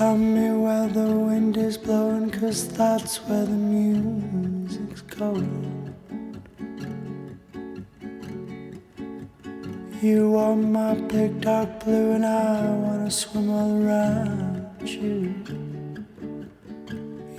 Tell 0.03 0.17
me 0.17 0.51
where 0.51 0.89
the 0.89 1.13
wind 1.29 1.57
is 1.57 1.79
blowing, 1.79 2.29
cause 2.29 2.67
that's 2.67 3.19
where 3.19 3.45
the 3.45 3.61
music's 3.77 5.03
going. 5.03 5.95
You 10.03 10.37
are 10.37 10.57
my 10.57 10.95
big 10.95 11.41
dark 11.41 11.85
blue, 11.85 12.15
and 12.17 12.27
I 12.27 12.69
wanna 12.85 13.13
swim 13.13 13.49
all 13.49 13.73
around 13.81 14.89
you. 14.89 15.37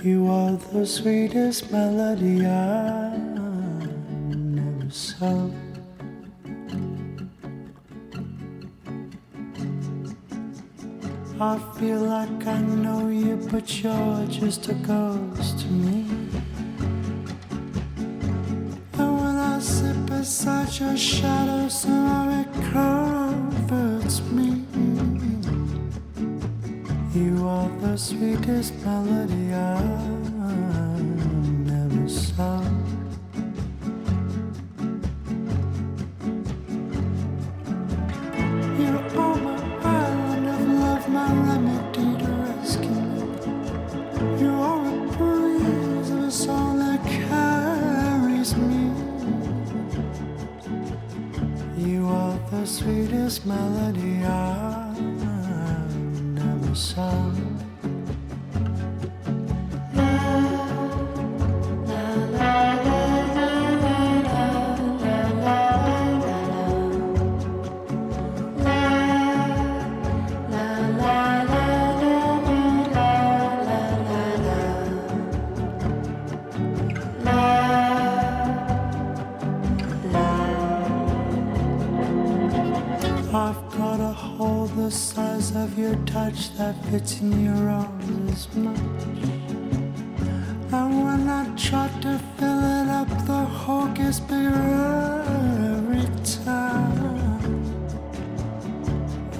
You 0.02 0.30
are 0.30 0.52
the 0.72 0.86
sweetest 0.86 1.70
melody 1.70 2.46
I 2.46 3.14
never 4.30 4.88
saw. 4.88 5.50
I 11.44 11.58
feel 11.78 11.98
like 11.98 12.46
I 12.46 12.58
know 12.62 13.08
you, 13.08 13.36
but 13.52 13.82
you're 13.82 14.26
just 14.28 14.66
a 14.70 14.72
ghost 14.72 15.58
to 15.58 15.66
me. 15.66 16.06
And 18.94 19.20
when 19.20 19.36
I 19.36 19.58
sit 19.58 20.06
beside 20.06 20.72
your 20.80 20.96
shadow, 20.96 21.68
somehow 21.68 22.40
it 22.40 22.50
comforts 22.72 24.22
me. 24.32 24.64
You 27.14 27.46
are 27.46 27.68
the 27.78 27.98
sweetest 27.98 28.72
melody 28.82 29.52
I 29.52 30.23
melody 53.44 54.13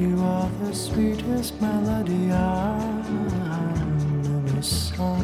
You 0.00 0.20
are 0.24 0.50
the 0.60 0.74
sweetest 0.74 1.60
melody 1.60 2.32
I've 2.32 3.06
ever 4.50 4.62
saw. 4.62 5.16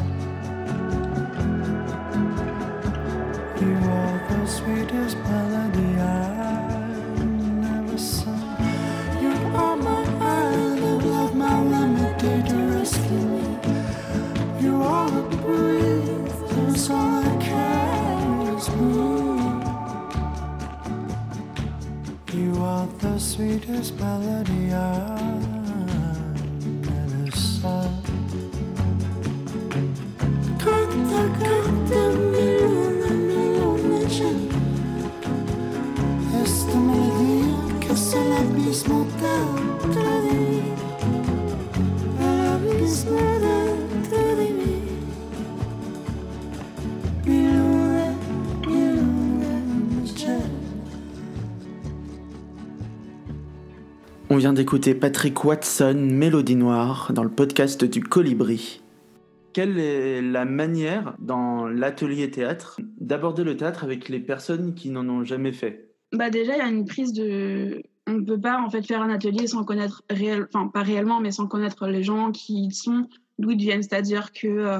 You 3.59 3.75
are 3.99 4.17
the 4.29 4.45
sweetest 4.47 5.17
melody 5.17 5.99
I 5.99 6.30
sweetest 23.41 23.99
melody 23.99 24.71
I 24.71 25.20
vient 54.41 54.53
d'écouter 54.53 54.95
Patrick 54.95 55.45
Watson, 55.45 55.93
Mélodie 55.93 56.55
Noire, 56.55 57.11
dans 57.13 57.23
le 57.23 57.29
podcast 57.29 57.85
du 57.85 58.01
Colibri. 58.01 58.81
Quelle 59.53 59.77
est 59.77 60.19
la 60.19 60.45
manière 60.45 61.15
dans 61.19 61.67
l'atelier 61.67 62.31
théâtre 62.31 62.81
d'aborder 62.99 63.43
le 63.43 63.55
théâtre 63.55 63.83
avec 63.83 64.09
les 64.09 64.19
personnes 64.19 64.73
qui 64.73 64.89
n'en 64.89 65.07
ont 65.09 65.23
jamais 65.23 65.51
fait? 65.51 65.93
Bah 66.11 66.31
déjà, 66.31 66.55
il 66.55 66.57
y 66.57 66.61
a 66.61 66.69
une 66.69 66.85
prise 66.85 67.13
de... 67.13 67.83
On 68.07 68.13
ne 68.13 68.25
peut 68.25 68.41
pas 68.41 68.59
en 68.59 68.71
fait 68.71 68.81
faire 68.81 69.03
un 69.03 69.11
atelier 69.11 69.45
sans 69.45 69.63
connaître 69.63 70.01
réel, 70.09 70.47
enfin 70.51 70.69
pas 70.69 70.81
réellement, 70.81 71.19
mais 71.19 71.29
sans 71.29 71.45
connaître 71.45 71.85
les 71.85 72.01
gens 72.01 72.31
qui 72.31 72.63
ils 72.63 72.73
sont, 72.73 73.07
d'où 73.37 73.51
ils 73.51 73.59
viennent. 73.59 73.83
C'est-à-dire 73.83 74.31
que 74.33 74.47
euh, 74.47 74.79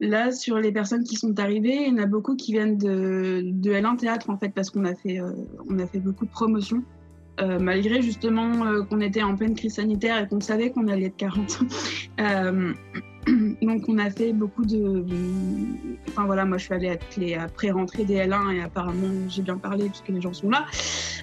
Là, 0.00 0.30
sur 0.30 0.58
les 0.58 0.72
personnes 0.72 1.02
qui 1.02 1.16
sont 1.16 1.38
arrivées, 1.40 1.88
il 1.88 1.88
y 1.88 2.00
en 2.00 2.02
a 2.02 2.06
beaucoup 2.06 2.36
qui 2.36 2.52
viennent 2.52 2.78
de, 2.78 3.42
de 3.44 3.70
L1 3.72 3.98
Théâtre, 3.98 4.30
en 4.30 4.38
fait, 4.38 4.50
parce 4.50 4.70
qu'on 4.70 4.84
a, 4.84 4.94
fait, 4.94 5.20
euh, 5.20 5.32
on 5.68 5.78
a 5.78 5.86
fait 5.86 5.98
beaucoup 5.98 6.24
de 6.24 6.30
promotions. 6.30 6.84
Euh, 7.40 7.58
malgré 7.60 8.02
justement 8.02 8.66
euh, 8.66 8.82
qu'on 8.82 9.00
était 9.00 9.22
en 9.22 9.36
pleine 9.36 9.54
crise 9.54 9.74
sanitaire 9.74 10.20
et 10.20 10.26
qu'on 10.26 10.40
savait 10.40 10.70
qu'on 10.70 10.88
allait 10.88 11.06
être 11.06 11.16
40. 11.16 11.60
Donc 13.62 13.84
on 13.88 13.98
a 13.98 14.10
fait 14.10 14.32
beaucoup 14.32 14.64
de... 14.64 15.04
Enfin 16.08 16.24
voilà, 16.26 16.44
moi 16.44 16.58
je 16.58 16.64
suis 16.64 16.74
allée 16.74 16.88
être 16.88 17.16
les 17.16 17.34
après-rentrée 17.34 18.04
des 18.04 18.16
L1 18.16 18.54
et 18.54 18.62
apparemment 18.62 19.08
j'ai 19.28 19.42
bien 19.42 19.56
parlé 19.56 19.88
puisque 19.88 20.08
les 20.08 20.20
gens 20.20 20.32
sont 20.32 20.50
là. 20.50 20.66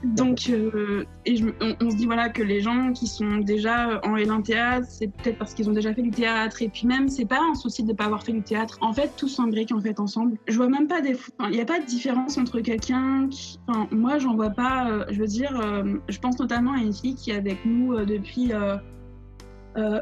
Donc 0.03 0.49
euh, 0.49 1.05
et 1.25 1.41
on, 1.81 1.89
se 1.89 1.95
dit 1.95 2.05
voilà 2.05 2.29
que 2.29 2.43
les 2.43 2.61
gens 2.61 2.91
qui 2.93 3.07
sont 3.07 3.37
déjà 3.37 3.99
en 4.03 4.15
L1 4.15 4.43
théâtre, 4.43 4.87
c'est 4.89 5.11
peut-être 5.11 5.37
parce 5.37 5.53
qu'ils 5.53 5.69
ont 5.69 5.73
déjà 5.73 5.93
fait 5.93 6.01
du 6.01 6.11
théâtre 6.11 6.61
et 6.61 6.69
puis 6.69 6.85
même 6.85 7.09
c'est 7.09 7.25
pas 7.25 7.39
un 7.41 7.55
souci 7.55 7.83
de 7.83 7.93
pas 7.93 8.05
avoir 8.05 8.23
fait 8.23 8.33
du 8.33 8.41
théâtre. 8.41 8.77
En 8.81 8.93
fait, 8.93 9.11
tout 9.17 9.27
s'embrique 9.27 9.71
en 9.71 9.79
fait 9.79 9.99
ensemble. 9.99 10.37
Je 10.47 10.55
vois 10.55 10.69
même 10.69 10.87
pas 10.87 11.01
des... 11.01 11.15
Il 11.45 11.51
n'y 11.51 11.61
a 11.61 11.65
pas 11.65 11.79
de 11.79 11.85
différence 11.85 12.37
entre 12.37 12.59
quelqu'un 12.59 13.27
qui... 13.29 13.59
Enfin, 13.67 13.87
moi 13.91 14.19
j'en 14.19 14.35
vois 14.35 14.49
pas... 14.49 14.89
Euh, 14.89 15.05
je 15.09 15.19
veux 15.19 15.27
dire, 15.27 15.59
euh, 15.59 15.95
je 16.09 16.19
pense 16.19 16.39
notamment 16.39 16.73
à 16.73 16.77
une 16.77 16.93
fille 16.93 17.15
qui 17.15 17.31
est 17.31 17.35
avec 17.35 17.65
nous 17.65 17.95
depuis 18.05 18.51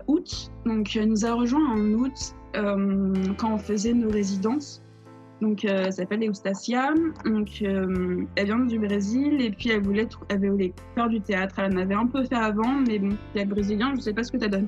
août. 0.08 0.52
Donc, 0.66 0.96
elle 0.96 1.10
nous 1.10 1.26
a 1.26 1.34
rejoint 1.34 1.68
en 1.72 1.80
août 1.94 2.36
euh, 2.56 3.14
quand 3.38 3.54
on 3.54 3.58
faisait 3.58 3.94
nos 3.94 4.10
résidences. 4.10 4.83
Donc, 5.42 5.66
euh, 5.66 5.84
elle 5.86 5.94
s'appelle 5.94 6.24
Eustacia. 6.24 6.94
Donc, 7.26 7.62
euh, 7.62 8.24
elle 8.36 8.46
vient 8.46 8.60
du 8.60 8.80
Brésil 8.80 9.42
et 9.42 9.50
puis 9.50 9.70
elle 9.70 9.82
voulait, 9.82 10.08
elle 10.30 10.50
voulait 10.50 10.74
faire 10.96 11.10
du 11.10 11.20
théâtre. 11.22 11.56
Elle 11.58 11.74
en 11.74 11.78
avait 11.78 11.96
un 11.96 12.08
peu 12.08 12.24
fait 12.24 12.36
avant, 12.36 12.74
mais 12.88 13.00
bon, 13.00 13.18
le 13.36 13.44
brésilien, 13.44 13.94
je 13.96 14.02
sais 14.02 14.14
pas 14.14 14.24
ce 14.24 14.32
que 14.32 14.40
ça 14.40 14.48
donne. 14.48 14.68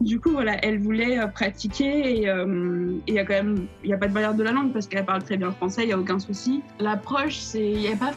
Du 0.00 0.20
coup, 0.20 0.30
voilà, 0.30 0.56
elle 0.64 0.80
voulait 0.80 1.18
euh, 1.18 1.26
pratiquer 1.26 2.20
et 2.20 2.28
euh, 2.28 2.92
il 3.06 3.14
y 3.14 3.18
a 3.18 3.24
quand 3.24 3.34
même, 3.34 3.66
il 3.82 3.90
y 3.90 3.92
a 3.92 3.98
pas 3.98 4.06
de 4.06 4.12
barrière 4.12 4.34
de 4.34 4.42
la 4.42 4.52
langue 4.52 4.72
parce 4.72 4.86
qu'elle 4.86 5.04
parle 5.04 5.22
très 5.22 5.36
bien 5.36 5.50
français, 5.50 5.82
il 5.84 5.88
y 5.88 5.92
a 5.92 5.98
aucun 5.98 6.18
souci. 6.18 6.62
L'approche, 6.78 7.38
c'est, 7.38 7.70
il 7.70 7.82
y 7.82 7.88
a 7.88 7.96
pas, 7.96 8.12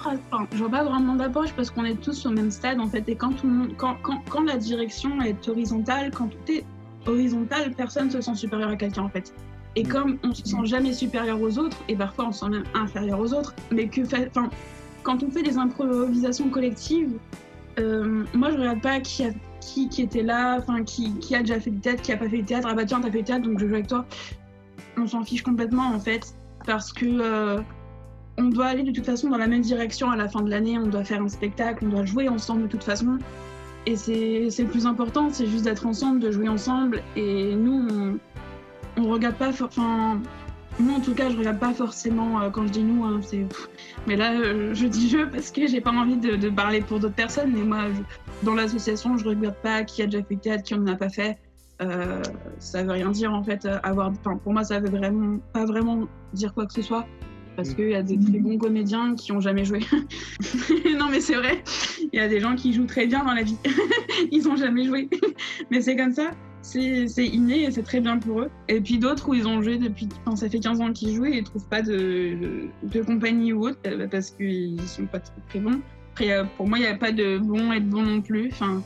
je 0.52 0.58
vois 0.58 0.70
pas 0.70 0.84
vraiment 0.84 1.16
d'approche 1.16 1.54
parce 1.54 1.72
qu'on 1.72 1.86
est 1.86 2.00
tous 2.02 2.26
au 2.26 2.30
même 2.30 2.52
stade 2.52 2.80
en 2.80 2.88
fait. 2.88 3.08
Et 3.10 3.16
quand 3.16 3.32
tout 3.32 3.48
le 3.48 3.54
monde, 3.54 3.70
quand, 3.78 3.98
quand, 4.04 4.44
la 4.44 4.58
direction 4.58 5.22
est 5.22 5.48
horizontale, 5.48 6.12
quand 6.12 6.28
tout 6.28 6.52
est 6.52 6.66
horizontal, 7.08 7.72
personne 7.76 8.12
se 8.12 8.22
sent 8.22 8.36
supérieur 8.36 8.70
à 8.70 8.76
quelqu'un 8.76 9.04
en 9.04 9.10
fait. 9.10 9.34
Et 9.76 9.84
comme 9.84 10.18
on 10.24 10.34
se 10.34 10.44
sent 10.44 10.66
jamais 10.66 10.94
supérieur 10.94 11.42
aux 11.42 11.58
autres, 11.58 11.78
et 11.90 11.96
parfois 11.96 12.28
on 12.28 12.32
se 12.32 12.40
sent 12.40 12.50
même 12.50 12.64
inférieur 12.74 13.20
aux 13.20 13.34
autres, 13.34 13.54
mais 13.72 13.88
que 13.88 14.02
quand 15.04 15.22
on 15.24 15.30
fait 15.30 15.44
des 15.44 15.58
improvisations 15.58 16.50
collectives, 16.50 17.12
euh, 17.80 18.24
moi 18.34 18.52
je 18.52 18.58
regarde 18.58 18.82
pas 18.82 19.00
qui, 19.02 19.26
a, 19.26 19.32
qui, 19.60 19.90
qui 19.90 20.02
était 20.02 20.24
là, 20.24 20.64
qui 20.86 21.36
a 21.36 21.42
déjà 21.42 21.60
fait 21.60 21.72
du 21.72 21.80
théâtre, 21.80 22.02
qui 22.02 22.12
a 22.14 22.18
pas 22.18 22.30
fait 22.30 22.38
du 22.38 22.46
théâtre. 22.46 22.68
Ah 22.72 22.74
bah 22.74 22.86
tiens, 22.86 23.02
t'as 23.02 23.12
fait 23.12 23.20
du 23.20 23.26
théâtre, 23.26 23.44
donc 23.44 23.60
je 23.60 23.68
joue 23.68 23.74
avec 23.74 23.88
toi. 23.88 24.06
On 24.98 25.08
s'en 25.08 25.24
fiche 25.24 25.44
complètement 25.44 25.88
en 25.94 26.00
fait, 26.00 26.34
parce 26.66 26.94
que 26.94 27.06
euh, 27.06 27.60
on 28.38 28.46
doit 28.46 28.68
aller 28.68 28.84
de 28.84 28.92
toute 28.92 29.06
façon 29.06 29.30
dans 29.30 29.38
la 29.38 29.48
même 29.48 29.62
direction 29.62 30.10
à 30.10 30.16
la 30.16 30.30
fin 30.30 30.42
de 30.42 30.50
l'année. 30.50 30.78
On 30.78 30.88
doit 30.88 31.04
faire 31.04 31.22
un 31.22 31.28
spectacle, 31.30 31.86
on 31.86 31.90
doit 31.90 32.06
jouer 32.06 32.30
ensemble 32.30 32.64
de 32.64 32.68
toute 32.68 32.84
façon. 32.84 33.18
Et 33.88 33.96
c'est 33.98 34.50
le 34.58 34.70
plus 34.70 34.88
important, 34.88 35.30
c'est 35.32 35.46
juste 35.46 35.66
d'être 35.66 35.86
ensemble, 35.86 36.20
de 36.20 36.32
jouer 36.32 36.50
ensemble. 36.50 37.04
Et 37.16 37.56
nous, 37.56 37.88
on, 37.88 38.18
on 38.98 39.10
regarde 39.10 39.36
pas, 39.36 39.50
enfin, 39.50 40.22
moi 40.80 40.96
en 40.96 41.00
tout 41.00 41.14
cas, 41.14 41.30
je 41.30 41.38
regarde 41.38 41.60
pas 41.60 41.74
forcément 41.74 42.42
euh, 42.42 42.50
quand 42.50 42.68
je 42.68 42.72
dis 42.72 42.84
nous, 42.84 43.04
hein, 43.04 43.20
c'est. 43.22 43.46
Mais 44.08 44.16
là, 44.16 44.34
euh, 44.34 44.74
je 44.74 44.88
dis 44.88 45.10
je 45.10 45.26
parce 45.26 45.52
que 45.52 45.68
j'ai 45.68 45.82
pas 45.82 45.92
envie 45.92 46.18
de, 46.18 46.50
parler 46.50 46.82
pour 46.82 47.00
d'autres 47.00 47.16
personnes. 47.16 47.52
Mais 47.54 47.64
moi, 47.64 47.86
dans 48.44 48.56
l'association, 48.56 49.18
je 49.18 49.26
regarde 49.26 49.56
pas 49.62 49.84
qui 49.84 50.02
a 50.02 50.06
déjà 50.06 50.24
fait 50.24 50.36
théâtre, 50.36 50.64
qui 50.64 50.76
en 50.76 50.86
a 50.88 50.96
pas 50.96 51.10
fait. 51.10 51.38
Euh, 51.82 52.22
ça 52.60 52.84
veut 52.84 52.92
rien 52.92 53.10
dire 53.12 53.34
en 53.34 53.44
fait. 53.44 53.68
Avoir, 53.84 54.10
enfin, 54.10 54.38
pour 54.38 54.54
moi, 54.54 54.64
ça 54.64 54.80
veut 54.80 54.90
vraiment 54.90 55.40
pas 55.54 55.66
vraiment 55.66 56.08
dire 56.34 56.54
quoi 56.54 56.66
que 56.66 56.74
ce 56.74 56.82
soit. 56.82 57.06
Parce 57.56 57.74
qu'il 57.74 57.90
y 57.90 57.96
a 57.96 58.04
des 58.04 58.20
très 58.20 58.40
bons 58.40 58.58
comédiens 58.58 59.16
qui 59.16 59.32
ont 59.32 59.40
jamais 59.40 59.66
joué. 59.66 59.80
non, 60.98 61.08
mais 61.10 61.22
c'est 61.22 61.36
vrai. 61.36 61.64
Il 62.12 62.18
y 62.18 62.22
a 62.22 62.28
des 62.28 62.40
gens 62.40 62.56
qui 62.56 62.74
jouent 62.74 62.86
très 62.86 63.08
bien 63.08 63.24
dans 63.24 63.34
la 63.34 63.44
vie. 63.44 63.58
Ils 64.32 64.48
ont 64.48 64.56
jamais 64.56 64.86
joué. 64.86 65.10
mais 65.72 65.82
c'est 65.82 65.96
comme 65.96 66.14
ça 66.14 66.32
c'est 66.66 67.28
inné 67.28 67.64
et 67.64 67.72
c'est 67.72 67.84
très 67.84 68.02
bien 68.02 68.18
pour 68.18 68.42
eux. 68.42 68.50
Et 68.68 68.82
puis 68.82 68.98
d'autres 68.98 69.30
où 69.30 69.34
ils 69.34 69.48
ont 69.48 69.62
joué 69.62 69.78
depuis, 69.78 70.10
enfin, 70.26 70.36
ça 70.36 70.50
fait 70.50 70.60
15 70.60 70.82
ans 70.82 70.92
qu'ils 70.92 71.16
jouent 71.16 71.26
et 71.26 71.38
ils 71.38 71.44
trouvent 71.44 71.68
pas 71.68 71.82
de, 71.82 72.68
de 72.84 73.02
compagnie 73.02 73.54
ou 73.54 73.68
autre 73.68 73.78
euh, 73.86 74.08
parce 74.10 74.32
qu'ils 74.32 74.82
sont 74.82 75.06
pas 75.06 75.20
très, 75.20 75.34
très 75.50 75.60
bons. 75.60 75.80
Après, 76.14 76.32
euh, 76.32 76.44
pour 76.58 76.68
moi, 76.68 76.80
il 76.80 76.82
n'y 76.82 76.88
a 76.88 76.96
pas 76.96 77.12
de 77.12 77.38
bon 77.38 77.72
et 77.72 77.80
de 77.80 77.86
bon 77.86 78.02
non 78.02 78.22
plus. 78.22 78.50
Enfin, 78.52 78.82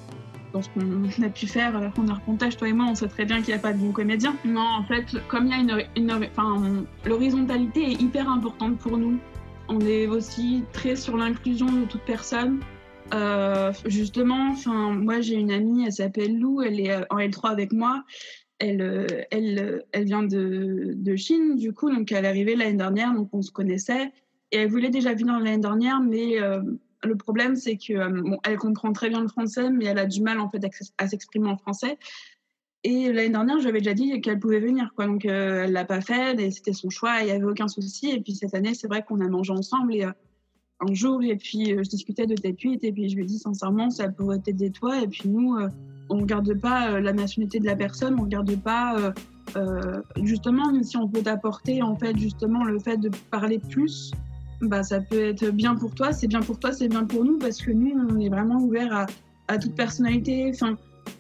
dans 0.53 0.61
ce 0.61 0.69
qu'on 0.69 1.23
a 1.23 1.29
pu 1.29 1.47
faire 1.47 1.75
en 1.97 2.07
arpentage, 2.07 2.57
toi 2.57 2.67
et 2.67 2.73
moi, 2.73 2.87
on 2.89 2.95
sait 2.95 3.07
très 3.07 3.25
bien 3.25 3.37
qu'il 3.37 3.53
n'y 3.53 3.59
a 3.59 3.61
pas 3.61 3.73
de 3.73 3.77
bons 3.77 3.91
comédiens. 3.91 4.35
Non, 4.45 4.61
en 4.61 4.83
fait, 4.83 5.05
comme 5.27 5.47
il 5.47 5.51
y 5.51 5.53
a 5.53 5.57
une, 5.57 5.85
une 5.95 6.11
enfin, 6.11 6.85
l'horizontalité 7.05 7.83
est 7.83 8.01
hyper 8.01 8.29
importante 8.29 8.77
pour 8.77 8.97
nous. 8.97 9.19
On 9.67 9.79
est 9.81 10.07
aussi 10.07 10.63
très 10.73 10.95
sur 10.95 11.17
l'inclusion 11.17 11.67
de 11.71 11.85
toute 11.85 12.01
personne. 12.01 12.59
Euh, 13.13 13.71
justement, 13.85 14.49
enfin, 14.51 14.91
moi 14.91 15.21
j'ai 15.21 15.35
une 15.35 15.51
amie, 15.51 15.85
elle 15.85 15.93
s'appelle 15.93 16.37
Lou, 16.37 16.61
elle 16.61 16.79
est 16.79 16.95
en 17.11 17.17
L3 17.17 17.49
avec 17.49 17.71
moi. 17.71 18.03
Elle, 18.59 18.81
euh, 18.81 19.07
elle, 19.31 19.83
elle 19.93 20.03
vient 20.05 20.23
de, 20.23 20.93
de 20.95 21.15
Chine, 21.15 21.55
du 21.55 21.73
coup, 21.73 21.89
donc 21.89 22.11
elle 22.11 22.25
est 22.25 22.27
arrivée 22.27 22.55
l'année 22.55 22.77
dernière, 22.77 23.13
donc 23.13 23.29
on 23.31 23.41
se 23.41 23.51
connaissait. 23.51 24.11
Et 24.51 24.57
elle 24.57 24.69
voulait 24.69 24.89
déjà 24.89 25.13
venir 25.13 25.39
l'année 25.39 25.59
dernière, 25.59 26.01
mais 26.01 26.41
euh, 26.41 26.61
le 27.03 27.15
problème 27.15 27.55
c'est 27.55 27.77
que 27.77 27.93
euh, 27.93 28.35
elle 28.43 28.57
comprend 28.57 28.93
très 28.93 29.09
bien 29.09 29.21
le 29.21 29.27
français, 29.27 29.69
mais 29.69 29.85
elle 29.85 29.99
a 29.99 30.05
du 30.05 30.21
mal 30.21 30.39
en 30.39 30.49
fait 30.49 30.61
à 30.97 31.07
s'exprimer 31.07 31.49
en 31.49 31.57
français. 31.57 31.97
Et 32.85 33.11
l'année 33.11 33.29
dernière, 33.29 33.59
j'avais 33.59 33.79
déjà 33.79 33.93
dit 33.93 34.21
qu'elle 34.21 34.39
pouvait 34.39 34.61
venir, 34.61 34.93
quoi. 34.95 35.05
Donc 35.05 35.25
euh, 35.25 35.65
elle 35.65 35.73
l'a 35.73 35.83
pas 35.83 35.99
fait, 35.99 36.39
et 36.39 36.49
c'était 36.49 36.71
son 36.71 36.89
choix, 36.89 37.21
il 37.21 37.27
y 37.27 37.31
avait 37.31 37.43
aucun 37.43 37.67
souci. 37.67 38.09
Et 38.09 38.21
puis 38.21 38.35
cette 38.35 38.53
année, 38.53 38.73
c'est 38.73 38.87
vrai 38.87 39.03
qu'on 39.03 39.19
a 39.19 39.27
mangé 39.27 39.51
ensemble 39.51 39.95
et 39.95 40.05
un 40.81 40.93
jour 40.93 41.21
et 41.23 41.35
puis 41.35 41.73
euh, 41.73 41.83
je 41.83 41.89
discutais 41.89 42.25
de 42.25 42.35
tes 42.35 42.53
tweets 42.53 42.83
et 42.83 42.91
puis 42.91 43.09
je 43.09 43.15
lui 43.15 43.23
ai 43.23 43.25
dit 43.25 43.39
sincèrement 43.39 43.89
ça 43.89 44.09
pourrait 44.09 44.39
t'aider 44.39 44.71
toi 44.71 45.01
et 45.01 45.07
puis 45.07 45.27
nous 45.27 45.55
euh, 45.55 45.67
on 46.09 46.19
regarde 46.19 46.53
pas 46.59 46.91
euh, 46.91 46.99
la 47.01 47.13
nationalité 47.13 47.59
de 47.59 47.65
la 47.65 47.75
personne 47.75 48.15
on 48.19 48.23
regarde 48.23 48.55
pas 48.61 49.13
justement 50.21 50.71
si 50.83 50.95
on 50.95 51.07
peut 51.07 51.23
t'apporter 51.23 51.81
en 51.81 51.95
fait 51.95 52.15
justement 52.17 52.63
le 52.63 52.79
fait 52.79 52.97
de 52.97 53.09
parler 53.31 53.57
plus 53.57 54.11
bah 54.61 54.83
ça 54.83 54.99
peut 54.99 55.21
être 55.21 55.49
bien 55.51 55.75
pour 55.75 55.93
toi 55.95 56.11
c'est 56.11 56.27
bien 56.27 56.41
pour 56.41 56.59
toi 56.59 56.71
c'est 56.71 56.87
bien 56.87 57.05
pour 57.05 57.23
nous 57.23 57.37
parce 57.37 57.61
que 57.61 57.71
nous 57.71 57.93
on 58.09 58.19
est 58.19 58.29
vraiment 58.29 58.57
ouvert 58.57 59.07
à, 59.47 59.57
toute 59.57 59.75
personnalité 59.75 60.51
enfin 60.53 60.77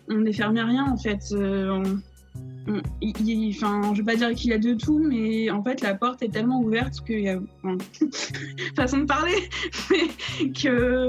on 0.09 0.19
n'est 0.19 0.33
fermé 0.33 0.59
à 0.59 0.65
rien 0.65 0.85
en 0.85 0.97
fait 0.97 1.33
il, 3.01 3.55
enfin, 3.55 3.93
je 3.93 4.01
vais 4.01 4.13
pas 4.13 4.15
dire 4.15 4.33
qu'il 4.35 4.51
y 4.51 4.53
a 4.53 4.59
de 4.59 4.73
tout, 4.73 4.99
mais 4.99 5.49
en 5.49 5.63
fait, 5.63 5.81
la 5.81 5.95
porte 5.95 6.21
est 6.21 6.29
tellement 6.29 6.61
ouverte 6.61 7.03
qu'il 7.03 7.21
y 7.21 7.29
a, 7.29 7.39
enfin, 7.63 7.77
façon 8.75 8.99
de 8.99 9.05
parler, 9.05 9.49
mais 9.89 10.49
que, 10.53 11.07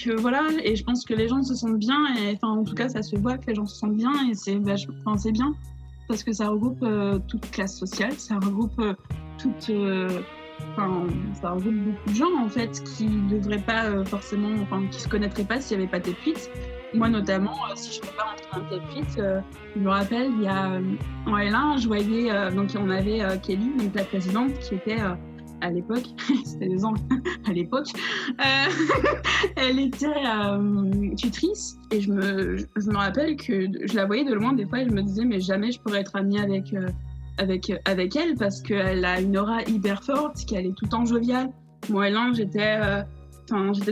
que 0.00 0.12
voilà. 0.20 0.46
Et 0.62 0.76
je 0.76 0.84
pense 0.84 1.04
que 1.04 1.14
les 1.14 1.26
gens 1.26 1.42
se 1.42 1.56
sentent 1.56 1.78
bien, 1.78 2.14
et 2.16 2.34
enfin, 2.34 2.48
en 2.48 2.62
tout 2.62 2.74
cas, 2.74 2.88
ça 2.88 3.02
se 3.02 3.16
voit 3.16 3.38
que 3.38 3.46
les 3.48 3.56
gens 3.56 3.66
se 3.66 3.76
sentent 3.76 3.96
bien, 3.96 4.12
et 4.30 4.34
c'est, 4.34 4.56
enfin, 5.04 5.18
c'est 5.18 5.32
bien 5.32 5.52
parce 6.10 6.24
que 6.24 6.32
ça 6.32 6.48
regroupe 6.48 6.82
euh, 6.82 7.20
toute 7.28 7.48
classe 7.52 7.78
sociale, 7.78 8.14
ça 8.14 8.34
regroupe 8.34 8.80
euh, 8.80 8.94
toute, 9.38 9.70
euh, 9.70 10.20
enfin, 10.72 11.06
ça 11.40 11.50
regroupe 11.50 11.74
beaucoup 11.74 12.10
de 12.10 12.14
gens 12.14 12.36
en 12.38 12.48
fait 12.48 12.82
qui 12.96 13.06
devraient 13.06 13.58
pas 13.58 13.86
euh, 13.86 14.04
forcément, 14.04 14.50
enfin, 14.62 14.86
qui 14.90 15.00
se 15.00 15.08
connaîtraient 15.08 15.44
pas 15.44 15.60
s'il 15.60 15.78
y 15.78 15.80
avait 15.80 15.90
pas 15.90 16.00
des 16.00 16.12
tweets. 16.12 16.50
Moi 16.92 17.08
notamment, 17.08 17.56
euh, 17.70 17.74
si 17.76 17.94
je 17.94 18.00
pas 18.00 18.24
rentrer 18.24 18.46
dans 18.52 18.68
tes 18.68 18.92
tweets, 18.92 19.18
euh, 19.18 19.40
je 19.76 19.80
me 19.80 19.88
rappelle, 19.88 20.32
il 20.36 20.42
y 20.42 20.48
a 20.48 20.72
euh, 20.72 20.80
en 21.26 21.36
L1, 21.36 21.80
je 21.80 21.86
voyais, 21.86 22.50
donc 22.52 22.70
on 22.76 22.90
avait 22.90 23.20
Kelly, 23.42 23.70
donc 23.78 23.94
la 23.94 24.04
présidente, 24.04 24.52
qui 24.58 24.74
était 24.74 24.98
à 25.60 25.70
l'époque, 25.70 26.04
c'était 26.44 26.68
des 26.68 26.84
ans 26.84 26.94
à 27.48 27.52
l'époque, 27.52 27.88
elle 29.56 29.78
était 29.78 30.08
tutrice 31.16 31.78
et 31.92 32.00
je 32.00 32.10
me, 32.10 32.56
je 32.56 32.90
me 32.90 32.96
rappelle 32.96 33.36
que 33.36 33.68
je 33.86 33.94
la 33.94 34.06
voyais 34.06 34.24
de 34.24 34.34
loin 34.34 34.52
des 34.52 34.66
fois 34.66 34.80
et 34.80 34.84
je 34.86 34.90
me 34.90 35.02
disais 35.02 35.24
mais 35.24 35.38
jamais 35.38 35.70
je 35.70 35.80
pourrais 35.80 36.00
être 36.00 36.16
amie 36.16 36.40
avec 36.40 36.74
avec, 37.40 37.72
avec 37.86 38.14
elle 38.16 38.34
parce 38.36 38.60
qu'elle 38.60 39.04
a 39.04 39.20
une 39.20 39.36
aura 39.36 39.62
hyper 39.62 40.04
forte, 40.04 40.44
qu'elle 40.44 40.66
est 40.66 40.76
tout 40.76 40.84
le 40.84 40.90
temps 40.90 41.06
joviale. 41.06 41.50
Moi, 41.88 42.10
là, 42.10 42.30
j'étais 42.34 42.78
euh, 42.82 43.02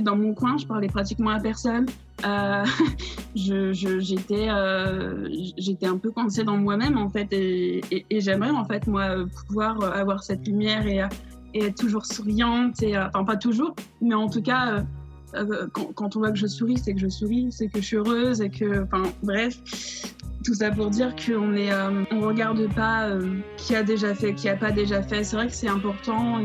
dans 0.02 0.16
mon 0.16 0.34
coin, 0.34 0.56
je 0.58 0.66
parlais 0.66 0.88
pratiquement 0.88 1.30
à 1.30 1.40
personne. 1.40 1.86
Euh, 2.26 2.64
j'étais 3.34 4.48
euh, 4.48 5.28
j'étais 5.56 5.86
un 5.86 5.98
peu 5.98 6.10
coincée 6.10 6.42
dans 6.42 6.56
moi-même 6.56 6.98
en 6.98 7.08
fait 7.08 7.28
et, 7.32 7.80
j'aimerais 8.10 8.50
en 8.50 8.64
fait 8.64 8.88
moi 8.88 9.24
pouvoir 9.46 9.80
avoir 9.96 10.24
cette 10.24 10.44
lumière 10.48 10.84
et, 10.88 11.02
être 11.54 11.76
toujours 11.76 12.06
souriante 12.06 12.82
enfin 12.82 13.24
pas 13.24 13.36
toujours 13.36 13.76
mais 14.00 14.16
en 14.16 14.28
tout 14.28 14.42
cas 14.42 14.84
quand, 15.72 15.92
quand, 15.94 16.16
on 16.16 16.18
voit 16.18 16.32
que 16.32 16.38
je 16.38 16.48
souris 16.48 16.78
c'est 16.78 16.92
que 16.92 17.00
je 17.00 17.08
souris 17.08 17.52
c'est 17.52 17.68
que 17.68 17.80
je 17.80 17.86
suis 17.86 17.96
heureuse 17.98 18.40
et 18.40 18.50
que 18.50 18.82
enfin 18.82 19.04
bref 19.22 19.56
Tout 20.44 20.54
ça 20.54 20.70
pour 20.70 20.90
dire 20.90 21.14
qu'on 21.16 21.54
est, 21.54 21.72
euh, 21.72 22.04
on 22.12 22.20
regarde 22.20 22.72
pas 22.74 23.08
euh, 23.08 23.38
qui 23.56 23.74
a 23.74 23.82
déjà 23.82 24.14
fait, 24.14 24.34
qui 24.34 24.48
a 24.48 24.56
pas 24.56 24.70
déjà 24.70 25.02
fait. 25.02 25.24
C'est 25.24 25.36
vrai 25.36 25.46
que 25.48 25.52
c'est 25.52 25.68
important. 25.68 26.38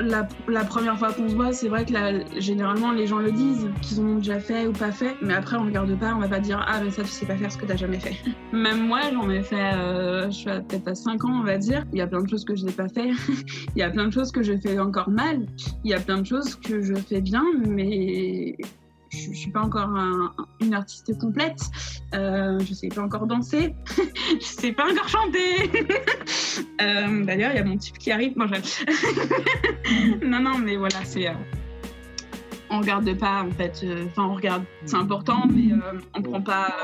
La, 0.00 0.64
première 0.64 0.98
fois 0.98 1.12
qu'on 1.12 1.28
se 1.28 1.34
voit, 1.34 1.52
c'est 1.52 1.68
vrai 1.68 1.84
que 1.84 1.92
la, 1.92 2.38
généralement 2.38 2.92
les 2.92 3.06
gens 3.06 3.18
le 3.18 3.32
disent, 3.32 3.68
qu'ils 3.82 4.00
ont 4.00 4.16
déjà 4.16 4.38
fait 4.38 4.66
ou 4.66 4.72
pas 4.72 4.92
fait. 4.92 5.16
Mais 5.20 5.34
après, 5.34 5.56
on 5.56 5.64
regarde 5.64 5.98
pas, 5.98 6.14
on 6.14 6.20
va 6.20 6.28
pas 6.28 6.40
dire 6.40 6.64
ah 6.68 6.80
mais 6.82 6.90
ça 6.90 7.02
tu 7.02 7.08
sais 7.08 7.26
pas 7.26 7.36
faire 7.36 7.50
ce 7.50 7.58
que 7.58 7.66
t'as 7.66 7.76
jamais 7.76 7.98
fait. 7.98 8.16
Même 8.52 8.86
moi, 8.86 9.00
j'en 9.12 9.28
ai 9.30 9.42
fait, 9.42 9.74
euh, 9.74 10.26
je 10.26 10.36
suis 10.36 10.44
peut-être 10.44 10.88
à 10.88 10.94
5 10.94 11.24
ans, 11.24 11.40
on 11.40 11.44
va 11.44 11.58
dire. 11.58 11.84
Il 11.92 11.98
y 11.98 12.02
a 12.02 12.06
plein 12.06 12.22
de 12.22 12.28
choses 12.28 12.44
que 12.44 12.54
je 12.54 12.64
n'ai 12.64 12.72
pas 12.72 12.88
fait. 12.88 13.10
Il 13.74 13.78
y 13.78 13.82
a 13.82 13.90
plein 13.90 14.06
de 14.06 14.12
choses 14.12 14.30
que 14.30 14.42
je 14.42 14.56
fais 14.56 14.78
encore 14.78 15.10
mal. 15.10 15.46
Il 15.84 15.90
y 15.90 15.94
a 15.94 16.00
plein 16.00 16.20
de 16.20 16.26
choses 16.26 16.54
que 16.54 16.82
je 16.82 16.94
fais 16.94 17.20
bien, 17.20 17.44
mais 17.66 18.56
je, 19.10 19.28
ne 19.28 19.34
suis 19.34 19.50
pas 19.50 19.60
encore 19.60 19.88
un, 19.88 20.32
une 20.60 20.74
artiste 20.74 21.18
complète. 21.18 21.60
Euh, 22.14 22.58
je 22.60 22.74
sais 22.74 22.88
pas 22.88 23.02
encore 23.02 23.26
danser. 23.26 23.74
je 24.40 24.44
sais 24.44 24.72
pas 24.72 24.90
encore 24.90 25.08
chanter. 25.08 25.70
euh, 26.82 27.24
D'ailleurs, 27.24 27.50
il 27.52 27.56
y 27.56 27.60
a 27.60 27.64
mon 27.64 27.76
type 27.76 27.98
qui 27.98 28.10
arrive. 28.10 28.34
Bon, 28.36 28.46
non, 30.26 30.40
non, 30.40 30.58
mais 30.58 30.76
voilà, 30.76 31.04
c'est. 31.04 31.28
Euh, 31.28 31.34
on 32.70 32.80
regarde 32.80 33.12
pas 33.18 33.42
en 33.42 33.50
fait. 33.50 33.80
Euh, 33.84 34.06
enfin, 34.06 34.24
on 34.24 34.34
regarde. 34.34 34.64
C'est 34.86 34.96
important, 34.96 35.42
mais 35.52 35.72
euh, 35.72 36.00
on 36.14 36.22
prend 36.22 36.40
pas. 36.40 36.82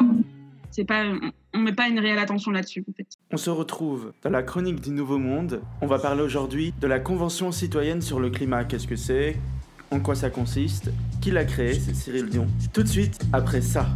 c'est 0.71 0.85
pas. 0.85 1.05
On 1.55 1.59
met 1.61 1.73
pas 1.73 1.89
une 1.89 1.99
réelle 1.99 2.19
attention 2.19 2.51
là-dessus 2.51 2.85
en 2.89 2.93
fait. 2.93 3.07
On 3.33 3.39
se 3.39 3.49
retrouve 3.49 4.13
dans 4.23 4.31
la 4.31 4.43
chronique 4.43 4.81
du 4.81 4.91
Nouveau 4.91 5.19
Monde. 5.19 5.63
On 5.81 5.87
va 5.87 5.99
parler 5.99 6.23
aujourd'hui 6.23 6.75
de 6.81 6.87
la 6.87 7.01
Convention 7.01 7.51
citoyenne 7.51 8.03
sur 8.03 8.21
le 8.21 8.29
climat. 8.29 8.65
Qu'est-ce 8.65 8.87
que 8.87 8.97
c'est? 8.97 9.37
En 9.97 10.01
quoi 10.01 10.15
ça 10.15 10.29
consiste, 10.29 10.91
qui 11.23 11.31
l'a 11.31 11.45
créé, 11.45 11.73
c'est 11.75 11.95
Cyril 11.95 12.29
Dion. 12.29 12.47
Tout 12.73 12.83
de 12.83 12.89
suite 12.89 13.19
après 13.33 13.63
ça. 13.63 13.89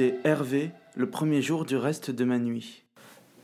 Hervé, 0.00 0.70
le 0.96 1.06
premier 1.06 1.42
jour 1.42 1.66
du 1.66 1.76
reste 1.76 2.10
de 2.10 2.24
ma 2.24 2.38
nuit. 2.38 2.82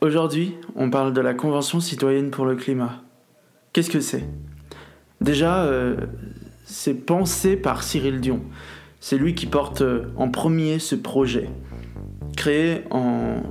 Aujourd'hui, 0.01 0.55
on 0.75 0.89
parle 0.89 1.13
de 1.13 1.21
la 1.21 1.33
Convention 1.33 1.79
citoyenne 1.79 2.31
pour 2.31 2.45
le 2.45 2.55
climat. 2.55 3.03
Qu'est-ce 3.71 3.91
que 3.91 3.99
c'est? 3.99 4.23
Déjà, 5.21 5.63
euh, 5.63 5.95
c'est 6.63 7.05
pensé 7.05 7.55
par 7.55 7.83
Cyril 7.83 8.19
Dion. 8.19 8.41
C'est 8.99 9.17
lui 9.17 9.35
qui 9.35 9.45
porte 9.45 9.81
euh, 9.81 10.05
en 10.15 10.29
premier 10.29 10.79
ce 10.79 10.95
projet, 10.95 11.49
créé 12.35 12.81
en 12.89 13.43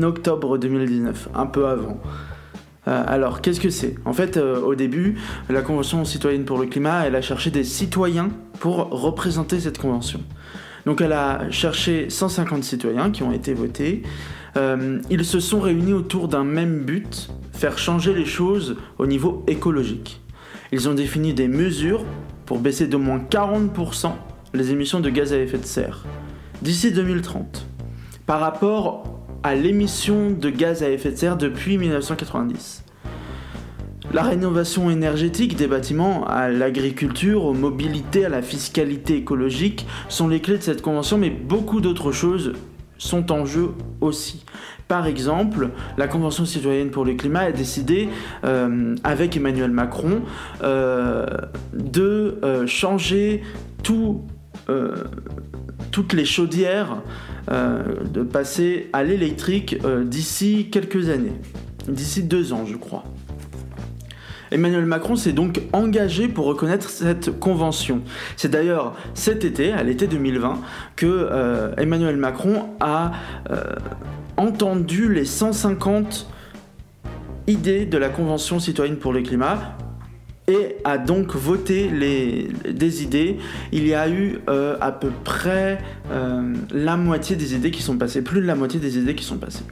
octobre 0.00 0.56
2019, 0.56 1.28
un 1.34 1.46
peu 1.46 1.66
avant. 1.66 2.00
Euh, 2.88 3.04
alors, 3.06 3.42
qu'est-ce 3.42 3.60
que 3.60 3.70
c'est? 3.70 3.96
En 4.06 4.14
fait, 4.14 4.38
au 4.38 4.74
début, 4.74 5.18
la 5.50 5.60
Convention 5.60 6.04
citoyenne 6.04 6.44
pour 6.44 6.58
le 6.58 6.66
climat, 6.66 7.06
elle 7.06 7.16
a 7.16 7.22
cherché 7.22 7.50
des 7.50 7.64
citoyens 7.64 8.30
pour 8.58 8.88
représenter 8.90 9.60
cette 9.60 9.78
convention. 9.78 10.20
Donc 10.86 11.00
elle 11.00 11.12
a 11.12 11.50
cherché 11.50 12.10
150 12.10 12.64
citoyens 12.64 13.10
qui 13.10 13.22
ont 13.22 13.32
été 13.32 13.54
votés. 13.54 14.02
Euh, 14.56 15.00
ils 15.10 15.24
se 15.24 15.40
sont 15.40 15.60
réunis 15.60 15.92
autour 15.92 16.28
d'un 16.28 16.44
même 16.44 16.80
but, 16.80 17.30
faire 17.52 17.78
changer 17.78 18.14
les 18.14 18.26
choses 18.26 18.76
au 18.98 19.06
niveau 19.06 19.44
écologique. 19.46 20.20
Ils 20.72 20.88
ont 20.88 20.94
défini 20.94 21.34
des 21.34 21.48
mesures 21.48 22.04
pour 22.46 22.58
baisser 22.58 22.86
d'au 22.86 22.98
moins 22.98 23.18
40% 23.18 24.12
les 24.54 24.70
émissions 24.70 25.00
de 25.00 25.10
gaz 25.10 25.32
à 25.32 25.38
effet 25.38 25.58
de 25.58 25.64
serre 25.64 26.04
d'ici 26.60 26.92
2030 26.92 27.66
par 28.26 28.40
rapport 28.40 29.20
à 29.42 29.54
l'émission 29.54 30.30
de 30.30 30.50
gaz 30.50 30.82
à 30.82 30.90
effet 30.90 31.10
de 31.10 31.16
serre 31.16 31.36
depuis 31.36 31.76
1990. 31.78 32.81
La 34.12 34.22
rénovation 34.22 34.90
énergétique 34.90 35.56
des 35.56 35.66
bâtiments, 35.66 36.26
à 36.26 36.50
l'agriculture, 36.50 37.46
aux 37.46 37.54
mobilités, 37.54 38.26
à 38.26 38.28
la 38.28 38.42
fiscalité 38.42 39.16
écologique 39.16 39.86
sont 40.10 40.28
les 40.28 40.40
clés 40.40 40.58
de 40.58 40.62
cette 40.62 40.82
convention, 40.82 41.16
mais 41.16 41.30
beaucoup 41.30 41.80
d'autres 41.80 42.12
choses 42.12 42.52
sont 42.98 43.32
en 43.32 43.46
jeu 43.46 43.70
aussi. 44.02 44.44
Par 44.86 45.06
exemple, 45.06 45.70
la 45.96 46.08
Convention 46.08 46.44
citoyenne 46.44 46.90
pour 46.90 47.06
le 47.06 47.14
climat 47.14 47.40
a 47.40 47.52
décidé, 47.52 48.10
euh, 48.44 48.94
avec 49.02 49.34
Emmanuel 49.34 49.70
Macron, 49.70 50.20
euh, 50.62 51.24
de 51.72 52.38
euh, 52.44 52.66
changer 52.66 53.42
tout, 53.82 54.20
toutes 55.90 56.12
les 56.12 56.24
chaudières, 56.26 57.02
de 57.50 58.22
passer 58.22 58.90
à 58.92 59.02
l'électrique 59.02 59.76
d'ici 60.04 60.68
quelques 60.70 61.08
années, 61.08 61.32
d'ici 61.88 62.22
deux 62.22 62.52
ans 62.52 62.64
je 62.64 62.76
crois. 62.76 63.04
Emmanuel 64.52 64.86
Macron 64.86 65.16
s'est 65.16 65.32
donc 65.32 65.60
engagé 65.72 66.28
pour 66.28 66.46
reconnaître 66.46 66.90
cette 66.90 67.38
convention. 67.38 68.02
C'est 68.36 68.50
d'ailleurs 68.50 68.94
cet 69.14 69.44
été, 69.44 69.72
à 69.72 69.82
l'été 69.82 70.06
2020, 70.06 70.60
que 70.96 71.06
euh, 71.06 71.74
Emmanuel 71.76 72.16
Macron 72.16 72.66
a 72.80 73.12
euh, 73.50 73.62
entendu 74.36 75.12
les 75.12 75.24
150 75.24 76.28
idées 77.46 77.86
de 77.86 77.98
la 77.98 78.08
Convention 78.08 78.60
citoyenne 78.60 78.96
pour 78.96 79.12
le 79.12 79.22
climat 79.22 79.76
et 80.48 80.76
a 80.84 80.98
donc 80.98 81.36
voté 81.36 81.88
les, 81.88 82.50
des 82.70 83.02
idées. 83.02 83.38
Il 83.70 83.86
y 83.86 83.94
a 83.94 84.08
eu 84.08 84.38
euh, 84.48 84.76
à 84.80 84.90
peu 84.90 85.10
près 85.24 85.78
euh, 86.10 86.54
la 86.72 86.96
moitié 86.96 87.36
des 87.36 87.54
idées 87.54 87.70
qui 87.70 87.82
sont 87.82 87.96
passées, 87.96 88.22
plus 88.22 88.40
de 88.40 88.46
la 88.46 88.54
moitié 88.54 88.80
des 88.80 88.98
idées 88.98 89.14
qui 89.14 89.24
sont 89.24 89.38
passées. 89.38 89.64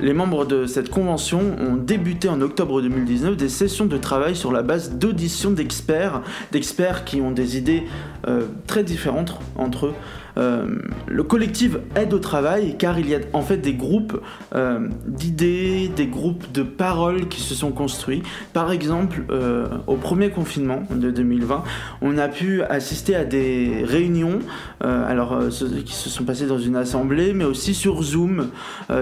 Les 0.00 0.12
membres 0.12 0.44
de 0.44 0.66
cette 0.66 0.90
convention 0.90 1.40
ont 1.58 1.74
débuté 1.74 2.28
en 2.28 2.40
octobre 2.40 2.80
2019 2.82 3.36
des 3.36 3.48
sessions 3.48 3.86
de 3.86 3.96
travail 3.96 4.36
sur 4.36 4.52
la 4.52 4.62
base 4.62 4.92
d'auditions 4.92 5.50
d'experts, 5.50 6.22
d'experts 6.52 7.04
qui 7.04 7.20
ont 7.20 7.32
des 7.32 7.56
idées 7.56 7.84
euh, 8.28 8.42
très 8.66 8.84
différentes 8.84 9.38
entre 9.56 9.86
eux. 9.86 9.94
Euh, 10.38 10.66
le 11.06 11.22
collectif 11.22 11.76
aide 11.96 12.14
au 12.14 12.18
travail 12.18 12.76
car 12.78 12.98
il 12.98 13.08
y 13.08 13.14
a 13.14 13.18
en 13.32 13.42
fait 13.42 13.56
des 13.56 13.74
groupes 13.74 14.20
euh, 14.54 14.88
d'idées, 15.06 15.90
des 15.94 16.06
groupes 16.06 16.52
de 16.52 16.62
paroles 16.62 17.28
qui 17.28 17.40
se 17.40 17.54
sont 17.54 17.72
construits. 17.72 18.22
Par 18.52 18.70
exemple, 18.70 19.24
euh, 19.30 19.66
au 19.86 19.96
premier 19.96 20.30
confinement 20.30 20.82
de 20.90 21.10
2020, 21.10 21.64
on 22.02 22.18
a 22.18 22.28
pu 22.28 22.62
assister 22.62 23.16
à 23.16 23.24
des 23.24 23.84
réunions, 23.84 24.38
alors 24.80 25.38
qui 25.84 25.94
se 25.94 26.08
sont 26.08 26.24
passées 26.24 26.46
dans 26.46 26.58
une 26.58 26.76
assemblée, 26.76 27.32
mais 27.32 27.44
aussi 27.44 27.74
sur 27.74 28.02
Zoom, 28.02 28.48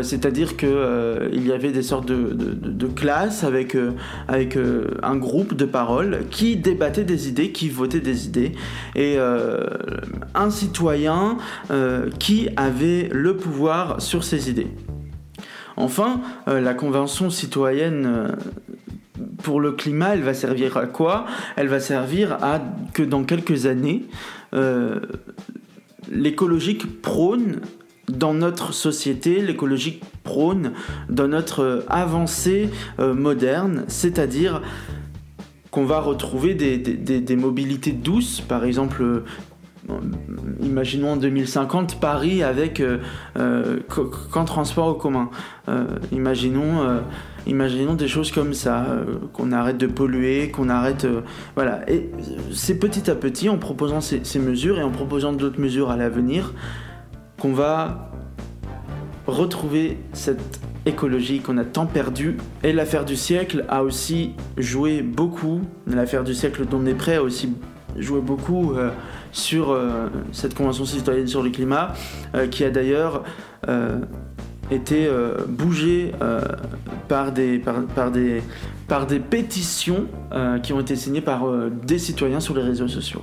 c'est-à-dire 0.02 0.56
que 0.56 1.28
il 1.32 1.46
y 1.46 1.52
avait 1.52 1.72
des 1.72 1.82
sortes 1.82 2.06
de, 2.06 2.86
classes 2.86 3.44
avec 3.44 3.76
avec 4.28 4.58
un 5.02 5.16
groupe 5.16 5.54
de 5.54 5.64
paroles 5.64 6.20
qui 6.30 6.56
débattaient 6.56 7.04
des 7.04 7.28
idées, 7.28 7.52
qui 7.52 7.68
votaient 7.68 8.00
des 8.00 8.26
idées, 8.26 8.52
et 8.94 9.18
un 10.34 10.50
citoyen 10.50 11.25
euh, 11.70 12.10
qui 12.18 12.48
avait 12.56 13.08
le 13.12 13.36
pouvoir 13.36 14.00
sur 14.00 14.24
ces 14.24 14.50
idées. 14.50 14.68
Enfin, 15.76 16.20
euh, 16.48 16.60
la 16.60 16.74
Convention 16.74 17.30
citoyenne 17.30 18.06
euh, 18.06 18.28
pour 19.42 19.60
le 19.60 19.72
climat, 19.72 20.14
elle 20.14 20.22
va 20.22 20.34
servir 20.34 20.76
à 20.76 20.86
quoi? 20.86 21.26
Elle 21.56 21.68
va 21.68 21.80
servir 21.80 22.32
à 22.42 22.60
que 22.92 23.02
dans 23.02 23.24
quelques 23.24 23.66
années, 23.66 24.04
l'écologique 26.10 27.02
prône 27.02 27.60
dans 28.08 28.32
notre 28.32 28.72
société, 28.72 29.42
l'écologique 29.42 30.02
prône 30.22 30.72
dans 31.10 31.28
notre 31.28 31.84
avancée 31.88 32.70
moderne, 32.98 33.84
c'est-à-dire 33.88 34.62
qu'on 35.70 35.84
va 35.84 36.00
retrouver 36.00 36.54
des, 36.54 36.78
des, 36.78 37.36
mobilités 37.36 37.92
douces, 37.92 38.40
par 38.40 38.64
exemple 38.64 39.24
imaginons 40.60 41.12
en 41.12 41.16
2050 41.16 42.00
Paris 42.00 42.42
avec 42.42 42.80
euh, 42.80 42.98
euh, 43.38 43.78
qu'en 44.30 44.44
transport 44.44 44.88
au 44.88 44.94
commun. 44.94 45.30
Euh, 45.68 45.86
imaginons, 46.12 47.94
des 47.94 48.08
choses 48.08 48.30
comme 48.30 48.54
ça, 48.54 48.86
qu'on 49.32 49.52
arrête 49.52 49.78
de 49.78 49.86
polluer, 49.86 50.50
qu'on 50.50 50.68
arrête, 50.68 51.06
voilà. 51.54 51.88
Et 51.90 52.10
c'est 52.52 52.78
petit 52.78 53.10
à 53.10 53.14
petit, 53.14 53.48
en 53.48 53.58
proposant 53.58 54.00
ces, 54.00 54.24
ces 54.24 54.38
mesures 54.38 54.78
et 54.78 54.82
en 54.82 54.90
proposant 54.90 55.32
d'autres 55.32 55.60
mesures 55.60 55.90
à 55.90 55.96
l'avenir, 55.96 56.52
qu'on 57.40 57.52
va 57.52 58.10
retrouver 59.26 59.98
cette 60.12 60.60
écologie 60.86 61.40
qu'on 61.40 61.58
a 61.58 61.64
tant 61.64 61.86
perdue. 61.86 62.36
Et 62.62 62.72
l'affaire 62.72 63.04
du 63.04 63.16
siècle 63.16 63.64
a 63.68 63.82
aussi 63.82 64.34
joué 64.56 65.02
beaucoup. 65.02 65.60
L'affaire 65.86 66.24
du 66.24 66.34
siècle 66.34 66.64
dont 66.66 66.78
on 66.82 66.86
est 66.86 66.94
prêt 66.94 67.16
a 67.16 67.22
aussi 67.22 67.52
joué 67.96 68.20
beaucoup 68.20 68.74
sur 69.36 69.70
euh, 69.70 70.08
cette 70.32 70.54
Convention 70.54 70.86
citoyenne 70.86 71.26
sur 71.26 71.42
le 71.42 71.50
climat, 71.50 71.92
euh, 72.34 72.46
qui 72.46 72.64
a 72.64 72.70
d'ailleurs 72.70 73.22
euh, 73.68 73.98
été 74.70 75.08
bougée 75.46 76.10
par, 77.06 77.30
des, 77.30 77.58
par, 77.58 78.10
des, 78.10 78.42
par 78.88 79.06
des 79.06 79.20
pétitions 79.20 80.06
qui 80.64 80.72
ont 80.72 80.80
été 80.80 80.96
signées 80.96 81.20
par 81.20 81.44
des 81.86 82.00
citoyens 82.00 82.40
sur 82.40 82.52
les 82.52 82.62
réseaux 82.62 82.88
sociaux. 82.88 83.22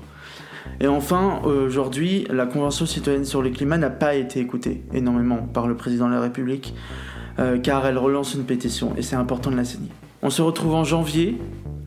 Et 0.79 0.87
enfin, 0.87 1.41
aujourd'hui, 1.43 2.25
la 2.29 2.45
Convention 2.45 2.85
citoyenne 2.85 3.25
sur 3.25 3.41
le 3.41 3.49
climat 3.49 3.77
n'a 3.77 3.89
pas 3.89 4.15
été 4.15 4.39
écoutée 4.39 4.85
énormément 4.93 5.39
par 5.53 5.67
le 5.67 5.75
président 5.75 6.07
de 6.07 6.13
la 6.13 6.21
République, 6.21 6.73
car 7.61 7.85
elle 7.85 7.97
relance 7.97 8.35
une 8.35 8.45
pétition, 8.45 8.93
et 8.95 9.01
c'est 9.01 9.17
important 9.17 9.51
de 9.51 9.57
la 9.57 9.65
signer. 9.65 9.89
On 10.21 10.29
se 10.29 10.41
retrouve 10.41 10.75
en 10.75 10.85
janvier, 10.85 11.37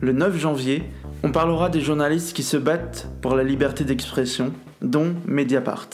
le 0.01 0.11
9 0.11 0.37
janvier, 0.37 0.83
on 1.23 1.31
parlera 1.31 1.69
des 1.69 1.81
journalistes 1.81 2.35
qui 2.35 2.43
se 2.43 2.57
battent 2.57 3.09
pour 3.21 3.35
la 3.35 3.43
liberté 3.43 3.83
d'expression, 3.83 4.53
dont 4.81 5.15
Mediapart. 5.25 5.89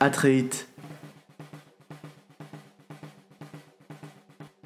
À 0.00 0.10
très 0.10 0.32
vite. 0.32 0.68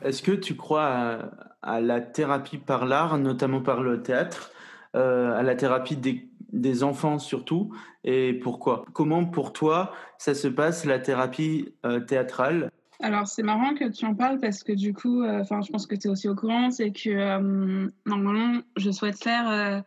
Est-ce 0.03 0.23
que 0.23 0.33
tu 0.33 0.57
crois 0.57 1.19
à, 1.63 1.81
la 1.81 2.01
thérapie 2.01 2.59
par 2.59 2.87
l'art, 2.87 3.19
notamment 3.19 3.61
par 3.61 3.83
le 3.83 4.03
théâtre, 4.03 4.53
euh, 4.95 5.37
à 5.37 5.43
la 5.43 5.55
thérapie 5.55 5.97
des, 5.97 6.83
enfants 6.83 7.19
surtout, 7.19 7.75
et 8.05 8.33
pourquoi? 8.33 8.85
Comment 8.93 9.25
pour 9.27 9.53
toi 9.53 9.93
ça 10.17 10.35
se 10.35 10.49
passe 10.49 10.85
la 10.85 10.99
thérapie 10.99 11.75
euh, 11.85 12.01
théâtrale? 12.01 12.71
Alors, 13.01 13.29
c'est 13.29 13.45
marrant 13.45 13.75
que 13.75 13.89
tu 13.89 14.05
en 14.07 14.15
parles 14.15 14.41
parce 14.41 14.65
que 14.65 14.73
du 14.73 14.93
coup, 14.93 15.23
euh, 15.23 15.45
je 15.45 15.71
pense 15.71 15.87
que 15.87 15.95
tu 15.95 16.09
es 16.09 16.11
aussi 16.11 16.29
au 16.29 16.35
courant, 16.35 16.71
c'est 16.71 16.91
que 16.91 17.11
euh, 17.11 17.89
normalement, 18.07 18.61
je 18.77 18.91
souhaite 18.91 19.23
faire, 19.23 19.49
euh, 19.49 19.81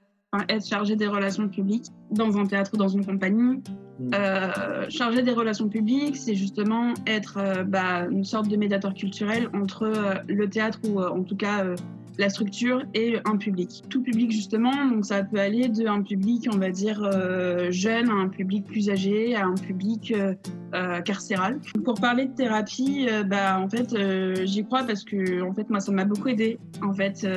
être 0.47 0.65
chargée 0.65 0.95
des 0.95 1.07
relations 1.07 1.49
publiques 1.49 1.87
dans 2.09 2.37
un 2.37 2.45
théâtre 2.45 2.71
ou 2.73 2.77
dans 2.77 2.87
une 2.87 3.05
compagnie. 3.05 3.61
Mmh. 3.99 4.89
chargée 4.89 5.21
des 5.21 5.33
relations 5.33 5.67
publiques, 5.67 6.15
c'est 6.15 6.33
justement 6.35 6.93
être 7.05 7.63
bah, 7.67 8.07
une 8.09 8.23
sorte 8.23 8.47
de 8.47 8.55
médiateur 8.55 8.93
culturel 8.93 9.49
entre 9.53 10.23
le 10.27 10.49
théâtre 10.49 10.79
ou 10.87 11.01
en 11.01 11.21
tout 11.21 11.35
cas 11.35 11.65
la 12.21 12.29
structure 12.29 12.83
et 12.93 13.17
un 13.25 13.35
public. 13.35 13.83
Tout 13.89 14.03
public 14.03 14.31
justement, 14.31 14.85
donc 14.85 15.05
ça 15.05 15.23
peut 15.23 15.39
aller 15.39 15.67
d'un 15.69 16.03
public, 16.03 16.47
on 16.53 16.57
va 16.57 16.69
dire, 16.69 17.01
euh, 17.03 17.71
jeune 17.71 18.09
à 18.09 18.13
un 18.13 18.29
public 18.29 18.63
plus 18.65 18.89
âgé, 18.91 19.35
à 19.35 19.45
un 19.45 19.55
public 19.55 20.13
euh, 20.15 20.35
euh, 20.75 21.01
carcéral. 21.01 21.59
Pour 21.83 21.95
parler 21.95 22.27
de 22.27 22.33
thérapie, 22.33 23.07
bah, 23.25 23.59
en 23.59 23.67
fait, 23.67 23.95
j'y 24.45 24.63
crois 24.63 24.83
parce 24.83 25.03
que 25.03 25.41
en 25.41 25.51
fait, 25.53 25.67
moi, 25.69 25.79
ça 25.79 25.91
m'a 25.91 26.05
beaucoup 26.05 26.27
aidé. 26.27 26.59
En 26.83 26.93
fait, 26.93 27.27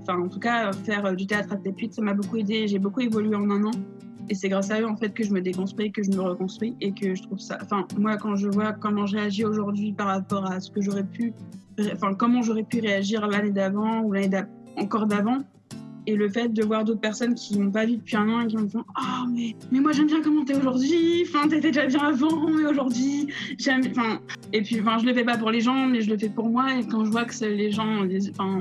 enfin, 0.00 0.20
en 0.20 0.28
tout 0.28 0.38
cas, 0.38 0.70
faire 0.72 1.14
du 1.16 1.26
théâtre 1.26 1.52
à 1.52 1.56
Tépuite, 1.56 1.94
ça 1.94 2.02
m'a 2.02 2.14
beaucoup 2.14 2.36
aidé. 2.36 2.68
J'ai 2.68 2.78
beaucoup 2.78 3.00
évolué 3.00 3.34
en 3.34 3.50
un 3.50 3.64
an. 3.64 3.72
Et 4.30 4.34
c'est 4.34 4.48
grâce 4.48 4.70
à 4.70 4.80
eux 4.80 4.86
en 4.86 4.96
fait 4.96 5.10
que 5.10 5.24
je 5.24 5.32
me 5.32 5.40
déconstruis, 5.40 5.90
que 5.90 6.02
je 6.02 6.10
me 6.10 6.20
reconstruis 6.20 6.76
et 6.80 6.92
que 6.92 7.14
je 7.14 7.22
trouve 7.22 7.38
ça. 7.38 7.58
Enfin, 7.62 7.86
moi, 7.98 8.16
quand 8.16 8.36
je 8.36 8.48
vois 8.48 8.72
comment 8.72 9.06
j'ai 9.06 9.20
agi 9.20 9.44
aujourd'hui 9.44 9.92
par 9.92 10.08
rapport 10.08 10.44
à 10.50 10.60
ce 10.60 10.70
que 10.70 10.80
j'aurais 10.80 11.04
pu 11.04 11.32
enfin, 11.92 12.14
comment 12.14 12.42
j'aurais 12.42 12.64
pu 12.64 12.80
réagir 12.80 13.26
l'année 13.26 13.50
d'avant 13.50 14.00
ou 14.00 14.12
l'année 14.12 14.42
encore 14.76 15.06
d'avant. 15.06 15.38
Et 16.08 16.16
le 16.16 16.30
fait 16.30 16.48
de 16.48 16.64
voir 16.64 16.84
d'autres 16.84 17.02
personnes 17.02 17.34
qui 17.34 17.58
m'ont 17.58 17.70
pas 17.70 17.84
vu 17.84 17.98
depuis 17.98 18.16
un 18.16 18.26
an 18.30 18.40
et 18.40 18.46
qui 18.46 18.56
me 18.56 18.66
font 18.66 18.82
Ah, 18.94 19.24
oh, 19.24 19.30
mais, 19.30 19.54
mais 19.70 19.80
moi 19.80 19.92
j'aime 19.92 20.06
bien 20.06 20.22
comment 20.22 20.42
t'es 20.42 20.56
aujourd'hui. 20.56 21.22
Enfin, 21.28 21.46
t'étais 21.48 21.70
déjà 21.70 21.84
bien 21.84 22.00
avant, 22.00 22.48
mais 22.48 22.64
aujourd'hui, 22.64 23.26
j'aime. 23.58 23.82
Enfin, 23.90 24.18
et 24.54 24.62
puis, 24.62 24.80
enfin, 24.80 24.96
je 24.96 25.04
le 25.04 25.12
fais 25.12 25.24
pas 25.24 25.36
pour 25.36 25.50
les 25.50 25.60
gens, 25.60 25.86
mais 25.86 26.00
je 26.00 26.08
le 26.08 26.16
fais 26.16 26.30
pour 26.30 26.48
moi. 26.48 26.78
Et 26.78 26.86
quand 26.86 27.04
je 27.04 27.10
vois 27.10 27.26
que 27.26 27.44
les 27.44 27.70
gens, 27.70 28.04
les, 28.04 28.30
enfin, 28.30 28.58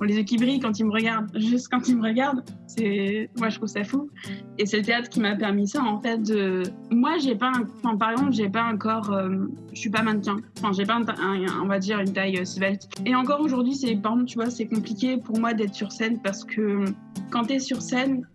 on 0.00 0.04
les 0.04 0.18
équilibres 0.18 0.60
quand 0.60 0.78
ils 0.78 0.84
me 0.84 0.92
regardent, 0.92 1.30
juste 1.34 1.68
quand 1.68 1.88
ils 1.88 1.96
me 1.96 2.02
regardent, 2.02 2.44
c'est. 2.66 3.30
Moi, 3.38 3.48
je 3.48 3.56
trouve 3.56 3.70
ça 3.70 3.84
fou. 3.84 4.10
Et 4.58 4.66
c'est 4.66 4.76
le 4.76 4.84
théâtre 4.84 5.08
qui 5.08 5.20
m'a 5.20 5.34
permis 5.34 5.68
ça, 5.68 5.82
en 5.82 5.98
fait. 5.98 6.18
De... 6.18 6.62
Moi, 6.90 7.16
j'ai 7.18 7.36
pas. 7.36 7.52
Un... 7.54 7.64
Enfin, 7.82 7.96
par 7.96 8.10
exemple, 8.10 8.32
j'ai 8.32 8.50
pas 8.50 8.64
un 8.64 8.76
corps. 8.76 9.10
Euh, 9.10 9.46
je 9.72 9.80
suis 9.80 9.90
pas 9.90 10.02
mannequin. 10.02 10.36
Enfin, 10.58 10.72
j'ai 10.72 10.84
pas, 10.84 10.96
un, 10.96 11.62
on 11.62 11.66
va 11.66 11.78
dire, 11.78 12.00
une 12.00 12.12
taille 12.12 12.36
euh, 12.36 12.44
svelte. 12.44 12.86
Et 13.06 13.14
encore 13.14 13.40
aujourd'hui, 13.40 13.74
c'est. 13.74 13.96
Par 13.96 14.12
exemple, 14.12 14.28
tu 14.28 14.34
vois, 14.34 14.50
c'est 14.50 14.66
compliqué 14.66 15.16
pour 15.16 15.38
moi 15.38 15.54
d'être 15.54 15.74
sur 15.74 15.90
scène 15.90 16.20
parce 16.22 16.44
que 16.44 16.81
quand 17.30 17.44
tu 17.44 17.54
es 17.54 17.58
sur 17.58 17.82
scène, 17.82 18.26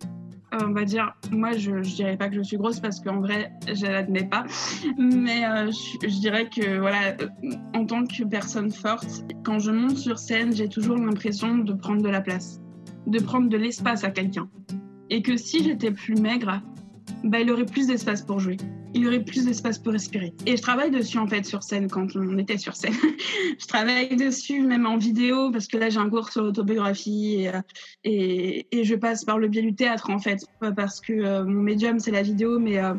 euh, 0.54 0.58
on 0.66 0.72
va 0.72 0.84
dire, 0.84 1.14
moi 1.30 1.52
je, 1.52 1.72
ne 1.72 1.82
dirais 1.82 2.16
pas 2.16 2.28
que 2.28 2.34
je 2.34 2.42
suis 2.42 2.56
grosse 2.56 2.80
parce 2.80 3.00
qu'en 3.00 3.20
vrai 3.20 3.52
je 3.66 3.84
l'admets 3.84 4.24
pas, 4.24 4.44
mais 4.98 5.44
euh, 5.44 5.70
je, 6.02 6.20
dirais 6.20 6.48
que 6.48 6.78
voilà, 6.78 7.08
euh, 7.20 7.28
en 7.74 7.84
tant 7.84 8.04
que 8.04 8.24
personne 8.24 8.70
forte, 8.70 9.24
quand 9.44 9.58
je 9.58 9.70
monte 9.70 9.98
sur 9.98 10.18
scène, 10.18 10.54
j'ai 10.54 10.68
toujours 10.68 10.96
l'impression 10.96 11.58
de 11.58 11.72
prendre 11.74 12.02
de 12.02 12.08
la 12.08 12.22
place, 12.22 12.60
de 13.06 13.18
prendre 13.18 13.48
de 13.50 13.56
l'espace 13.58 14.04
à 14.04 14.10
quelqu'un. 14.10 14.48
Et 15.10 15.22
que 15.22 15.36
si 15.36 15.64
j'étais 15.64 15.90
plus 15.90 16.14
maigre, 16.14 16.62
bah, 17.24 17.40
il 17.40 17.50
aurait 17.50 17.66
plus 17.66 17.86
d'espace 17.86 18.22
pour 18.22 18.38
jouer. 18.40 18.56
Il 18.94 19.06
aurait 19.06 19.22
plus 19.22 19.44
d'espace 19.44 19.78
pour 19.78 19.92
respirer. 19.92 20.32
Et 20.46 20.56
je 20.56 20.62
travaille 20.62 20.90
dessus 20.90 21.18
en 21.18 21.26
fait 21.26 21.44
sur 21.44 21.62
scène 21.62 21.88
quand 21.88 22.16
on 22.16 22.38
était 22.38 22.58
sur 22.58 22.74
scène. 22.74 22.94
je 23.58 23.66
travaille 23.66 24.16
dessus 24.16 24.62
même 24.62 24.86
en 24.86 24.96
vidéo 24.96 25.50
parce 25.50 25.66
que 25.66 25.76
là 25.76 25.90
j'ai 25.90 25.98
un 25.98 26.08
cours 26.08 26.30
sur 26.30 26.42
l'autobiographie 26.42 27.42
et, 27.42 27.48
euh, 27.48 27.60
et, 28.04 28.66
et, 28.72 28.84
je 28.84 28.94
passe 28.94 29.24
par 29.24 29.38
le 29.38 29.48
biais 29.48 29.62
du 29.62 29.74
théâtre 29.74 30.10
en 30.10 30.18
fait. 30.18 30.46
Parce 30.76 31.00
que 31.00 31.12
euh, 31.12 31.44
mon 31.44 31.62
médium 31.62 31.98
c'est 31.98 32.10
la 32.10 32.22
vidéo, 32.22 32.58
mais 32.58 32.78
euh, 32.78 32.94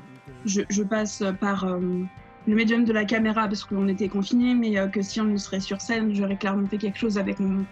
je, 0.46 0.62
je, 0.70 0.84
passe 0.84 1.24
par 1.40 1.66
le 1.68 2.56
médium 2.56 2.86
de 2.86 2.94
la 2.94 3.06
caméra 3.06 3.48
parce 3.48 3.66
qu'on 3.66 3.88
était 3.88 4.10
confinés, 4.10 4.54
mais 4.54 4.90
que 4.92 5.02
si 5.02 5.20
on 5.22 5.38
serait 5.38 5.60
sur 5.60 5.82
scène, 5.82 6.14
j'aurais 6.14 6.38
clairement 6.38 6.68
fait 6.68 6.78
quelque 6.78 6.98
chose 6.98 7.18
avec 7.18 7.40
mon, 7.40 7.66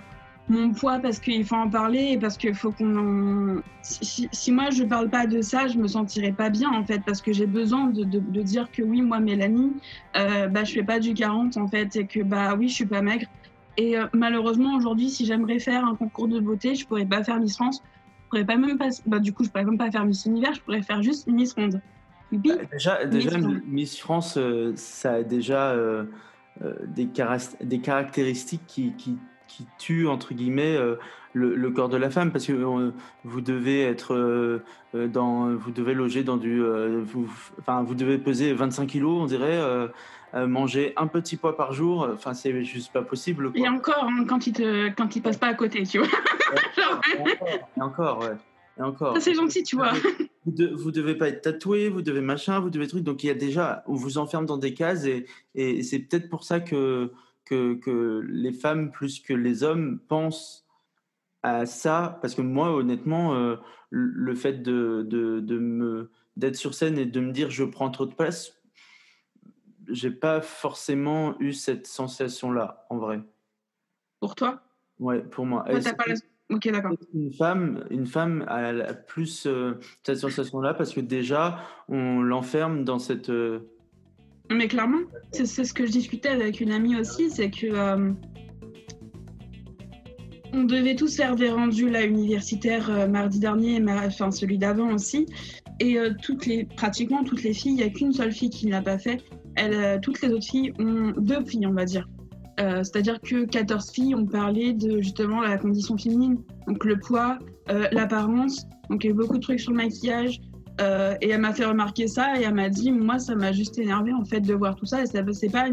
mon 0.50 0.72
poids 0.72 1.00
parce 1.00 1.20
qu'il 1.20 1.44
faut 1.44 1.56
en 1.56 1.70
parler 1.70 2.12
et 2.14 2.18
parce 2.18 2.38
qu'il 2.38 2.54
faut 2.54 2.72
qu'on 2.72 3.58
en... 3.58 3.62
Si, 3.82 4.30
si, 4.32 4.52
moi 4.52 4.70
je 4.70 4.84
parle 4.84 5.10
pas 5.10 5.28
de 5.28 5.42
ça, 5.42 5.68
je 5.68 5.78
me 5.78 5.88
sentirais 5.88 6.32
pas 6.32 6.50
bien 6.50 6.70
en 6.72 6.84
fait 6.84 7.02
parce 7.06 7.22
que 7.22 7.34
j'ai 7.34 7.48
besoin 7.48 7.88
de, 7.88 8.04
de, 8.04 8.20
de, 8.20 8.42
dire 8.42 8.72
que 8.72 8.82
oui, 8.82 9.02
moi 9.02 9.20
Mélanie, 9.20 9.74
euh, 10.16 10.48
bah 10.48 10.64
je 10.64 10.74
fais 10.74 10.84
pas 10.84 11.00
du 11.00 11.14
40 11.14 11.58
en 11.58 11.68
fait 11.68 11.96
et 11.96 12.06
que 12.06 12.22
bah 12.22 12.56
oui, 12.56 12.70
je 12.70 12.76
suis 12.76 12.86
pas 12.86 13.02
maigre. 13.02 13.28
Et 13.78 13.98
euh, 13.98 14.08
malheureusement 14.14 14.76
aujourd'hui, 14.76 15.10
si 15.10 15.26
j'aimerais 15.26 15.60
faire 15.60 15.86
un 15.86 15.96
concours 15.96 16.28
de 16.28 16.40
beauté, 16.40 16.76
je 16.76 16.86
pourrais 16.86 17.06
pas 17.06 17.24
faire 17.24 17.40
Miss 17.40 17.56
France. 17.56 17.84
Je 18.24 18.30
pourrais 18.30 18.46
pas 18.46 18.58
même 18.58 18.78
pas, 18.78 18.90
bah, 19.06 19.20
du 19.20 19.32
coup, 19.32 19.44
je 19.44 19.50
pourrais 19.50 19.64
même 19.64 19.78
pas 19.78 19.92
faire 19.92 20.06
Miss 20.06 20.26
Univers, 20.26 20.54
je 20.54 20.62
pourrais 20.62 20.82
faire 20.82 21.02
juste 21.02 21.28
Miss 21.28 21.56
Monde. 21.56 21.82
Bah, 22.32 22.56
déjà, 22.72 23.06
déjà 23.06 23.38
Miss, 23.38 23.62
Miss 23.66 24.00
France, 24.00 24.38
euh, 24.38 24.74
ça 24.76 25.14
a 25.14 25.24
déjà 25.24 25.72
euh, 25.72 26.06
des, 26.88 27.10
des, 27.62 27.80
caractéristiques 27.80 28.66
qui, 28.68 28.94
qui, 28.98 29.18
qui, 29.48 29.66
tuent, 29.78 30.08
entre 30.08 30.34
guillemets, 30.34 30.76
euh, 30.76 30.96
le, 31.34 31.56
le, 31.56 31.72
corps 31.72 31.90
de 31.90 31.98
la 31.98 32.10
femme, 32.10 32.32
parce 32.32 32.46
que 32.46 32.54
euh, 32.54 32.92
vous 33.24 33.42
devez 33.42 33.84
être 33.84 34.62
dans, 34.94 35.56
vous 35.56 35.72
devez 35.72 35.94
loger 35.94 36.24
dans 36.24 36.38
du, 36.38 36.62
vous, 37.04 37.30
enfin, 37.60 37.84
vous 37.84 37.96
devez 37.96 38.18
peser 38.18 38.54
25 38.54 38.88
kilos, 38.88 39.22
on 39.22 39.26
dirait, 39.26 39.62
manger 40.34 40.94
un 40.98 41.08
petit 41.08 41.38
poids 41.38 41.56
par 41.56 41.74
jour, 41.74 42.08
enfin, 42.14 42.34
c'est 42.34 42.64
juste 42.64 42.92
pas 42.92 43.02
possible. 43.02 43.52
Quoi. 43.52 43.62
Et 43.62 43.68
encore, 43.68 44.06
hein, 44.06 44.26
quand 44.28 44.48
il 44.48 44.54
te, 44.54 44.90
quand 44.90 45.16
il 45.16 45.22
passe 45.22 45.38
pas 45.38 45.48
à 45.48 45.54
côté, 45.54 45.84
tu 45.84 46.00
vois. 46.00 46.08
et 47.78 47.82
encore, 47.82 48.20
ouais. 48.20 48.36
Et 48.80 48.84
encore. 48.84 49.16
Ça, 49.16 49.22
c'est 49.22 49.34
gentil, 49.34 49.64
tu 49.64 49.76
vois. 49.76 49.92
Vous, 50.46 50.52
de, 50.52 50.68
vous 50.68 50.92
devez 50.92 51.16
pas 51.16 51.28
être 51.28 51.42
tatoué, 51.42 51.90
vous 51.90 52.02
devez 52.02 52.22
machin, 52.22 52.60
vous 52.60 52.70
devez 52.70 52.88
truc. 52.88 53.04
Donc, 53.04 53.24
il 53.24 53.28
y 53.28 53.30
a 53.30 53.34
déjà, 53.34 53.84
on 53.88 53.96
vous 53.96 54.18
enferme 54.18 54.46
dans 54.46 54.58
des 54.58 54.74
cases 54.74 55.06
et, 55.06 55.26
et 55.56 55.84
c'est 55.84 56.00
peut-être 56.00 56.30
pour 56.30 56.44
ça 56.44 56.60
que, 56.60 57.12
que, 57.48 57.76
que, 57.76 58.22
les 58.28 58.54
femmes, 58.54 58.92
plus 58.92 59.20
que 59.20 59.34
les 59.34 59.64
hommes, 59.64 60.00
pensent 60.08 60.68
à 61.44 61.66
ça. 61.66 62.20
Parce 62.22 62.36
que 62.36 62.42
moi, 62.42 62.76
honnêtement, 62.76 63.36
euh, 63.36 63.56
le 63.90 64.36
fait 64.36 64.62
de, 64.62 65.06
de, 65.08 65.40
de 65.40 65.58
me, 65.58 66.12
d'être 66.36 66.56
sur 66.56 66.74
scène 66.74 66.98
et 66.98 67.06
de 67.06 67.20
me 67.20 67.32
dire 67.32 67.50
je 67.50 67.64
prends 67.64 67.90
trop 67.90 68.06
de 68.06 68.14
place, 68.14 68.54
j'ai 69.90 70.12
pas 70.12 70.42
forcément 70.42 71.40
eu 71.40 71.54
cette 71.54 71.88
sensation-là, 71.88 72.86
en 72.90 72.98
vrai. 72.98 73.22
Pour 74.20 74.36
toi? 74.36 74.62
Ouais, 75.00 75.22
pour 75.22 75.46
moi. 75.46 75.64
Ouais, 75.68 75.80
t'as 75.80 75.94
pas 75.94 76.06
la... 76.08 76.16
Ok, 76.50 76.72
d'accord. 76.72 76.94
Une 77.14 77.34
femme, 77.34 77.86
une 77.90 78.08
femme 78.08 78.46
a 78.48 78.94
plus 78.94 79.46
euh, 79.48 79.74
cette 80.04 80.18
sensation-là 80.18 80.74
parce 80.74 80.94
que 80.94 81.02
déjà, 81.02 81.60
on 81.90 82.22
l'enferme 82.22 82.86
dans 82.86 83.00
cette. 83.00 83.30
Euh... 83.30 83.70
Mais 84.50 84.68
clairement, 84.68 85.00
c'est 85.32 85.46
ce 85.46 85.74
que 85.74 85.86
je 85.86 85.92
discutais 85.92 86.30
avec 86.30 86.62
une 86.62 86.72
amie 86.72 86.96
aussi, 86.96 87.30
c'est 87.30 87.50
que. 87.50 87.68
Euh, 87.68 88.12
on 90.54 90.64
devait 90.64 90.96
tous 90.96 91.18
faire 91.18 91.36
des 91.36 91.50
rendus 91.50 91.90
là, 91.90 92.06
universitaires 92.06 92.90
euh, 92.90 93.08
mardi 93.08 93.40
dernier, 93.40 93.84
enfin 94.06 94.32
celui 94.32 94.58
d'avant 94.58 94.94
aussi. 94.94 95.26
Et 95.80 96.00
euh, 96.00 96.14
toutes 96.22 96.46
les, 96.46 96.64
pratiquement 96.64 97.24
toutes 97.24 97.44
les 97.44 97.54
filles, 97.54 97.74
il 97.74 97.76
n'y 97.76 97.84
a 97.84 97.90
qu'une 97.90 98.14
seule 98.14 98.32
fille 98.32 98.50
qui 98.50 98.66
ne 98.68 98.72
l'a 98.72 98.82
pas 98.82 98.98
fait. 98.98 99.22
Toutes 100.02 100.22
les 100.22 100.30
autres 100.30 100.46
filles 100.46 100.72
ont 100.80 101.14
deux 101.18 101.44
filles, 101.44 101.66
on 101.66 101.74
va 101.74 101.84
dire, 101.84 102.08
C'est-à-dire 102.58 103.20
que 103.20 103.46
14 103.46 103.92
filles 103.92 104.14
ont 104.14 104.28
parlé 104.28 104.72
de 104.74 105.02
justement 105.02 105.42
la 105.42 105.58
condition 105.58 105.98
féminine, 105.98 106.38
donc 106.68 106.86
le 106.86 107.00
poids, 107.00 107.40
l'apparence, 107.92 108.68
donc 108.92 109.04
il 109.04 109.08
y 109.08 109.10
a 109.10 109.16
beaucoup 109.16 109.38
de 109.38 109.42
trucs 109.42 109.60
sur 109.60 109.72
le 109.72 109.78
maquillage. 109.78 110.40
Euh, 110.80 111.16
et 111.22 111.30
elle 111.30 111.42
m'a 111.42 111.54
fait 111.54 111.66
remarquer 111.66 112.08
ça 112.08 112.40
et 112.40 112.44
elle 112.44 112.54
m'a 112.54 112.70
dit, 112.70 112.92
moi 112.92 113.18
ça 113.18 113.34
m'a 113.36 113.52
juste 113.52 113.80
énervé 113.80 114.14
en 114.14 114.24
fait 114.24 114.42
de 114.42 114.54
voir 114.54 114.76
tout 114.76 114.86
ça. 114.86 115.02
Et 115.02 115.06
ça 115.08 115.22
c'est 115.34 115.50
pas, 115.50 115.68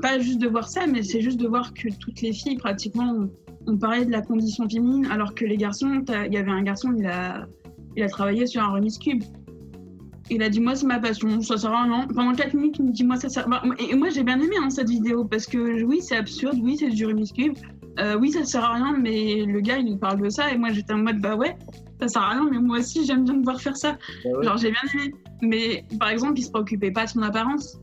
pas 0.00 0.18
juste 0.18 0.40
de 0.40 0.48
voir 0.48 0.68
ça, 0.68 0.86
mais 0.86 1.02
c'est 1.02 1.20
juste 1.20 1.40
de 1.40 1.48
voir 1.48 1.74
que 1.74 1.88
toutes 1.98 2.20
les 2.20 2.32
filles 2.32 2.56
pratiquement 2.56 3.10
ont, 3.12 3.30
ont 3.66 3.76
parlé 3.76 4.04
de 4.04 4.12
la 4.12 4.22
condition 4.22 4.68
féminine, 4.68 5.06
alors 5.10 5.34
que 5.34 5.44
les 5.44 5.56
garçons, 5.56 6.04
il 6.08 6.32
y 6.32 6.36
avait 6.36 6.50
un 6.50 6.62
garçon, 6.62 6.94
il 6.96 7.06
a, 7.06 7.46
il 7.96 8.02
a 8.02 8.08
travaillé 8.08 8.46
sur 8.46 8.62
un 8.62 8.68
remise 8.68 8.98
cube. 8.98 9.24
Il 10.28 10.42
a 10.42 10.48
dit 10.48 10.60
moi 10.60 10.74
c'est 10.74 10.86
ma 10.86 10.98
passion, 10.98 11.40
ça 11.40 11.56
sert 11.56 11.72
à 11.72 11.84
rien. 11.84 12.06
Pendant 12.14 12.32
4 12.32 12.54
minutes 12.54 12.76
il 12.78 12.86
me 12.86 12.92
dit 12.92 13.04
moi 13.04 13.16
ça 13.16 13.28
sert. 13.28 13.48
Et 13.78 13.94
moi 13.94 14.08
j'ai 14.10 14.22
bien 14.22 14.40
aimé 14.40 14.56
hein, 14.60 14.70
cette 14.70 14.88
vidéo 14.88 15.24
parce 15.24 15.46
que 15.46 15.82
oui 15.84 16.00
c'est 16.00 16.16
absurde, 16.16 16.58
oui 16.62 16.76
c'est 16.78 16.88
du 16.88 17.06
Rubik's 17.06 17.32
Cube, 17.32 17.56
euh, 18.00 18.18
oui 18.18 18.32
ça 18.32 18.44
sert 18.44 18.64
à 18.64 18.74
rien 18.74 18.96
mais 19.00 19.44
le 19.46 19.60
gars 19.60 19.78
il 19.78 19.86
nous 19.86 19.96
parle 19.96 20.20
de 20.20 20.28
ça 20.28 20.52
et 20.52 20.58
moi 20.58 20.70
j'étais 20.70 20.92
en 20.92 20.98
mode 20.98 21.20
bah 21.20 21.36
ouais 21.36 21.56
ça 22.00 22.08
sert 22.08 22.22
à 22.22 22.30
rien 22.30 22.48
mais 22.50 22.58
moi 22.58 22.78
aussi 22.78 23.04
j'aime 23.04 23.24
bien 23.24 23.34
me 23.34 23.44
voir 23.44 23.60
faire 23.60 23.76
ça. 23.76 23.92
Bah 24.24 24.30
ouais. 24.30 24.44
Genre 24.44 24.56
j'ai 24.56 24.70
bien 24.70 24.80
aimé. 24.94 25.14
Mais 25.42 25.84
par 25.98 26.08
exemple 26.10 26.38
il 26.38 26.42
se 26.42 26.50
préoccupait 26.50 26.90
pas 26.90 27.04
de 27.04 27.10
son 27.10 27.22
apparence. 27.22 27.78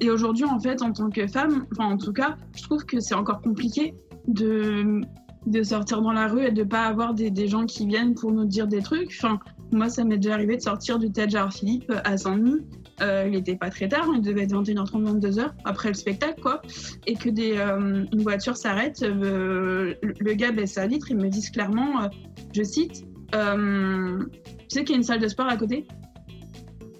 Et 0.00 0.10
aujourd'hui 0.10 0.44
en 0.44 0.60
fait 0.60 0.82
en 0.82 0.92
tant 0.92 1.10
que 1.10 1.26
femme, 1.26 1.66
enfin 1.72 1.86
en 1.86 1.98
tout 1.98 2.12
cas 2.12 2.36
je 2.56 2.62
trouve 2.62 2.84
que 2.84 3.00
c'est 3.00 3.14
encore 3.14 3.40
compliqué 3.40 3.94
de 4.26 5.02
de 5.46 5.62
sortir 5.62 6.02
dans 6.02 6.12
la 6.12 6.26
rue 6.26 6.44
et 6.44 6.50
de 6.50 6.62
pas 6.62 6.82
avoir 6.82 7.14
des, 7.14 7.30
des 7.30 7.48
gens 7.48 7.64
qui 7.64 7.86
viennent 7.86 8.14
pour 8.14 8.32
nous 8.32 8.44
dire 8.44 8.66
des 8.66 8.82
trucs. 8.82 9.10
Enfin, 9.18 9.38
moi, 9.72 9.88
ça 9.88 10.04
m'est 10.04 10.16
déjà 10.16 10.34
arrivé 10.34 10.56
de 10.56 10.62
sortir 10.62 10.98
du 10.98 11.10
Théâtre 11.10 11.32
Gérard 11.32 11.52
Philippe 11.52 11.92
à 12.04 12.16
Saint-Denis. 12.16 12.60
Euh, 13.00 13.28
il 13.28 13.36
était 13.36 13.54
pas 13.54 13.70
très 13.70 13.88
tard, 13.88 14.08
il 14.12 14.22
devait 14.22 14.42
être 14.42 14.52
21h30, 14.52 15.20
22h 15.20 15.50
après 15.64 15.88
le 15.88 15.94
spectacle, 15.94 16.40
quoi. 16.40 16.60
Et 17.06 17.14
que 17.14 17.28
des, 17.30 17.56
euh, 17.56 18.04
une 18.12 18.22
voiture 18.22 18.56
s'arrête, 18.56 19.02
euh, 19.02 19.94
le 20.02 20.34
gars 20.34 20.50
baisse 20.50 20.72
sa 20.72 20.86
vitre, 20.86 21.10
ils 21.10 21.16
me 21.16 21.28
disent 21.28 21.50
clairement, 21.50 22.02
euh, 22.02 22.08
je 22.52 22.62
cite, 22.62 23.04
euh, 23.34 24.18
tu 24.40 24.66
sais 24.68 24.84
qu'il 24.84 24.90
y 24.90 24.94
a 24.94 24.96
une 24.96 25.02
salle 25.02 25.20
de 25.20 25.28
sport 25.28 25.48
à 25.48 25.56
côté 25.56 25.86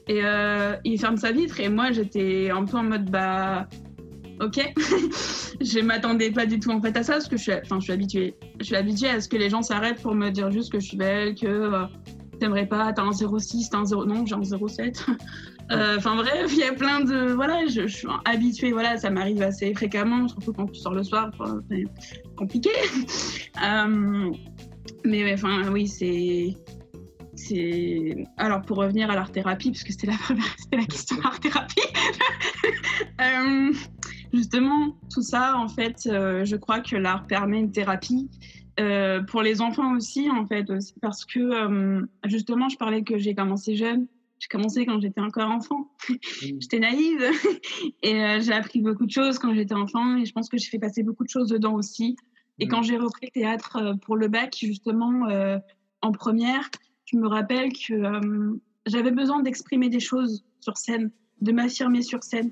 Et 0.08 0.20
euh, 0.22 0.76
il 0.84 0.98
ferme 0.98 1.16
sa 1.16 1.32
vitre, 1.32 1.60
et 1.60 1.68
moi, 1.68 1.90
j'étais 1.92 2.50
un 2.50 2.64
peu 2.64 2.76
en 2.76 2.84
mode, 2.84 3.10
bah, 3.10 3.68
ok. 4.40 4.72
je 5.60 5.80
m'attendais 5.80 6.30
pas 6.30 6.46
du 6.46 6.60
tout 6.60 6.70
en 6.70 6.80
fait 6.80 6.96
à 6.96 7.02
ça 7.02 7.14
parce 7.14 7.28
que 7.28 7.36
je 7.36 7.42
suis, 7.42 7.52
enfin, 7.52 7.78
je 7.78 7.84
suis 7.84 7.92
habituée. 7.92 8.34
Je 8.60 8.64
suis 8.64 8.76
habituée 8.76 9.08
à 9.08 9.20
ce 9.20 9.28
que 9.28 9.36
les 9.36 9.50
gens 9.50 9.62
s'arrêtent 9.62 10.02
pour 10.02 10.14
me 10.14 10.30
dire 10.30 10.50
juste 10.50 10.70
que 10.72 10.80
je 10.80 10.86
suis 10.86 10.96
belle, 10.96 11.34
que 11.34 11.46
euh, 11.46 11.84
t'aimerais 12.38 12.66
pas, 12.66 12.92
t'as 12.92 13.02
un 13.02 13.12
06, 13.12 13.70
t'as 13.70 13.78
un 13.78 13.84
0, 13.84 14.04
non, 14.04 14.26
j'ai 14.26 14.34
un 14.34 14.42
07. 14.42 15.06
Enfin 15.70 16.16
bref, 16.16 16.50
il 16.50 16.60
y 16.60 16.62
a 16.62 16.72
plein 16.72 17.00
de, 17.00 17.34
voilà, 17.34 17.66
je, 17.66 17.86
je 17.86 17.94
suis 17.94 18.08
habituée, 18.24 18.72
voilà, 18.72 18.96
ça 18.96 19.10
m'arrive 19.10 19.42
assez 19.42 19.74
fréquemment, 19.74 20.26
surtout 20.26 20.54
quand 20.54 20.64
tu 20.64 20.80
sors 20.80 20.94
le 20.94 21.02
soir, 21.02 21.30
c'est 21.70 21.84
compliqué. 22.36 22.70
mais 25.04 25.32
enfin, 25.32 25.70
oui, 25.70 25.86
c'est 25.86 26.56
c'est 27.38 28.26
alors 28.36 28.62
pour 28.62 28.78
revenir 28.78 29.10
à 29.10 29.14
l'art 29.14 29.30
thérapie 29.30 29.70
parce 29.70 29.84
que 29.84 29.92
c'était 29.92 30.08
la 30.08 30.16
première 30.22 30.44
la 30.72 30.84
question 30.84 31.16
de 31.16 31.22
l'art 31.22 31.40
thérapie. 31.40 31.80
Euh, 33.20 33.72
justement 34.32 34.96
tout 35.12 35.22
ça 35.22 35.56
en 35.56 35.68
fait 35.68 36.06
euh, 36.06 36.44
je 36.44 36.54
crois 36.54 36.78
que 36.80 36.94
l'art 36.94 37.26
permet 37.26 37.58
une 37.58 37.72
thérapie 37.72 38.28
euh, 38.78 39.22
pour 39.22 39.42
les 39.42 39.60
enfants 39.60 39.96
aussi 39.96 40.30
en 40.30 40.46
fait 40.46 40.68
aussi, 40.70 40.94
parce 41.00 41.24
que 41.24 42.06
justement 42.26 42.68
je 42.68 42.76
parlais 42.76 43.02
que 43.02 43.18
j'ai 43.18 43.34
commencé 43.34 43.74
jeune. 43.74 44.06
J'ai 44.38 44.48
commencé 44.48 44.86
quand 44.86 45.00
j'étais 45.00 45.20
encore 45.20 45.50
enfant. 45.50 45.90
J'étais 46.40 46.78
naïve. 46.78 47.24
Et 48.04 48.40
j'ai 48.40 48.52
appris 48.52 48.80
beaucoup 48.80 49.04
de 49.04 49.10
choses 49.10 49.36
quand 49.40 49.52
j'étais 49.52 49.74
enfant 49.74 50.16
et 50.16 50.24
je 50.24 50.32
pense 50.32 50.48
que 50.48 50.56
j'ai 50.58 50.70
fait 50.70 50.78
passer 50.78 51.02
beaucoup 51.02 51.24
de 51.24 51.28
choses 51.28 51.48
dedans 51.48 51.74
aussi 51.74 52.16
et 52.58 52.66
mmh. 52.66 52.68
quand 52.68 52.82
j'ai 52.82 52.96
repris 52.96 53.26
le 53.26 53.40
théâtre 53.40 53.76
euh, 53.76 53.94
pour 53.94 54.16
le 54.16 54.28
bac 54.28 54.56
justement 54.60 55.28
euh, 55.28 55.58
en 56.02 56.12
première 56.12 56.70
je 57.10 57.16
me 57.16 57.26
rappelle 57.26 57.72
que 57.72 57.94
euh, 57.94 58.60
j'avais 58.86 59.10
besoin 59.10 59.40
d'exprimer 59.42 59.88
des 59.88 60.00
choses 60.00 60.44
sur 60.60 60.76
scène, 60.76 61.10
de 61.40 61.52
m'affirmer 61.52 62.02
sur 62.02 62.22
scène, 62.22 62.50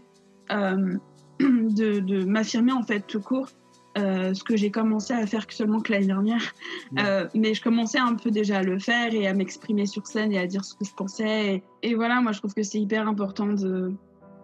euh, 0.51 0.95
de, 1.41 2.01
de 2.01 2.25
m'affirmer 2.25 2.73
en 2.73 2.83
fait 2.83 3.07
tout 3.07 3.21
court. 3.21 3.49
Euh, 3.99 4.35
ce 4.35 4.45
que 4.45 4.59
j'ai 4.59 4.71
commencé 4.71 5.15
à 5.15 5.27
faire 5.27 5.47
que 5.47 5.55
seulement 5.55 5.81
que 5.81 5.91
l'année 5.91 6.09
dernière. 6.09 6.53
Ouais. 6.93 7.29
mais 7.35 7.55
je 7.55 7.63
commençais 7.63 7.99
un 7.99 8.15
peu 8.15 8.31
déjà 8.31 8.59
à 8.59 8.63
le 8.63 8.79
faire 8.79 9.15
et 9.15 9.27
à 9.27 9.33
m'exprimer 9.33 9.87
sur 9.87 10.07
scène 10.07 10.33
et 10.33 10.39
à 10.39 10.47
dire 10.47 10.67
ce 10.67 10.75
que 10.75 10.85
je 10.85 10.93
pensais. 10.93 11.55
Et, 11.55 11.91
et 11.91 11.95
voilà, 11.95 12.21
moi 12.21 12.33
je 12.33 12.39
trouve 12.41 12.53
que 12.53 12.63
c'est 12.63 12.79
hyper 12.79 13.09
important 13.09 13.47
de, 13.47 13.95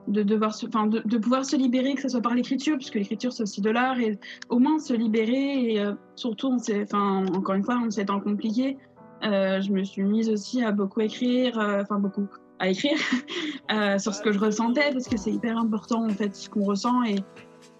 de, 0.09 1.19
pouvoir 1.19 1.45
se 1.45 1.57
libérer, 1.57 1.95
que 1.95 2.03
ce 2.03 2.09
soit 2.09 2.21
par 2.21 2.35
l'écriture, 2.35 2.77
puisque 2.77 2.97
l'écriture 2.97 3.33
c'est 3.33 3.43
aussi 3.43 3.61
de 3.61 3.71
l'art, 3.71 3.99
et 4.01 4.19
au 4.49 4.59
moins 4.59 4.79
se 4.79 4.93
libérer, 4.93 5.73
et 5.73 5.81
euh, 5.81 5.95
surtout, 6.17 6.49
on 6.49 6.57
enfin, 6.57 7.25
encore 7.35 7.55
une 7.55 7.65
fois, 7.65 7.77
en 7.77 7.91
ces 7.91 8.07
temps 8.07 8.21
compliqués, 8.21 8.77
euh, 9.25 9.61
je 9.61 9.71
me 9.71 9.85
suis 9.85 10.03
mise 10.03 10.29
aussi 10.29 10.65
à 10.65 10.73
beaucoup 10.73 11.01
écrire, 11.01 11.53
enfin 11.57 11.97
euh, 11.97 11.99
beaucoup 11.99 12.27
à 12.59 12.69
écrire 12.69 12.99
euh, 13.73 13.99
sur 13.99 14.15
ce 14.15 14.23
que 14.23 14.33
je 14.33 14.39
ressentais 14.39 14.91
parce 14.93 15.07
que 15.07 15.17
c'est 15.17 15.33
hyper 15.33 15.57
important 15.57 16.05
en 16.05 16.11
fait 16.11 16.35
ce 16.35 16.49
qu'on 16.49 16.65
ressent 16.65 17.03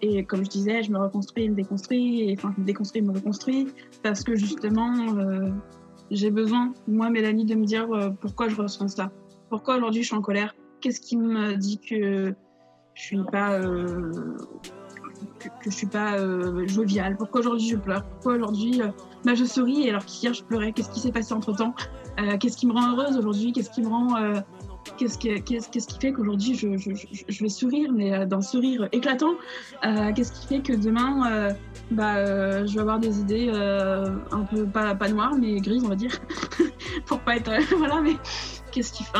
et, 0.01 0.23
comme 0.25 0.43
je 0.43 0.49
disais, 0.49 0.83
je 0.83 0.91
me 0.91 0.99
reconstruis, 0.99 1.49
me 1.49 1.55
déconstruis, 1.55 2.33
enfin 2.37 2.53
je 2.55 2.61
me 2.61 2.65
déconstruis, 2.65 3.01
me 3.01 3.13
reconstruis 3.13 3.67
parce 4.01 4.23
que 4.23 4.35
justement 4.35 4.93
j'ai 6.11 6.29
besoin, 6.29 6.73
moi 6.87 7.09
Mélanie, 7.09 7.45
de 7.45 7.55
me 7.55 7.65
dire 7.65 7.87
pourquoi 8.19 8.49
je 8.49 8.55
ressens 8.55 8.89
ça, 8.89 9.11
pourquoi 9.49 9.77
aujourd'hui 9.77 10.01
je 10.01 10.07
suis 10.07 10.15
en 10.15 10.21
colère, 10.21 10.55
qu'est-ce 10.83 11.01
qui 11.01 11.17
me 11.17 11.55
dit 11.55 11.79
que 11.79 12.35
je 12.93 13.01
suis 13.01 13.23
pas 13.31 13.59
que, 15.39 15.47
que, 15.47 15.65
je 15.65 15.69
suis 15.69 15.87
pas 15.87 16.19
euh, 16.19 16.67
joviale, 16.67 17.15
pourquoi 17.17 17.39
aujourd'hui 17.41 17.69
je 17.69 17.77
pleure, 17.77 18.03
pourquoi 18.03 18.33
aujourd'hui 18.33 18.81
euh, 18.81 18.89
bah, 19.23 19.33
je 19.33 19.45
souris 19.45 19.89
alors 19.89 20.05
qu'hier 20.05 20.33
je 20.33 20.43
pleurais, 20.43 20.73
qu'est-ce 20.73 20.91
qui 20.91 20.99
s'est 20.99 21.11
passé 21.11 21.33
entre 21.33 21.53
temps, 21.53 21.73
euh, 22.19 22.37
qu'est-ce 22.37 22.57
qui 22.57 22.67
me 22.67 22.73
rend 22.73 22.91
heureuse 22.91 23.17
aujourd'hui, 23.17 23.53
qu'est-ce 23.53 23.71
qui 23.71 23.81
me 23.81 23.87
rend 23.87 24.43
qu'est-ce 24.97 25.17
qui, 25.17 25.41
qui 25.41 25.99
fait 25.99 26.13
qu'aujourd'hui 26.13 26.55
je, 26.55 27.43
vais 27.43 27.49
sourire, 27.49 27.91
mais 27.93 28.13
euh, 28.13 28.25
d'un 28.25 28.41
sourire 28.41 28.87
éclatant? 28.91 29.33
Euh, 29.85 30.11
Qu'est-ce 30.13 30.31
qui 30.31 30.47
fait 30.47 30.61
que 30.61 30.73
demain, 30.73 31.31
euh, 31.31 31.53
bah, 31.91 32.17
euh, 32.17 32.65
je 32.65 32.73
vais 32.75 32.81
avoir 32.81 32.99
des 32.99 33.19
idées 33.19 33.49
euh, 33.53 34.05
un 34.31 34.43
peu 34.43 34.65
pas, 34.65 34.95
pas 34.95 35.09
noires, 35.09 35.35
mais 35.37 35.59
grises, 35.59 35.83
on 35.83 35.89
va 35.89 35.95
dire, 35.95 36.19
pour 37.05 37.19
pas 37.19 37.37
être. 37.37 37.51
voilà, 37.77 38.01
mais 38.01 38.15
qu'est-ce 38.71 38.93
qui 38.93 39.03
fait. 39.03 39.19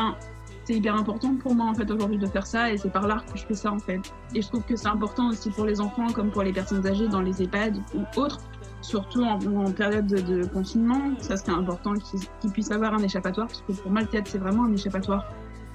C'est 0.65 0.75
hyper 0.75 0.95
important 0.95 1.35
pour 1.35 1.55
moi 1.55 1.65
en 1.65 1.73
fait 1.73 1.89
aujourd'hui 1.91 2.17
de 2.17 2.25
faire 2.25 2.45
ça 2.45 2.71
et 2.71 2.77
c'est 2.77 2.91
par 2.91 3.07
l'art 3.07 3.25
que 3.25 3.37
je 3.37 3.45
fais 3.45 3.53
ça 3.55 3.71
en 3.71 3.79
fait. 3.79 3.99
Et 4.33 4.41
je 4.41 4.47
trouve 4.47 4.63
que 4.63 4.75
c'est 4.75 4.87
important 4.87 5.29
aussi 5.29 5.49
pour 5.49 5.65
les 5.65 5.81
enfants 5.81 6.07
comme 6.13 6.31
pour 6.31 6.43
les 6.43 6.53
personnes 6.53 6.85
âgées 6.87 7.07
dans 7.07 7.21
les 7.21 7.41
EHPAD 7.41 7.77
ou 7.95 8.19
autres, 8.19 8.39
surtout 8.81 9.23
en, 9.23 9.71
période 9.71 10.07
de, 10.07 10.45
confinement. 10.45 11.15
Ça 11.19 11.37
c'est 11.37 11.51
important 11.51 11.93
qu'ils 11.95 12.51
puissent 12.51 12.71
avoir 12.71 12.93
un 12.93 13.03
échappatoire 13.03 13.47
parce 13.47 13.61
que 13.61 13.73
pour 13.73 13.91
moi 13.91 14.01
le 14.01 14.07
théâtre 14.07 14.29
c'est 14.31 14.37
vraiment 14.37 14.63
un 14.65 14.73
échappatoire 14.73 15.25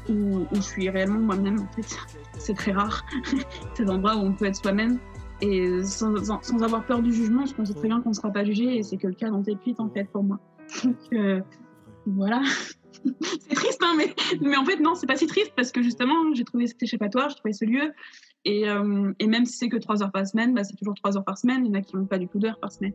où, 0.08 0.46
je 0.52 0.60
suis 0.60 0.88
réellement 0.88 1.20
moi-même 1.20 1.60
en 1.60 1.66
fait. 1.74 1.96
C'est 2.38 2.54
très 2.54 2.72
rare 2.72 3.04
ces 3.74 3.90
endroits 3.90 4.16
où 4.16 4.20
on 4.20 4.32
peut 4.32 4.46
être 4.46 4.56
soi-même 4.56 4.98
et 5.40 5.82
sans, 5.82 6.14
sans, 6.24 6.62
avoir 6.62 6.84
peur 6.84 7.02
du 7.02 7.12
jugement 7.12 7.44
qu'on 7.54 7.64
sait 7.64 7.74
très 7.74 7.88
bien 7.88 8.00
qu'on 8.00 8.10
ne 8.10 8.14
sera 8.14 8.30
pas 8.30 8.44
jugé 8.44 8.78
et 8.78 8.82
c'est 8.82 8.96
que 8.96 9.06
le 9.06 9.14
cas 9.14 9.28
dans 9.28 9.42
tes 9.42 9.56
en 9.78 9.88
fait 9.90 10.04
pour 10.04 10.22
moi. 10.22 10.38
Donc 10.84 10.96
euh, 11.12 11.40
voilà. 12.06 12.40
c'est 13.20 13.54
triste, 13.54 13.82
hein, 13.82 13.96
mais, 14.40 14.56
en 14.56 14.64
fait, 14.64 14.78
non, 14.80 14.94
c'est 14.94 15.06
pas 15.06 15.16
si 15.16 15.26
triste 15.26 15.52
parce 15.56 15.72
que 15.72 15.82
justement, 15.82 16.34
j'ai 16.34 16.44
trouvé 16.44 16.66
cet 16.66 16.82
échappatoire, 16.82 17.28
j'ai 17.30 17.36
trouvé 17.36 17.52
ce 17.52 17.64
lieu. 17.64 17.92
Et, 18.44 18.68
euh, 18.68 19.12
et 19.18 19.26
même 19.26 19.44
si 19.44 19.56
c'est 19.58 19.68
que 19.68 19.76
trois 19.76 20.02
heures 20.02 20.12
par 20.12 20.26
semaine, 20.26 20.54
bah, 20.54 20.64
c'est 20.64 20.76
toujours 20.76 20.94
trois 20.94 21.16
heures 21.16 21.24
par 21.24 21.38
semaine. 21.38 21.64
Il 21.64 21.68
y 21.68 21.70
en 21.70 21.78
a 21.78 21.82
qui 21.82 21.96
n'ont 21.96 22.06
pas 22.06 22.18
du 22.18 22.28
tout 22.28 22.38
d'heures 22.38 22.58
par 22.60 22.72
semaine. 22.72 22.92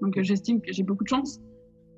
Donc 0.00 0.16
euh, 0.16 0.22
j'estime 0.22 0.60
que 0.60 0.72
j'ai 0.72 0.82
beaucoup 0.82 1.04
de 1.04 1.08
chance. 1.08 1.40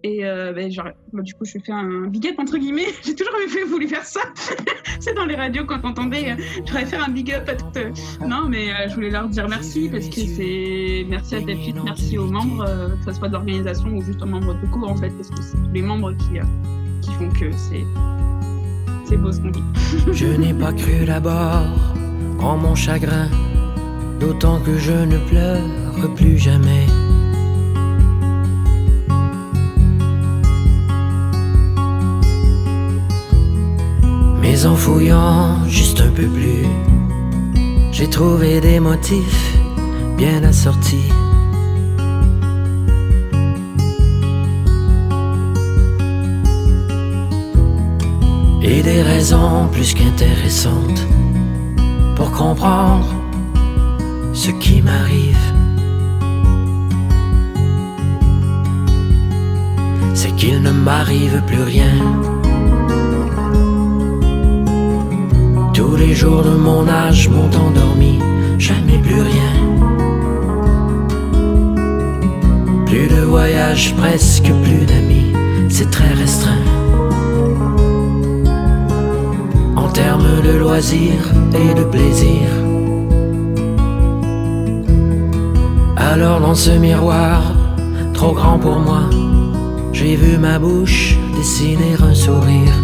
Et 0.05 0.27
euh, 0.27 0.53
bah, 0.53 1.23
du 1.23 1.33
coup, 1.33 1.47
je 1.47 1.59
fais 1.59 1.73
un 1.73 2.09
big 2.09 2.27
up 2.29 2.35
entre 2.39 2.59
guillemets. 2.59 2.89
J'ai 3.03 3.15
toujours 3.15 3.33
voulu 3.67 3.89
faire 3.89 4.05
ça. 4.05 4.21
c'est 5.01 5.15
dans 5.15 5.25
les 5.25 5.35
radios 5.35 5.65
quand. 5.65 5.83
Euh, 5.83 6.37
j'aurais 6.67 6.85
faire 6.85 7.09
un 7.09 7.11
big 7.11 7.33
up 7.33 7.49
à 7.49 7.55
toutes. 7.55 7.77
euh, 7.79 7.91
Non, 8.21 8.47
mais 8.47 8.69
je 8.87 8.95
voulais 8.95 9.09
leur 9.09 9.29
dire 9.29 9.49
merci 9.49 9.89
parce 9.91 10.11
que 10.11 10.21
c'est 10.21 11.07
merci 11.09 11.37
à 11.37 11.41
Delphine, 11.41 11.81
merci 11.85 12.19
aux 12.19 12.27
membres, 12.27 12.67
que 12.67 13.13
ce 13.13 13.19
soit 13.19 13.29
de 13.29 13.33
l'organisation 13.33 13.89
ou 13.97 14.03
juste 14.03 14.23
aux 14.23 14.27
membres 14.27 14.55
de 14.61 14.67
cours 14.67 14.91
en 14.91 14.97
fait, 14.97 15.09
parce 15.09 15.31
que 15.31 15.41
c'est 15.43 15.57
tous 15.57 15.73
les 15.73 15.83
membres 15.83 16.13
qui, 16.13 16.39
qui 17.05 17.13
font 17.15 17.29
que 17.29 17.51
c'est 17.57 19.17
beau 19.17 19.31
ce. 19.33 19.41
Je 20.13 20.27
n'ai 20.27 20.55
pas 20.55 20.73
cru 20.73 21.05
d'abord 21.05 21.67
en 22.41 22.57
mon 22.57 22.75
chagrin, 22.75 23.29
d'autant 24.21 24.61
que 24.61 24.79
je 24.79 24.93
ne 24.93 25.19
pleure 25.29 25.61
plus 26.17 26.39
jamais. 26.39 26.87
Mais 34.41 34.67
en 34.67 34.75
fouillant 34.75 35.67
juste 35.69 36.01
un 36.01 36.11
peu 36.11 36.27
plus, 36.27 36.67
j'ai 37.93 38.09
trouvé 38.09 38.61
des 38.61 38.81
motifs 38.81 39.57
bien 40.17 40.43
assortis. 40.45 41.11
Et 48.67 48.83
des 48.83 49.03
raisons 49.03 49.69
plus 49.71 49.93
qu'intéressantes 49.93 51.07
pour 52.17 52.31
comprendre 52.33 53.15
ce 54.33 54.51
qui 54.53 54.81
m'arrive. 54.81 55.45
C'est 60.15 60.35
qu'il 60.37 60.63
ne 60.63 60.71
m'arrive 60.71 61.43
plus 61.47 61.63
rien. 61.63 61.95
Tous 65.75 65.97
les 65.97 66.15
jours 66.15 66.43
de 66.43 66.57
mon 66.57 66.89
âge 66.89 67.29
m'ont 67.29 67.51
endormi, 67.67 68.19
jamais 68.59 68.97
plus 68.97 69.21
rien. 69.21 69.55
Plus 72.87 73.09
de 73.09 73.21
voyages, 73.27 73.95
presque 73.95 74.51
plus 74.63 74.87
d'amis, 74.87 75.35
c'est 75.69 75.91
très 75.91 76.15
restreint. 76.15 76.84
Termes 79.95 80.43
de 80.43 80.59
loisirs 80.59 81.33
et 81.55 81.73
de 81.73 81.85
plaisir. 81.85 82.49
Alors 85.97 86.41
dans 86.41 86.55
ce 86.55 86.71
miroir, 86.73 87.41
trop 88.13 88.33
grand 88.33 88.59
pour 88.59 88.81
moi, 88.81 89.05
j'ai 89.93 90.17
vu 90.17 90.37
ma 90.37 90.59
bouche 90.59 91.17
dessiner 91.37 91.95
un 92.03 92.15
sourire. 92.15 92.77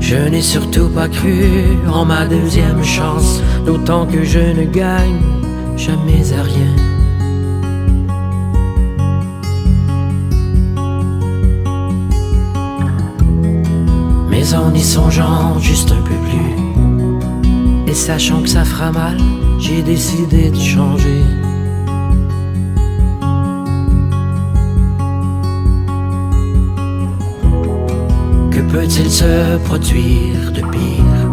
Je 0.00 0.16
n'ai 0.28 0.42
surtout 0.42 0.88
pas 0.90 1.08
cru 1.08 1.40
en 1.92 2.04
ma 2.04 2.24
deuxième 2.26 2.84
chance, 2.84 3.42
d'autant 3.66 4.06
que 4.06 4.22
je 4.22 4.38
ne 4.38 4.64
gagne 4.64 5.22
jamais 5.76 6.32
à 6.38 6.42
rien. 6.42 6.91
En 14.54 14.74
y 14.74 14.82
songeant 14.82 15.58
juste 15.58 15.92
un 15.92 16.02
peu 16.02 16.14
plus, 16.28 17.90
et 17.90 17.94
sachant 17.94 18.42
que 18.42 18.48
ça 18.48 18.64
fera 18.64 18.90
mal, 18.92 19.16
j'ai 19.58 19.82
décidé 19.82 20.50
de 20.50 20.56
changer. 20.56 21.22
Que 28.50 28.60
peut-il 28.60 29.10
se 29.10 29.56
produire 29.64 30.52
de 30.52 30.60
pire 30.60 31.30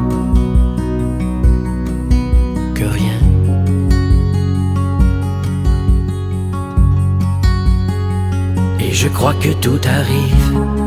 que 2.76 2.84
rien? 2.84 3.20
Et 8.80 8.92
je 8.94 9.08
crois 9.10 9.34
que 9.34 9.50
tout 9.54 9.80
arrive, 9.86 10.79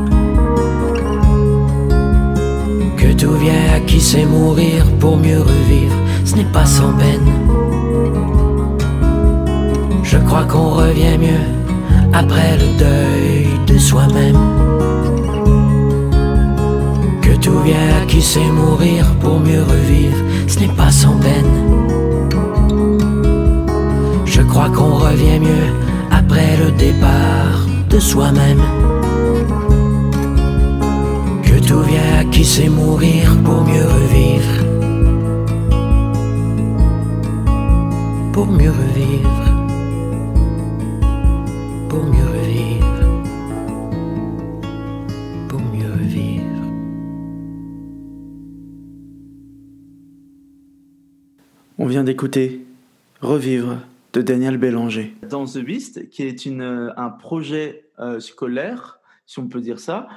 que 3.03 3.12
tout 3.14 3.32
vient 3.32 3.74
à 3.74 3.80
qui 3.80 4.00
sait 4.00 4.24
mourir 4.24 4.84
pour 5.00 5.16
mieux 5.16 5.40
revivre, 5.40 5.96
ce 6.24 6.36
n'est 6.36 6.53
pas 6.59 6.64
sans 6.64 6.92
peine. 6.92 7.28
Je 10.05 10.18
crois 10.18 10.44
qu'on 10.44 10.70
revient 10.70 11.18
mieux 11.18 11.46
après 12.12 12.57
le 12.62 12.68
deuil 12.78 13.46
de 13.66 13.76
soi-même. 13.76 14.38
Que 17.22 17.34
tout 17.44 17.61
vient 17.61 17.90
à 18.00 18.07
qui 18.07 18.22
sait 18.22 18.50
mourir 18.61 19.05
pour 19.20 19.40
mieux 19.40 19.64
revivre, 19.74 20.18
ce 20.46 20.61
n'est 20.61 20.76
pas 20.82 20.92
sans 20.92 21.16
peine. 21.16 21.53
Je 24.24 24.42
crois 24.42 24.70
qu'on 24.70 24.94
revient 24.94 25.40
mieux 25.40 25.68
après 26.12 26.57
le 26.64 26.70
départ 26.70 27.66
de 27.90 27.98
soi-même. 27.98 28.62
Que 31.42 31.59
tout 31.66 31.82
vient 31.82 32.12
qui 32.43 32.49
sait 32.49 32.68
mourir 32.68 33.40
pour 33.45 33.62
mieux 33.62 33.86
revivre. 33.86 34.64
Pour 38.32 38.47
mieux 38.47 38.72
revivre. 38.72 39.45
Pour 41.88 42.05
mieux 42.05 42.26
revivre. 42.36 43.05
Pour 45.49 45.61
mieux 45.61 45.93
revivre. 45.93 46.64
On 51.78 51.86
vient 51.86 52.03
d'écouter 52.03 52.66
Revivre 53.20 53.78
de 54.14 54.20
Daniel 54.20 54.59
Bélanger. 54.59 55.14
Dans 55.30 55.45
The 55.45 55.59
Beast, 55.59 56.11
qui 56.11 56.24
est 56.24 56.45
une, 56.45 56.62
euh, 56.62 56.90
un 56.97 57.11
projet 57.11 57.84
euh, 58.01 58.18
scolaire, 58.18 58.99
si 59.26 59.38
on 59.38 59.47
peut 59.47 59.61
dire 59.61 59.78
ça. 59.78 60.09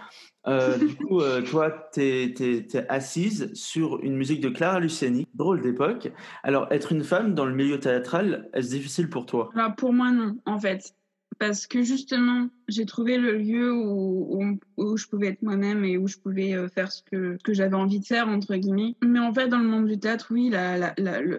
Euh, 0.48 0.78
du 0.78 0.96
coup, 0.96 1.22
euh, 1.22 1.42
toi, 1.42 1.90
tu 1.94 2.02
es, 2.02 2.86
assise 2.90 3.52
sur 3.54 4.00
une 4.04 4.16
musique 4.16 4.42
de 4.42 4.50
Clara 4.50 4.80
Luciani, 4.80 5.28
drôle 5.34 5.62
d'époque. 5.62 6.12
Alors, 6.44 6.68
être 6.72 6.92
une 6.92 7.04
femme 7.04 7.34
dans 7.34 7.46
le 7.46 7.54
milieu 7.54 7.80
théâtral, 7.80 8.50
est-ce 8.54 8.70
difficile 8.70 9.10
pour 9.10 9.26
toi? 9.26 9.50
Alors, 9.56 9.76
pour 9.76 9.94
moi, 9.94 10.12
non, 10.12 10.38
en 10.46 10.60
fait. 10.60 10.94
Parce 11.38 11.68
que 11.68 11.82
justement, 11.84 12.48
j'ai 12.70 12.86
trouvé 12.86 13.18
le 13.18 13.38
lieu 13.38 13.74
où, 13.74 14.58
où, 14.78 14.96
je 14.96 15.06
pouvais 15.08 15.28
être 15.28 15.42
moi-même 15.42 15.84
et 15.84 15.98
où 15.98 16.08
je 16.08 16.18
pouvais 16.18 16.54
euh, 16.54 16.70
faire 16.70 16.90
ce 16.90 17.04
que, 17.04 17.38
que 17.44 17.54
j'avais 17.54 17.76
envie 17.76 18.00
de 18.00 18.06
faire, 18.06 18.30
entre 18.30 18.56
guillemets. 18.56 18.96
Mais 19.04 19.20
en 19.20 19.34
fait, 19.34 19.50
dans 19.50 19.58
le 19.58 19.68
monde 19.68 19.88
du 19.88 20.00
théâtre, 20.00 20.28
oui, 20.30 20.50
la, 20.50 20.78
la, 20.78 20.94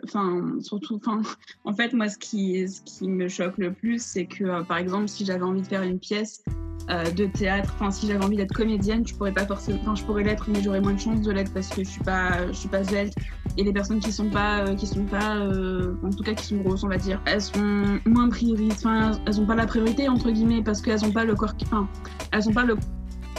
enfin, 0.04 0.56
surtout, 0.60 0.96
enfin, 0.96 1.22
en 1.64 1.72
fait, 1.72 1.94
moi, 1.94 2.10
ce 2.10 2.18
qui, 2.18 2.68
ce 2.68 2.82
qui 2.82 3.08
me 3.08 3.28
choque 3.28 3.56
le 3.56 3.72
plus, 3.72 4.02
c'est 4.02 4.26
que, 4.26 4.62
par 4.64 4.76
exemple, 4.76 5.08
si 5.08 5.24
j'avais 5.24 5.44
envie 5.44 5.62
de 5.62 5.66
faire 5.66 5.82
une 5.82 5.98
pièce, 5.98 6.44
euh, 6.88 7.10
de 7.10 7.26
théâtre. 7.26 7.72
Enfin, 7.74 7.90
si 7.90 8.06
j'avais 8.06 8.24
envie 8.24 8.36
d'être 8.36 8.54
comédienne, 8.54 9.04
je 9.04 9.12
pourrais 9.12 9.32
pas 9.32 9.44
forcément. 9.44 9.80
Enfin, 9.82 9.96
je 9.96 10.04
pourrais 10.04 10.22
l'être, 10.22 10.48
mais 10.48 10.62
j'aurais 10.62 10.80
moins 10.80 10.92
de 10.92 11.00
chances 11.00 11.20
de 11.20 11.32
l'être 11.32 11.52
parce 11.52 11.68
que 11.68 11.82
je 11.82 11.88
suis 11.88 12.04
pas, 12.04 12.46
je 12.46 12.52
suis 12.52 12.68
pas 12.68 12.84
svelte. 12.84 13.12
Et 13.56 13.64
les 13.64 13.72
personnes 13.72 13.98
qui 13.98 14.12
sont 14.12 14.30
pas, 14.30 14.60
euh, 14.60 14.76
qui 14.76 14.86
sont 14.86 15.04
pas, 15.04 15.36
euh, 15.36 15.94
en 16.04 16.10
tout 16.10 16.22
cas 16.22 16.34
qui 16.34 16.44
sont 16.44 16.58
grosses, 16.58 16.84
on 16.84 16.88
va 16.88 16.98
dire, 16.98 17.20
elles 17.26 17.40
sont 17.40 17.98
moins 18.04 18.28
priorités. 18.28 18.72
Enfin, 18.76 19.10
elles 19.26 19.40
ont 19.40 19.46
pas 19.46 19.56
la 19.56 19.66
priorité 19.66 20.08
entre 20.08 20.30
guillemets 20.30 20.62
parce 20.62 20.80
qu'elles 20.80 21.04
ont 21.04 21.10
pas 21.10 21.24
le 21.24 21.34
corps. 21.34 21.54
Enfin, 21.64 21.88
elles 22.30 22.48
ont 22.48 22.52
pas 22.52 22.64
le. 22.64 22.76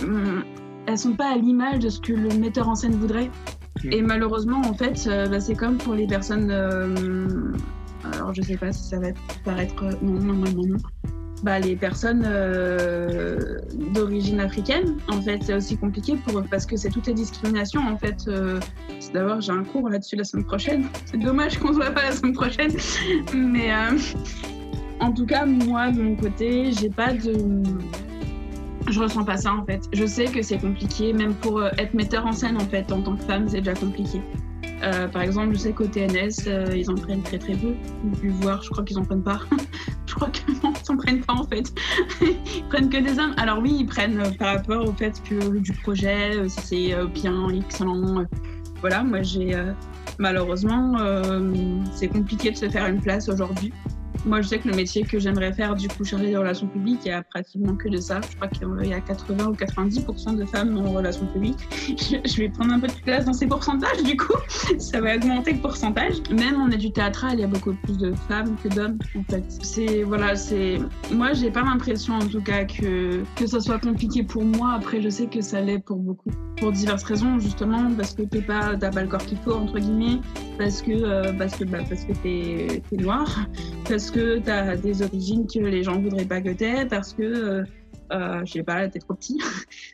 Hum, 0.03 0.43
elles 0.85 0.97
sont 0.97 1.13
pas 1.13 1.31
à 1.31 1.37
l'image 1.37 1.79
de 1.79 1.87
ce 1.87 2.01
que 2.01 2.11
le 2.11 2.37
metteur 2.37 2.67
en 2.67 2.75
scène 2.75 2.95
voudrait. 2.95 3.31
Mm. 3.85 3.91
Et 3.93 4.01
malheureusement, 4.01 4.59
en 4.59 4.73
fait, 4.73 5.07
bah, 5.29 5.39
c'est 5.39 5.55
comme 5.55 5.77
pour 5.77 5.93
les 5.93 6.07
personnes. 6.07 6.51
alors, 6.51 8.33
je 8.33 8.41
sais 8.41 8.57
pas 8.57 8.73
si 8.73 8.89
ça 8.89 8.99
va 8.99 9.07
paraître. 9.45 9.85
Non, 10.01 10.19
non, 10.19 10.33
non, 10.33 10.51
non, 10.51 10.67
non. 10.67 10.77
Bah, 11.43 11.59
les 11.59 11.75
personnes 11.75 12.23
euh, 12.25 13.59
d'origine 13.93 14.39
africaine, 14.39 14.97
en 15.07 15.21
fait, 15.21 15.39
c'est 15.43 15.53
aussi 15.53 15.77
compliqué 15.77 16.15
pour 16.15 16.39
eux 16.39 16.45
parce 16.49 16.65
que 16.65 16.75
c'est 16.77 16.89
toutes 16.89 17.05
les 17.05 17.13
discriminations. 17.13 17.81
En 17.81 17.95
fait, 17.95 18.25
euh, 18.27 18.59
d'abord, 19.13 19.39
j'ai 19.41 19.51
un 19.51 19.63
cours 19.63 19.87
là-dessus 19.87 20.15
la 20.15 20.23
semaine 20.23 20.45
prochaine. 20.45 20.85
C'est 21.05 21.19
dommage 21.19 21.59
qu'on 21.59 21.69
se 21.69 21.73
voit 21.73 21.91
pas 21.91 22.05
la 22.05 22.11
semaine 22.11 22.33
prochaine, 22.33 22.71
mais 23.35 23.71
euh, 23.71 23.97
en 24.99 25.11
tout 25.11 25.27
cas, 25.27 25.45
moi, 25.45 25.91
de 25.91 26.01
mon 26.01 26.15
côté, 26.15 26.71
j'ai 26.71 26.89
pas 26.89 27.13
de. 27.13 27.61
Je 28.89 28.99
ressens 28.99 29.25
pas 29.25 29.37
ça 29.37 29.53
en 29.53 29.65
fait. 29.65 29.81
Je 29.93 30.05
sais 30.05 30.25
que 30.25 30.41
c'est 30.41 30.57
compliqué, 30.57 31.13
même 31.13 31.35
pour 31.35 31.63
être 31.63 31.93
metteur 31.93 32.25
en 32.25 32.31
scène 32.31 32.55
en 32.55 32.65
fait, 32.65 32.91
en 32.91 33.01
tant 33.01 33.15
que 33.15 33.23
femme, 33.23 33.47
c'est 33.47 33.59
déjà 33.59 33.73
compliqué. 33.73 34.21
Par 35.11 35.21
exemple, 35.21 35.53
je 35.53 35.59
sais 35.59 35.73
qu'au 35.73 35.87
TNS, 35.87 36.47
ils 36.73 36.89
en 36.89 36.95
prennent 36.95 37.23
très 37.23 37.37
très 37.37 37.53
peu. 37.53 37.73
J'ai 38.13 38.21
pu 38.21 38.29
voir, 38.29 38.63
je 38.63 38.69
crois 38.69 38.85
qu'ils 38.85 38.97
en 38.97 39.03
prennent 39.03 39.23
pas. 39.23 39.41
je 40.07 40.15
crois 40.15 40.29
que 40.29 40.51
non, 40.63 40.73
ils 40.73 40.91
en 40.91 40.97
prennent 40.97 41.21
pas 41.21 41.33
en 41.33 41.43
fait. 41.43 41.71
ils 42.21 42.63
prennent 42.69 42.89
que 42.89 42.97
des 42.97 43.19
hommes. 43.19 43.33
Alors 43.37 43.59
oui, 43.59 43.77
ils 43.81 43.85
prennent 43.85 44.19
euh, 44.19 44.31
par 44.31 44.55
rapport 44.55 44.87
au 44.87 44.93
fait 44.93 45.21
que 45.23 45.59
du 45.59 45.73
projet, 45.73 46.35
euh, 46.37 46.47
si 46.47 46.61
c'est 46.61 46.93
euh, 46.93 47.05
bien, 47.05 47.49
excellent. 47.49 48.19
euh, 48.19 48.25
voilà, 48.81 49.03
moi 49.03 49.21
j'ai 49.21 49.55
euh, 49.55 49.73
malheureusement, 50.19 50.95
euh, 50.99 51.51
c'est 51.93 52.07
compliqué 52.07 52.51
de 52.51 52.57
se 52.57 52.69
faire 52.69 52.87
une 52.87 53.01
place 53.01 53.29
aujourd'hui. 53.29 53.73
Moi, 54.25 54.41
je 54.41 54.47
sais 54.47 54.59
que 54.59 54.67
le 54.67 54.75
métier 54.75 55.03
que 55.03 55.19
j'aimerais 55.19 55.53
faire, 55.53 55.75
du 55.75 55.87
coup, 55.87 56.03
chargé 56.03 56.27
des 56.27 56.37
relations 56.37 56.67
publiques, 56.67 57.01
il 57.05 57.09
y 57.09 57.11
a 57.11 57.23
pratiquement 57.23 57.75
que 57.75 57.89
de 57.89 57.97
ça. 57.97 58.19
Je 58.29 58.35
crois 58.35 58.47
qu'il 58.47 58.89
y 58.89 58.93
a 58.93 59.01
80 59.01 59.45
ou 59.47 59.53
90% 59.53 60.35
de 60.35 60.45
femmes 60.45 60.77
en 60.77 60.91
relations 60.91 61.25
publiques. 61.27 61.59
Je, 62.25 62.37
vais 62.37 62.49
prendre 62.49 62.73
un 62.73 62.79
peu 62.79 62.87
de 62.87 63.01
place 63.03 63.25
dans 63.25 63.33
ces 63.33 63.47
pourcentages, 63.47 64.03
du 64.03 64.17
coup. 64.17 64.37
Ça 64.79 65.01
va 65.01 65.15
augmenter 65.15 65.53
le 65.53 65.59
pourcentage. 65.59 66.15
Même 66.31 66.59
en 66.59 66.69
études 66.69 66.93
théâtrales, 66.93 67.35
il 67.35 67.41
y 67.41 67.43
a 67.43 67.47
beaucoup 67.47 67.73
plus 67.83 67.97
de 67.97 68.13
femmes 68.27 68.55
que 68.63 68.69
d'hommes, 68.69 68.97
en 69.15 69.23
fait. 69.23 69.43
C'est, 69.61 70.03
voilà, 70.03 70.35
c'est. 70.35 70.79
Moi, 71.11 71.33
j'ai 71.33 71.51
pas 71.51 71.61
l'impression, 71.61 72.15
en 72.15 72.27
tout 72.27 72.41
cas, 72.41 72.65
que, 72.65 73.23
que 73.35 73.47
ça 73.47 73.59
soit 73.59 73.79
compliqué 73.79 74.23
pour 74.23 74.43
moi. 74.43 74.73
Après, 74.73 75.01
je 75.01 75.09
sais 75.09 75.27
que 75.27 75.41
ça 75.41 75.61
l'est 75.61 75.79
pour 75.79 75.97
beaucoup. 75.97 76.31
Pour 76.57 76.71
diverses 76.71 77.03
raisons, 77.03 77.39
justement, 77.39 77.91
parce 77.95 78.13
que 78.13 78.23
t'es 78.23 78.41
pas, 78.41 78.75
t'as 78.75 78.91
pas 78.91 79.03
le 79.03 79.07
corps 79.07 79.25
qu'il 79.25 79.37
faut, 79.37 79.53
entre 79.53 79.79
guillemets. 79.79 80.19
Parce 80.57 80.81
que, 80.81 80.91
euh, 80.91 81.31
parce 81.33 81.55
que, 81.55 81.63
bah, 81.63 81.79
parce 81.87 82.03
que 82.03 82.13
t'es, 82.13 82.81
t'es 82.89 82.97
noir 82.97 83.47
parce 83.87 84.11
que 84.11 84.16
tu 84.17 84.49
as 84.49 84.77
des 84.77 85.01
origines 85.01 85.45
que 85.47 85.59
les 85.59 85.83
gens 85.83 85.99
voudraient 85.99 86.25
pas 86.25 86.41
que 86.41 86.49
t'aies, 86.53 86.85
parce 86.85 87.13
que, 87.13 87.23
euh, 87.23 87.63
euh, 88.13 88.45
je 88.45 88.51
sais 88.53 88.63
pas, 88.63 88.87
t'es 88.87 88.99
trop 88.99 89.13
petit. 89.15 89.39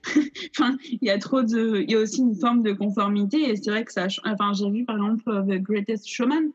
enfin, 0.58 0.78
il 0.90 1.00
y 1.02 1.10
a 1.10 1.18
trop 1.18 1.42
de. 1.42 1.82
Il 1.82 1.92
y 1.92 1.96
a 1.96 2.00
aussi 2.00 2.22
une 2.22 2.36
forme 2.36 2.62
de 2.64 2.74
conformité, 2.74 3.50
et 3.50 3.56
c'est 3.56 3.72
vrai 3.72 3.84
que 3.86 3.92
ça. 3.92 4.08
Enfin, 4.26 4.54
j'ai 4.54 4.70
vu 4.70 4.86
par 4.86 4.96
exemple 4.98 5.24
euh, 5.30 5.42
The 5.44 5.62
Greatest 5.62 6.08
Showman, 6.08 6.52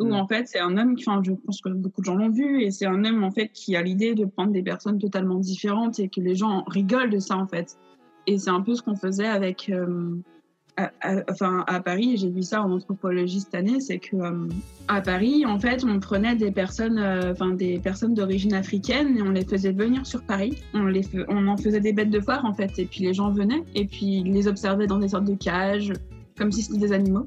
où 0.00 0.06
Mm. 0.06 0.12
en 0.12 0.26
fait, 0.28 0.46
c'est 0.48 0.60
un 0.60 0.76
homme. 0.78 0.94
Enfin, 0.98 1.22
je 1.24 1.32
pense 1.32 1.60
que 1.60 1.68
beaucoup 1.70 2.00
de 2.00 2.06
gens 2.06 2.16
l'ont 2.16 2.30
vu, 2.30 2.62
et 2.62 2.70
c'est 2.70 2.86
un 2.86 3.04
homme 3.04 3.24
en 3.24 3.30
fait 3.30 3.48
qui 3.48 3.76
a 3.76 3.82
l'idée 3.82 4.14
de 4.14 4.24
prendre 4.24 4.52
des 4.52 4.62
personnes 4.62 4.98
totalement 4.98 5.38
différentes 5.38 5.98
et 5.98 6.08
que 6.08 6.20
les 6.20 6.34
gens 6.34 6.64
rigolent 6.68 7.10
de 7.10 7.18
ça 7.18 7.36
en 7.36 7.46
fait. 7.46 7.76
Et 8.26 8.38
c'est 8.38 8.50
un 8.50 8.60
peu 8.60 8.74
ce 8.74 8.82
qu'on 8.82 8.96
faisait 8.96 9.26
avec. 9.26 9.68
euh, 9.70 10.16
enfin, 11.28 11.64
à 11.66 11.80
Paris, 11.80 12.16
j'ai 12.16 12.30
vu 12.30 12.42
ça 12.42 12.62
en 12.62 12.70
anthropologie 12.70 13.40
cette 13.40 13.54
année, 13.54 13.80
c'est 13.80 13.98
que 13.98 14.16
euh, 14.16 14.48
à 14.88 15.00
Paris, 15.00 15.46
en 15.46 15.58
fait, 15.58 15.84
on 15.84 15.98
prenait 16.00 16.36
des 16.36 16.50
personnes, 16.50 16.98
euh, 16.98 17.32
des 17.54 17.78
personnes 17.78 18.14
d'origine 18.14 18.54
africaine 18.54 19.16
et 19.16 19.22
on 19.22 19.30
les 19.30 19.44
faisait 19.44 19.72
venir 19.72 20.06
sur 20.06 20.22
Paris. 20.22 20.62
On 20.74 21.48
en 21.48 21.56
faisait 21.56 21.80
des 21.80 21.92
bêtes 21.92 22.10
de 22.10 22.20
foire 22.20 22.44
en 22.44 22.52
fait, 22.52 22.78
et 22.78 22.84
puis 22.84 23.04
les 23.04 23.14
gens 23.14 23.30
venaient 23.30 23.64
et 23.74 23.86
puis 23.86 24.18
ils 24.18 24.32
les 24.32 24.48
observaient 24.48 24.86
dans 24.86 24.98
des 24.98 25.08
sortes 25.08 25.24
de 25.24 25.34
cages, 25.34 25.92
comme 26.36 26.52
si 26.52 26.62
c'était 26.62 26.80
des 26.80 26.92
animaux, 26.92 27.26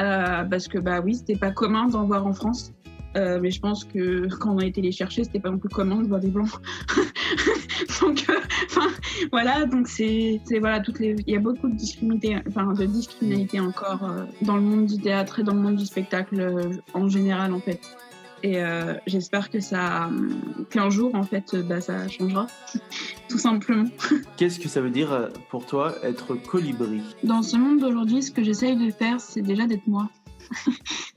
Euh, 0.00 0.44
parce 0.44 0.68
que 0.68 0.78
bah 0.78 1.00
oui, 1.04 1.16
c'était 1.16 1.34
pas 1.34 1.50
commun 1.50 1.88
d'en 1.88 2.04
voir 2.04 2.24
en 2.24 2.32
France. 2.32 2.72
Euh, 3.16 3.38
mais 3.40 3.50
je 3.50 3.60
pense 3.60 3.84
que 3.84 4.28
quand 4.36 4.54
on 4.54 4.58
a 4.58 4.66
été 4.66 4.80
les 4.80 4.92
chercher, 4.92 5.24
c'était 5.24 5.40
pas 5.40 5.50
non 5.50 5.58
plus 5.58 5.68
commun 5.68 6.02
de 6.02 6.08
voir 6.08 6.20
des 6.20 6.28
blancs. 6.28 6.50
donc, 8.00 8.26
euh, 8.28 8.34
voilà, 9.32 9.64
donc 9.64 9.88
c'est, 9.88 10.40
voilà, 10.60 10.80
toutes 10.80 11.00
les, 11.00 11.16
il 11.26 11.32
y 11.32 11.36
a 11.36 11.40
beaucoup 11.40 11.68
de 11.68 11.74
discriminalité, 11.74 12.36
enfin, 12.48 12.72
de 12.72 12.84
discriminalité 12.84 13.60
encore 13.60 14.04
euh, 14.04 14.24
dans 14.42 14.56
le 14.56 14.62
monde 14.62 14.86
du 14.86 14.98
théâtre 14.98 15.40
et 15.40 15.42
dans 15.42 15.54
le 15.54 15.60
monde 15.60 15.76
du 15.76 15.86
spectacle 15.86 16.70
en 16.94 17.08
général 17.08 17.54
en 17.54 17.60
fait. 17.60 17.80
Et 18.44 18.60
j'espère 19.08 19.50
que 19.50 19.58
ça, 19.58 20.08
qu'un 20.70 20.90
jour 20.90 21.12
en 21.16 21.24
fait, 21.24 21.56
bah, 21.56 21.80
ça 21.80 22.06
changera, 22.06 22.46
tout 23.28 23.38
simplement. 23.38 23.88
Qu'est-ce 24.36 24.60
que 24.60 24.68
ça 24.68 24.80
veut 24.80 24.90
dire 24.90 25.30
pour 25.50 25.66
toi 25.66 25.96
être 26.04 26.34
colibri? 26.34 27.02
Dans 27.24 27.42
ce 27.42 27.56
monde 27.56 27.80
d'aujourd'hui, 27.80 28.22
ce 28.22 28.30
que 28.30 28.44
j'essaye 28.44 28.76
de 28.76 28.92
faire, 28.92 29.20
c'est 29.20 29.42
déjà 29.42 29.66
d'être 29.66 29.88
moi. 29.88 30.08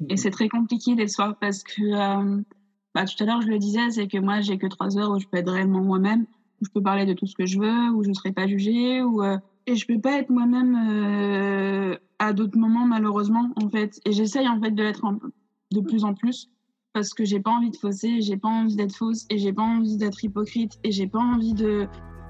Et 0.10 0.18
c'est 0.18 0.32
très 0.32 0.50
compliqué 0.50 0.96
d'être 0.96 1.10
soi 1.10 1.36
parce 1.40 1.64
que, 1.64 1.82
euh, 1.82 2.42
bah, 2.96 3.06
tout 3.06 3.24
à 3.24 3.26
l'heure, 3.26 3.42
je 3.42 3.48
le 3.48 3.60
disais, 3.60 3.90
c'est 3.92 4.08
que 4.08 4.18
moi, 4.18 4.42
j'ai 4.42 4.58
que 4.58 4.68
trois 4.68 4.98
heures 4.98 5.12
où 5.12 5.20
je 5.20 5.28
peux 5.28 5.38
être 5.38 5.52
réellement 5.52 5.82
moi-même, 5.82 6.26
où 6.62 6.66
je 6.66 6.72
peux 6.72 6.82
parler 6.82 7.06
de 7.06 7.14
tout 7.14 7.26
ce 7.26 7.36
que 7.36 7.46
je 7.46 7.60
veux, 7.60 7.90
où 7.92 8.04
je 8.04 8.10
ne 8.10 8.14
serai 8.14 8.32
pas 8.32 8.48
jugée, 8.48 9.02
où, 9.02 9.24
euh, 9.24 9.38
et 9.68 9.76
je 9.76 9.86
peux 9.86 10.00
pas 10.00 10.18
être 10.18 10.30
moi-même 10.30 10.76
euh, 10.76 11.98
à 12.20 12.34
d'autres 12.34 12.58
moments, 12.58 12.86
malheureusement, 12.86 13.52
en 13.62 13.70
fait. 13.70 14.00
Et 14.06 14.12
j'essaye, 14.12 14.48
en 14.48 14.60
fait, 14.62 14.72
de 14.72 14.84
l'être 14.84 15.06
de 15.72 15.82
plus 15.82 16.04
en 16.04 16.14
plus 16.14 16.50
parce 16.94 17.14
que 17.14 17.24
j'ai 17.24 17.40
pas 17.40 17.52
envie 17.52 17.72
de 17.72 17.78
fausser, 17.78 18.22
j'ai 18.22 18.38
pas 18.38 18.50
envie 18.50 18.76
d'être 18.76 18.96
fausse 18.96 19.26
et 19.30 19.38
j'ai 19.38 19.54
pas 19.54 19.64
envie 19.64 19.98
d'être 19.98 20.24
hypocrite 20.24 20.78
et 20.84 20.92
j'ai 20.92 21.08
pas 21.08 21.20
envie 21.20 21.54
de 21.54 21.88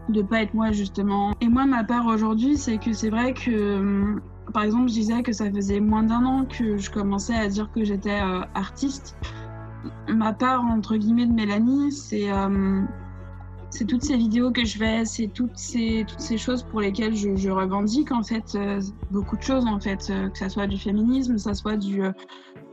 de 0.09 0.21
pas 0.21 0.41
être 0.41 0.53
moi 0.53 0.71
justement. 0.71 1.33
Et 1.41 1.47
moi 1.47 1.65
ma 1.65 1.83
part 1.83 2.07
aujourd'hui, 2.07 2.57
c'est 2.57 2.77
que 2.77 2.91
c'est 2.93 3.09
vrai 3.09 3.33
que 3.33 3.79
hum, 3.79 4.21
par 4.51 4.63
exemple, 4.63 4.89
je 4.89 4.93
disais 4.93 5.23
que 5.23 5.31
ça 5.31 5.51
faisait 5.51 5.79
moins 5.79 6.03
d'un 6.03 6.23
an 6.25 6.45
que 6.45 6.77
je 6.77 6.89
commençais 6.91 7.35
à 7.35 7.47
dire 7.47 7.71
que 7.71 7.83
j'étais 7.83 8.19
euh, 8.21 8.41
artiste. 8.53 9.17
Ma 10.07 10.33
part 10.33 10.63
entre 10.63 10.95
guillemets 10.95 11.25
de 11.25 11.33
Mélanie, 11.33 11.91
c'est 11.91 12.31
euh, 12.31 12.81
c'est 13.69 13.85
toutes 13.85 14.03
ces 14.03 14.17
vidéos 14.17 14.51
que 14.51 14.63
je 14.63 14.77
fais, 14.77 15.05
c'est 15.05 15.27
toutes 15.27 15.57
ces 15.57 16.05
toutes 16.07 16.19
ces 16.19 16.37
choses 16.37 16.63
pour 16.63 16.81
lesquelles 16.81 17.15
je, 17.15 17.49
revendique 17.49 18.11
en 18.11 18.21
fait 18.21 18.55
euh, 18.55 18.79
beaucoup 19.09 19.37
de 19.37 19.41
choses 19.41 19.65
en 19.65 19.79
fait, 19.79 20.11
que 20.31 20.37
ça 20.37 20.49
soit 20.49 20.67
du 20.67 20.77
féminisme, 20.77 21.33
que 21.33 21.41
ça 21.41 21.53
soit 21.53 21.77
du 21.77 22.01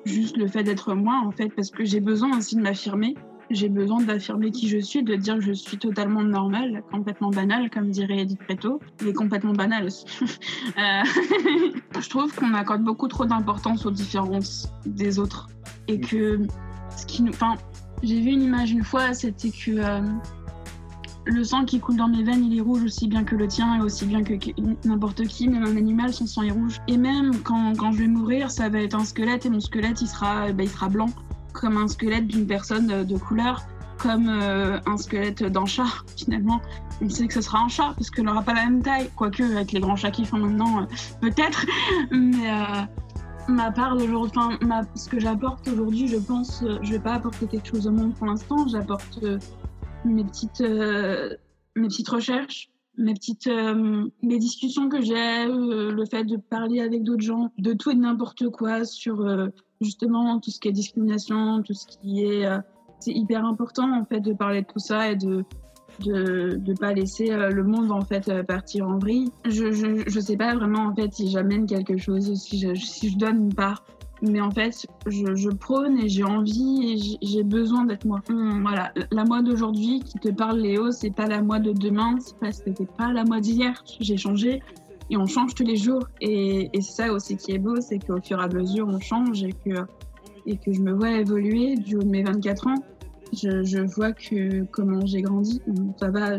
juste 0.05 0.37
le 0.37 0.49
fait 0.49 0.63
d'être 0.63 0.95
moi 0.95 1.23
en 1.25 1.31
fait, 1.31 1.49
parce 1.51 1.71
que 1.71 1.85
j'ai 1.85 2.01
besoin 2.01 2.37
aussi 2.37 2.57
de 2.57 2.61
m'affirmer. 2.61 3.15
J'ai 3.51 3.69
besoin 3.69 4.03
d'affirmer 4.03 4.51
qui 4.51 4.69
je 4.69 4.79
suis, 4.79 5.03
de 5.03 5.15
dire 5.17 5.37
que 5.37 5.41
je 5.41 5.53
suis 5.53 5.79
totalement 5.79 6.23
normale, 6.23 6.83
complètement 6.91 7.31
banale, 7.31 7.71
comme 7.71 7.91
dirait 7.91 8.19
Edith 8.19 8.41
Preto, 8.41 8.81
mais 9.05 9.13
complètement 9.13 9.53
banale 9.53 9.87
aussi. 9.87 10.05
Euh, 10.77 11.03
je 12.01 12.09
trouve 12.09 12.33
qu'on 12.35 12.55
accorde 12.55 12.83
beaucoup 12.83 13.09
trop 13.09 13.25
d'importance 13.25 13.87
aux 13.87 13.91
différences 13.91 14.71
des 14.85 15.19
autres 15.19 15.49
et 15.89 15.99
que 15.99 16.41
ce 16.97 17.07
qui 17.07 17.23
nous, 17.23 17.33
enfin, 17.33 17.55
j'ai 18.03 18.21
vu 18.21 18.31
une 18.31 18.43
image 18.43 18.71
une 18.71 18.85
fois, 18.85 19.13
c'était 19.15 19.51
que 19.51 19.71
euh, 19.71 20.01
le 21.25 21.45
sang 21.45 21.65
qui 21.65 21.81
coule 21.81 21.97
dans 21.97 22.09
mes 22.09 22.23
veines, 22.23 22.45
il 22.45 22.57
est 22.57 22.61
rouge 22.61 22.83
aussi 22.85 23.09
bien 23.09 23.25
que 23.25 23.35
le 23.35 23.49
tien 23.49 23.79
et 23.79 23.83
aussi 23.83 24.07
bien 24.07 24.23
que 24.23 24.35
n'importe 24.87 25.25
qui, 25.27 25.49
même 25.49 25.65
un 25.65 25.77
animal, 25.77 26.13
son 26.13 26.27
sang 26.27 26.43
est 26.43 26.51
rouge. 26.51 26.79
Et 26.87 26.97
même 26.97 27.39
quand, 27.43 27.73
quand 27.77 27.93
je 27.93 27.99
vais 27.99 28.09
mourir, 28.09 28.51
ça 28.51 28.69
va 28.69 28.81
être 28.81 28.95
un 28.95 29.05
squelette 29.05 29.47
et 29.47 29.51
mon 29.51 29.61
squelette, 29.61 30.01
il 30.01 30.09
sera, 30.09 30.53
ben, 30.53 30.65
il 30.65 30.71
sera 30.71 30.89
blanc, 30.89 31.09
comme 31.53 31.77
un 31.77 31.89
squelette 31.89 32.27
d'une 32.27 32.47
personne 32.47 32.87
de, 32.87 33.05
de 33.05 33.17
couleur, 33.19 33.63
comme 33.99 34.29
euh, 34.29 34.79
un 34.87 34.97
squelette 34.97 35.43
d'un 35.43 35.67
chat, 35.67 35.89
finalement. 36.17 36.61
On 37.01 37.09
sait 37.09 37.27
que 37.29 37.35
ce 37.35 37.41
sera 37.41 37.61
un 37.61 37.69
chat, 37.69 37.95
parce 37.97 38.11
qu'il 38.11 38.25
n'aura 38.25 38.43
pas 38.43 38.55
la 38.55 38.65
même 38.65 38.83
taille, 38.83 39.11
quoique 39.15 39.43
avec 39.43 39.73
les 39.73 39.81
grands 39.81 39.97
chats 39.97 40.11
qu'ils 40.11 40.27
font 40.27 40.39
maintenant, 40.39 40.83
euh, 40.83 40.87
peut-être. 41.21 41.65
Mais 42.11 42.51
euh, 42.51 42.83
ma 43.49 43.73
part 43.73 43.97
d'aujourd'hui, 43.97 44.41
ce 44.95 45.09
que 45.09 45.19
j'apporte 45.19 45.67
aujourd'hui, 45.69 46.07
je 46.07 46.17
pense, 46.17 46.63
euh, 46.63 46.79
je 46.83 46.93
vais 46.93 46.99
pas 46.99 47.15
apporter 47.15 47.47
quelque 47.47 47.69
chose 47.69 47.87
au 47.87 47.91
monde 47.91 48.15
pour 48.15 48.27
l'instant, 48.27 48.69
j'apporte 48.69 49.19
euh, 49.23 49.39
mes 50.05 50.25
petites, 50.25 50.61
euh, 50.61 51.35
mes 51.75 51.89
petites 51.89 52.09
recherches, 52.09 52.71
mes 52.99 53.15
petites, 53.15 53.47
euh, 53.47 54.07
mes 54.23 54.39
discussions 54.39 54.89
que 54.89 55.01
j'ai, 55.01 55.47
euh, 55.47 55.93
le 55.93 56.05
fait 56.05 56.25
de 56.25 56.37
parler 56.37 56.81
avec 56.81 57.05
d'autres 57.05 57.23
gens, 57.23 57.53
de 57.59 57.73
tout 57.73 57.91
et 57.91 57.95
n'importe 57.95 58.49
quoi 58.51 58.85
sur 58.85 59.21
euh, 59.21 59.49
justement 59.81 60.39
tout 60.41 60.51
ce 60.51 60.61
qui 60.61 60.69
est 60.69 60.73
discrimination, 60.73 61.63
tout 61.63 61.75
ce 61.75 61.87
qui 61.87 62.25
est, 62.25 62.47
c'est 62.99 63.13
hyper 63.13 63.45
important 63.45 63.93
en 63.93 64.05
fait 64.05 64.21
de 64.21 64.33
parler 64.33 64.63
de 64.63 64.67
tout 64.67 64.81
ça 64.81 65.11
et 65.11 65.17
de 65.17 65.45
de 66.01 66.57
de 66.57 66.75
pas 66.75 66.93
laisser 66.93 67.29
le 67.29 67.65
monde 67.65 67.91
en 67.91 68.03
fait 68.03 68.43
partir 68.47 68.89
en 68.89 68.99
vrille. 68.99 69.31
Je, 69.45 69.73
je 69.73 70.05
je 70.07 70.21
sais 70.21 70.37
pas 70.37 70.55
vraiment 70.55 70.87
en 70.87 70.95
fait 70.95 71.13
si 71.13 71.31
j'amène 71.31 71.67
quelque 71.67 71.97
chose, 71.97 72.35
si 72.35 72.59
je 72.59 72.75
si 72.75 73.11
je 73.11 73.19
donne 73.19 73.45
une 73.45 73.55
part 73.55 73.85
mais 74.23 74.41
en 74.41 74.51
fait, 74.51 74.87
je, 75.07 75.49
prône 75.51 75.99
et 75.99 76.09
j'ai 76.09 76.25
envie 76.25 76.93
et 76.93 77.19
j'ai- 77.27 77.43
besoin 77.43 77.85
d'être 77.85 78.05
moi. 78.05 78.21
Hum, 78.29 78.63
Voilà, 78.63 78.93
la 79.13 79.25
moi 79.25 79.43
d'aujourd'hui 79.43 80.01
qui 80.01 80.19
te 80.19 80.29
parle, 80.29 80.61
Léo, 80.61 80.91
c'est 80.91 81.11
pas 81.11 81.27
la 81.27 81.41
moi 81.41 81.59
de 81.61 81.73
demain, 81.73 82.19
c'est 82.21 82.37
pas, 82.39 82.53
c'était 82.53 82.87
pas 82.97 83.13
la 83.13 83.25
moi 83.25 83.41
d'hier. 83.41 83.83
J'ai 84.01 84.17
changé 84.17 84.61
et 85.11 85.17
on 85.17 85.27
change 85.27 85.55
tous 85.55 85.65
les 85.65 85.77
jours. 85.77 86.07
Et, 86.21 86.69
et 86.73 86.83
ça 86.83 87.13
aussi 87.13 87.37
qui 87.37 87.53
est 87.53 87.59
beau, 87.59 87.81
c'est 87.81 87.99
qu'au 87.99 88.21
fur 88.21 88.41
et 88.41 88.45
à 88.45 88.49
mesure, 88.49 88.87
on 88.89 89.01
change 89.01 89.43
et 89.45 89.53
que, 89.53 89.77
et 90.47 90.57
que 90.57 90.73
je 90.73 90.81
me 90.81 90.93
vois 90.93 91.13
évoluer 91.13 91.77
du 91.77 91.97
haut 91.97 92.03
de 92.03 92.09
mes 92.09 92.23
24 92.23 92.67
ans. 92.67 92.83
Je, 93.33 93.63
je 93.63 93.79
vois 93.95 94.13
que 94.13 94.65
comment 94.65 95.05
j'ai 95.07 95.23
grandi. 95.23 95.61
Hum, 95.69 95.93
Ça 95.99 96.11
va. 96.11 96.39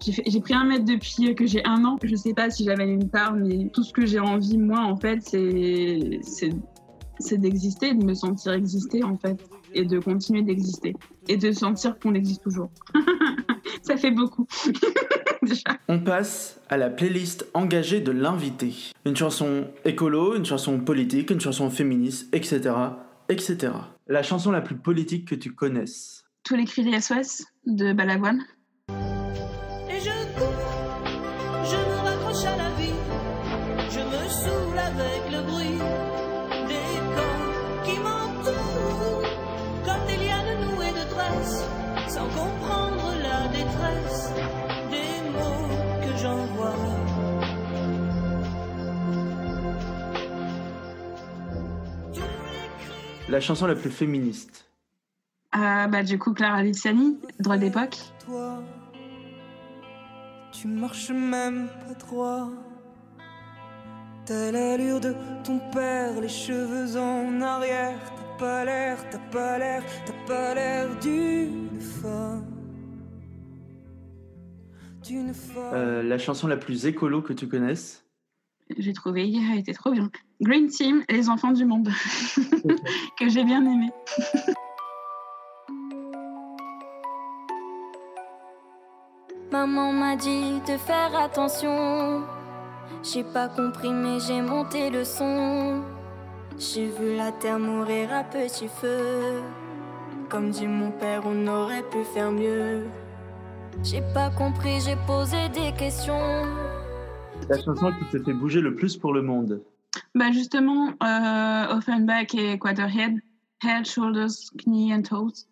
J'ai 0.00 0.40
pris 0.40 0.54
un 0.54 0.64
mètre 0.64 0.84
depuis 0.84 1.34
que 1.34 1.44
j'ai 1.46 1.64
un 1.64 1.84
an. 1.84 1.96
Je 2.04 2.14
sais 2.14 2.32
pas 2.32 2.50
si 2.50 2.64
j'avais 2.64 2.88
une 2.88 3.08
part, 3.08 3.34
mais 3.34 3.68
tout 3.72 3.82
ce 3.82 3.92
que 3.92 4.06
j'ai 4.06 4.20
envie, 4.20 4.56
moi, 4.56 4.80
en 4.80 4.96
fait, 4.96 5.18
c'est 5.22 6.50
c'est 7.18 7.38
d'exister, 7.38 7.94
de 7.94 8.04
me 8.04 8.14
sentir 8.14 8.52
exister 8.52 9.02
en 9.04 9.16
fait, 9.16 9.38
et 9.74 9.84
de 9.84 9.98
continuer 9.98 10.42
d'exister, 10.42 10.94
et 11.28 11.36
de 11.36 11.52
sentir 11.52 11.98
qu'on 11.98 12.14
existe 12.14 12.42
toujours. 12.42 12.70
Ça 13.82 13.96
fait 13.96 14.10
beaucoup. 14.10 14.46
Déjà. 15.42 15.78
On 15.88 16.00
passe 16.00 16.60
à 16.68 16.76
la 16.76 16.90
playlist 16.90 17.46
engagée 17.54 18.00
de 18.00 18.10
l'invité. 18.10 18.74
Une 19.04 19.16
chanson 19.16 19.68
écolo, 19.84 20.36
une 20.36 20.44
chanson 20.44 20.80
politique, 20.80 21.30
une 21.30 21.40
chanson 21.40 21.70
féministe, 21.70 22.28
etc. 22.34 22.74
etc. 23.28 23.72
La 24.08 24.22
chanson 24.22 24.50
la 24.50 24.60
plus 24.60 24.76
politique 24.76 25.28
que 25.28 25.34
tu 25.34 25.52
connaisses? 25.52 26.24
Tous 26.42 26.56
les 26.56 26.64
cris 26.64 26.82
des 26.82 27.00
SOS 27.00 27.44
de 27.66 27.92
Balavoine. 27.92 28.42
La 53.28 53.40
chanson 53.40 53.66
la 53.66 53.74
plus 53.74 53.90
féministe. 53.90 54.70
Euh, 55.54 55.86
bah, 55.86 56.02
du 56.02 56.18
coup, 56.18 56.32
Clara 56.32 56.62
Luciani, 56.62 57.18
droit 57.38 57.58
d'époque. 57.58 57.98
toi, 58.24 58.62
tu 60.50 60.66
marches 60.66 61.10
même 61.10 61.68
pas 61.86 61.94
droit. 61.94 62.48
T'as 64.24 64.50
l'allure 64.50 65.00
de 65.00 65.14
ton 65.44 65.58
père, 65.72 66.18
les 66.20 66.28
cheveux 66.28 66.98
en 66.98 67.40
arrière. 67.42 67.98
T'as 68.16 68.38
pas 68.38 68.64
l'air, 68.64 68.98
t'as 69.10 69.18
pas 69.30 69.58
l'air, 69.58 69.82
t'as 70.06 70.26
pas 70.26 70.54
l'air 70.54 70.88
d'une 71.00 71.80
femme. 71.80 72.46
D'une 75.02 75.34
femme. 75.34 75.74
Euh, 75.74 76.02
la 76.02 76.18
chanson 76.18 76.46
la 76.46 76.56
plus 76.56 76.86
écolo 76.86 77.20
que 77.20 77.34
tu 77.34 77.46
connaisses. 77.46 78.07
J'ai 78.76 78.92
trouvé 78.92 79.26
hier, 79.26 79.56
était 79.56 79.72
trop 79.72 79.90
bien. 79.90 80.10
Green 80.40 80.68
Team, 80.68 81.02
les 81.08 81.30
enfants 81.30 81.52
du 81.52 81.64
monde, 81.64 81.88
que 83.18 83.28
j'ai 83.28 83.44
bien 83.44 83.64
aimé. 83.64 83.90
Maman 89.50 89.92
m'a 89.92 90.14
dit 90.14 90.60
de 90.66 90.76
faire 90.76 91.18
attention. 91.18 92.22
J'ai 93.02 93.24
pas 93.24 93.48
compris, 93.48 93.90
mais 93.90 94.20
j'ai 94.20 94.42
monté 94.42 94.90
le 94.90 95.04
son. 95.04 95.82
J'ai 96.58 96.86
vu 96.86 97.16
la 97.16 97.32
terre 97.32 97.58
mourir 97.58 98.12
à 98.12 98.24
petit 98.24 98.68
feu. 98.68 99.42
Comme 100.28 100.50
dit 100.50 100.66
mon 100.66 100.90
père, 100.90 101.22
on 101.24 101.46
aurait 101.46 101.84
pu 101.84 102.04
faire 102.12 102.30
mieux. 102.30 102.84
J'ai 103.82 104.02
pas 104.12 104.28
compris, 104.28 104.80
j'ai 104.80 104.96
posé 105.06 105.48
des 105.48 105.72
questions. 105.72 106.67
La 107.48 107.62
chanson 107.62 107.92
qui 107.92 108.04
te 108.10 108.22
fait 108.22 108.32
bouger 108.32 108.60
le 108.60 108.74
plus 108.74 108.96
pour 108.96 109.12
le 109.12 109.22
monde. 109.22 109.62
Bah 110.14 110.32
justement, 110.32 110.88
euh, 111.02 111.76
Offenbach 111.76 112.34
et 112.34 112.58
Quarterhead, 112.58 113.20
Head, 113.64 113.86
Shoulders, 113.86 114.52
Knees 114.64 114.94
and 114.94 115.02
Toes. 115.02 115.46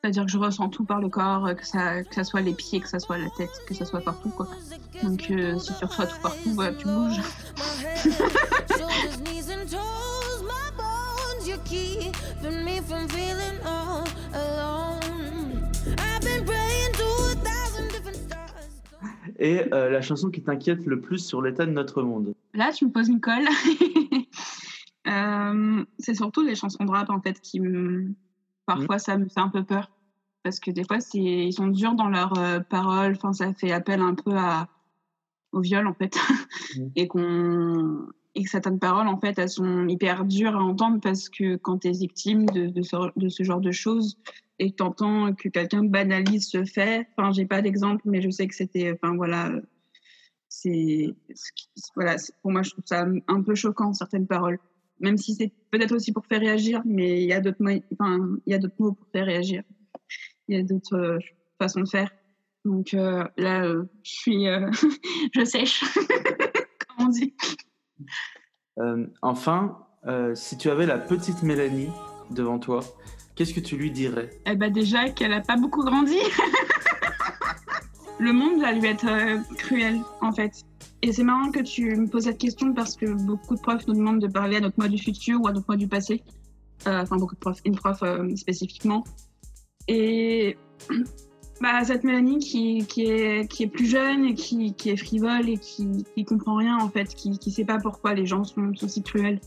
C'est-à-dire 0.00 0.24
que 0.24 0.32
je 0.32 0.38
ressens 0.38 0.68
tout 0.68 0.84
par 0.84 1.00
le 1.00 1.08
corps, 1.08 1.46
euh, 1.46 1.54
que 1.54 1.66
ça, 1.66 2.02
que 2.02 2.14
ça 2.14 2.24
soit 2.24 2.40
les 2.40 2.54
pieds, 2.54 2.80
que 2.80 2.88
ça 2.88 2.98
soit 2.98 3.18
la 3.18 3.30
tête, 3.36 3.50
que 3.66 3.74
ça 3.74 3.84
soit 3.84 4.00
partout. 4.00 4.30
Quoi. 4.30 4.48
Donc 5.02 5.30
euh, 5.30 5.58
si 5.58 5.72
tu 5.78 5.84
reçois 5.84 6.06
tout 6.06 6.20
partout, 6.22 6.54
bah, 6.56 6.72
tu 6.72 6.86
bouges. 6.86 7.20
Et 19.42 19.60
euh, 19.74 19.90
la 19.90 20.00
chanson 20.00 20.30
qui 20.30 20.40
t'inquiète 20.40 20.86
le 20.86 21.00
plus 21.00 21.18
sur 21.18 21.42
l'état 21.42 21.66
de 21.66 21.72
notre 21.72 22.04
monde. 22.04 22.32
Là, 22.54 22.70
tu 22.70 22.86
me 22.86 22.92
poses 22.92 23.08
une 23.08 23.20
colle. 23.20 23.44
Euh, 25.08 25.84
c'est 25.98 26.14
surtout 26.14 26.42
les 26.42 26.54
chansons 26.54 26.84
de 26.84 26.90
rap 26.92 27.10
en 27.10 27.20
fait 27.20 27.40
qui 27.40 27.58
me... 27.58 28.14
Parfois, 28.66 29.00
ça 29.00 29.18
me 29.18 29.28
fait 29.28 29.40
un 29.40 29.48
peu 29.48 29.64
peur. 29.64 29.90
Parce 30.44 30.60
que 30.60 30.70
des 30.70 30.84
fois, 30.84 30.98
ils 31.14 31.52
sont 31.52 31.66
durs 31.66 31.94
dans 31.94 32.08
leurs 32.08 32.38
euh, 32.38 32.60
paroles. 32.60 33.14
Enfin, 33.16 33.32
ça 33.32 33.52
fait 33.52 33.72
appel 33.72 34.00
un 34.00 34.14
peu 34.14 34.30
à... 34.36 34.68
au 35.50 35.60
viol 35.60 35.88
en 35.88 35.94
fait. 35.94 36.16
Mhm. 36.78 36.92
Et 36.94 37.08
qu'on 37.08 38.06
et 38.34 38.44
que 38.44 38.48
certaines 38.48 38.78
paroles 38.78 39.08
en 39.08 39.18
fait 39.18 39.38
elles 39.38 39.50
sont 39.50 39.86
hyper 39.88 40.24
dures 40.24 40.56
à 40.56 40.62
entendre 40.62 41.00
parce 41.00 41.28
que 41.28 41.56
quand 41.56 41.80
tu 41.80 41.88
es 41.88 41.90
victime 41.90 42.46
de, 42.46 42.68
de, 42.68 42.82
ce, 42.82 42.96
de 43.16 43.28
ce 43.28 43.42
genre 43.42 43.60
de 43.60 43.72
choses 43.72 44.16
et 44.62 44.70
que 44.70 44.76
t'entends 44.76 45.34
que 45.34 45.48
quelqu'un 45.48 45.82
banalise 45.82 46.48
ce 46.48 46.64
fait. 46.64 47.08
Enfin 47.16 47.32
j'ai 47.32 47.46
pas 47.46 47.62
d'exemple 47.62 48.02
mais 48.04 48.22
je 48.22 48.30
sais 48.30 48.46
que 48.46 48.54
c'était 48.54 48.92
enfin 48.92 49.16
voilà 49.16 49.50
c'est 50.48 51.08
voilà 51.96 52.14
pour 52.42 52.52
moi 52.52 52.62
je 52.62 52.70
trouve 52.70 52.84
ça 52.86 53.04
un 53.26 53.42
peu 53.42 53.56
choquant 53.56 53.92
certaines 53.92 54.28
paroles. 54.28 54.60
Même 55.00 55.16
si 55.18 55.34
c'est 55.34 55.50
peut-être 55.72 55.96
aussi 55.96 56.12
pour 56.12 56.24
faire 56.26 56.40
réagir 56.40 56.80
mais 56.84 57.22
il 57.22 57.28
y 57.28 57.32
a 57.32 57.40
d'autres 57.40 57.60
moyens- 57.60 57.84
enfin 57.92 58.36
il 58.46 58.52
y 58.52 58.54
a 58.54 58.58
d'autres 58.58 58.76
mots 58.78 58.92
pour 58.92 59.08
faire 59.10 59.26
réagir. 59.26 59.64
Il 60.46 60.56
y 60.56 60.60
a 60.60 60.62
d'autres 60.62 60.96
euh, 60.96 61.18
façons 61.58 61.80
de 61.80 61.88
faire. 61.88 62.10
Donc 62.64 62.94
euh, 62.94 63.24
là 63.36 63.64
euh, 63.64 63.84
je 64.04 64.10
suis 64.12 64.44
je 65.34 65.44
sèche 65.44 65.82
comme 66.96 67.06
on 67.06 67.08
dit. 67.08 67.34
Enfin, 69.22 69.86
si 70.34 70.56
tu 70.56 70.70
avais 70.70 70.86
la 70.86 70.98
petite 70.98 71.42
Mélanie 71.42 71.90
devant 72.30 72.58
toi, 72.58 72.80
qu'est-ce 73.42 73.54
que 73.54 73.60
tu 73.60 73.76
lui 73.76 73.90
dirais 73.90 74.30
Eh 74.46 74.54
ben 74.54 74.72
déjà 74.72 75.08
qu'elle 75.08 75.32
a 75.32 75.40
pas 75.40 75.56
beaucoup 75.56 75.82
grandi. 75.82 76.16
le 78.20 78.32
monde 78.32 78.60
va 78.60 78.70
lui 78.70 78.86
être 78.86 79.08
euh, 79.08 79.38
cruel 79.58 79.98
en 80.20 80.30
fait. 80.30 80.62
Et 81.02 81.12
c'est 81.12 81.24
marrant 81.24 81.50
que 81.50 81.58
tu 81.58 81.96
me 81.96 82.06
poses 82.06 82.24
cette 82.24 82.38
question 82.38 82.72
parce 82.72 82.94
que 82.94 83.06
beaucoup 83.06 83.56
de 83.56 83.60
profs 83.60 83.84
nous 83.88 83.94
demandent 83.94 84.20
de 84.20 84.28
parler 84.28 84.58
à 84.58 84.60
notre 84.60 84.78
moi 84.78 84.86
du 84.86 84.96
futur 84.96 85.40
ou 85.42 85.48
à 85.48 85.52
notre 85.52 85.66
moi 85.66 85.76
du 85.76 85.88
passé. 85.88 86.22
Euh, 86.86 87.02
Enfin 87.02 87.16
beaucoup 87.16 87.34
de 87.34 87.40
profs, 87.40 87.58
une 87.64 87.74
prof 87.74 87.98
euh, 88.04 88.28
spécifiquement. 88.36 89.02
Et 89.88 90.56
bah, 91.60 91.82
cette 91.82 92.04
Mélanie 92.04 92.38
qui, 92.38 92.86
qui, 92.86 93.06
est, 93.06 93.50
qui 93.50 93.64
est 93.64 93.68
plus 93.68 93.86
jeune 93.86 94.24
et 94.24 94.34
qui, 94.34 94.74
qui 94.74 94.90
est 94.90 94.96
frivole 94.96 95.48
et 95.48 95.58
qui, 95.58 96.04
qui 96.14 96.24
comprend 96.24 96.54
rien 96.54 96.78
en 96.78 96.88
fait, 96.88 97.12
qui, 97.12 97.40
qui 97.40 97.50
sait 97.50 97.64
pas 97.64 97.78
pourquoi 97.78 98.14
les 98.14 98.24
gens 98.24 98.44
sont, 98.44 98.72
sont 98.76 98.86
si 98.86 99.02
cruels. 99.02 99.40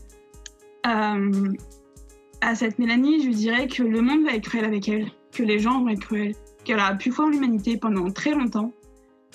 À 2.40 2.54
cette 2.54 2.78
Mélanie, 2.78 3.22
je 3.22 3.30
dirais 3.30 3.66
que 3.66 3.82
le 3.82 4.00
monde 4.02 4.24
va 4.24 4.32
être 4.32 4.44
cruel 4.44 4.64
avec 4.64 4.88
elle, 4.88 5.10
que 5.32 5.42
les 5.42 5.58
gens 5.58 5.80
vont 5.80 5.88
être 5.88 6.00
cruels, 6.00 6.34
qu'elle 6.64 6.80
a 6.80 6.94
pu 6.94 7.10
voir 7.10 7.28
l'humanité 7.28 7.78
pendant 7.78 8.10
très 8.10 8.32
longtemps, 8.32 8.72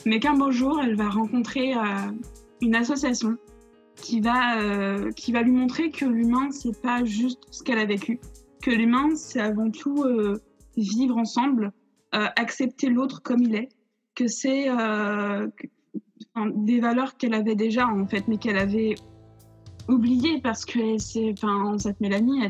mais 0.05 0.19
qu'un 0.19 0.35
beau 0.35 0.51
jour, 0.51 0.79
elle 0.81 0.95
va 0.95 1.09
rencontrer 1.09 1.73
euh, 1.73 1.79
une 2.61 2.75
association 2.75 3.37
qui 3.95 4.19
va, 4.19 4.61
euh, 4.61 5.11
qui 5.11 5.31
va 5.31 5.41
lui 5.41 5.51
montrer 5.51 5.89
que 5.89 6.05
l'humain, 6.05 6.51
c'est 6.51 6.79
pas 6.81 7.03
juste 7.03 7.43
ce 7.51 7.63
qu'elle 7.63 7.79
a 7.79 7.85
vécu, 7.85 8.19
que 8.61 8.71
l'humain, 8.71 9.15
c'est 9.15 9.41
avant 9.41 9.71
tout 9.71 10.03
euh, 10.03 10.39
vivre 10.77 11.17
ensemble, 11.17 11.71
accepter 12.13 12.89
l'autre 12.89 13.21
comme 13.21 13.41
il 13.41 13.55
est, 13.55 13.69
que 14.15 14.27
c'est 14.27 14.67
des 16.55 16.79
valeurs 16.81 17.15
qu'elle 17.15 17.33
avait 17.33 17.55
déjà 17.55 17.87
en 17.87 18.05
fait, 18.05 18.27
mais 18.27 18.37
qu'elle 18.37 18.57
avait 18.57 18.95
oubliées 19.91 20.39
parce 20.41 20.65
que 20.65 20.97
c'est, 20.97 21.33
enfin, 21.33 21.77
cette 21.77 21.99
Mélanie, 21.99 22.41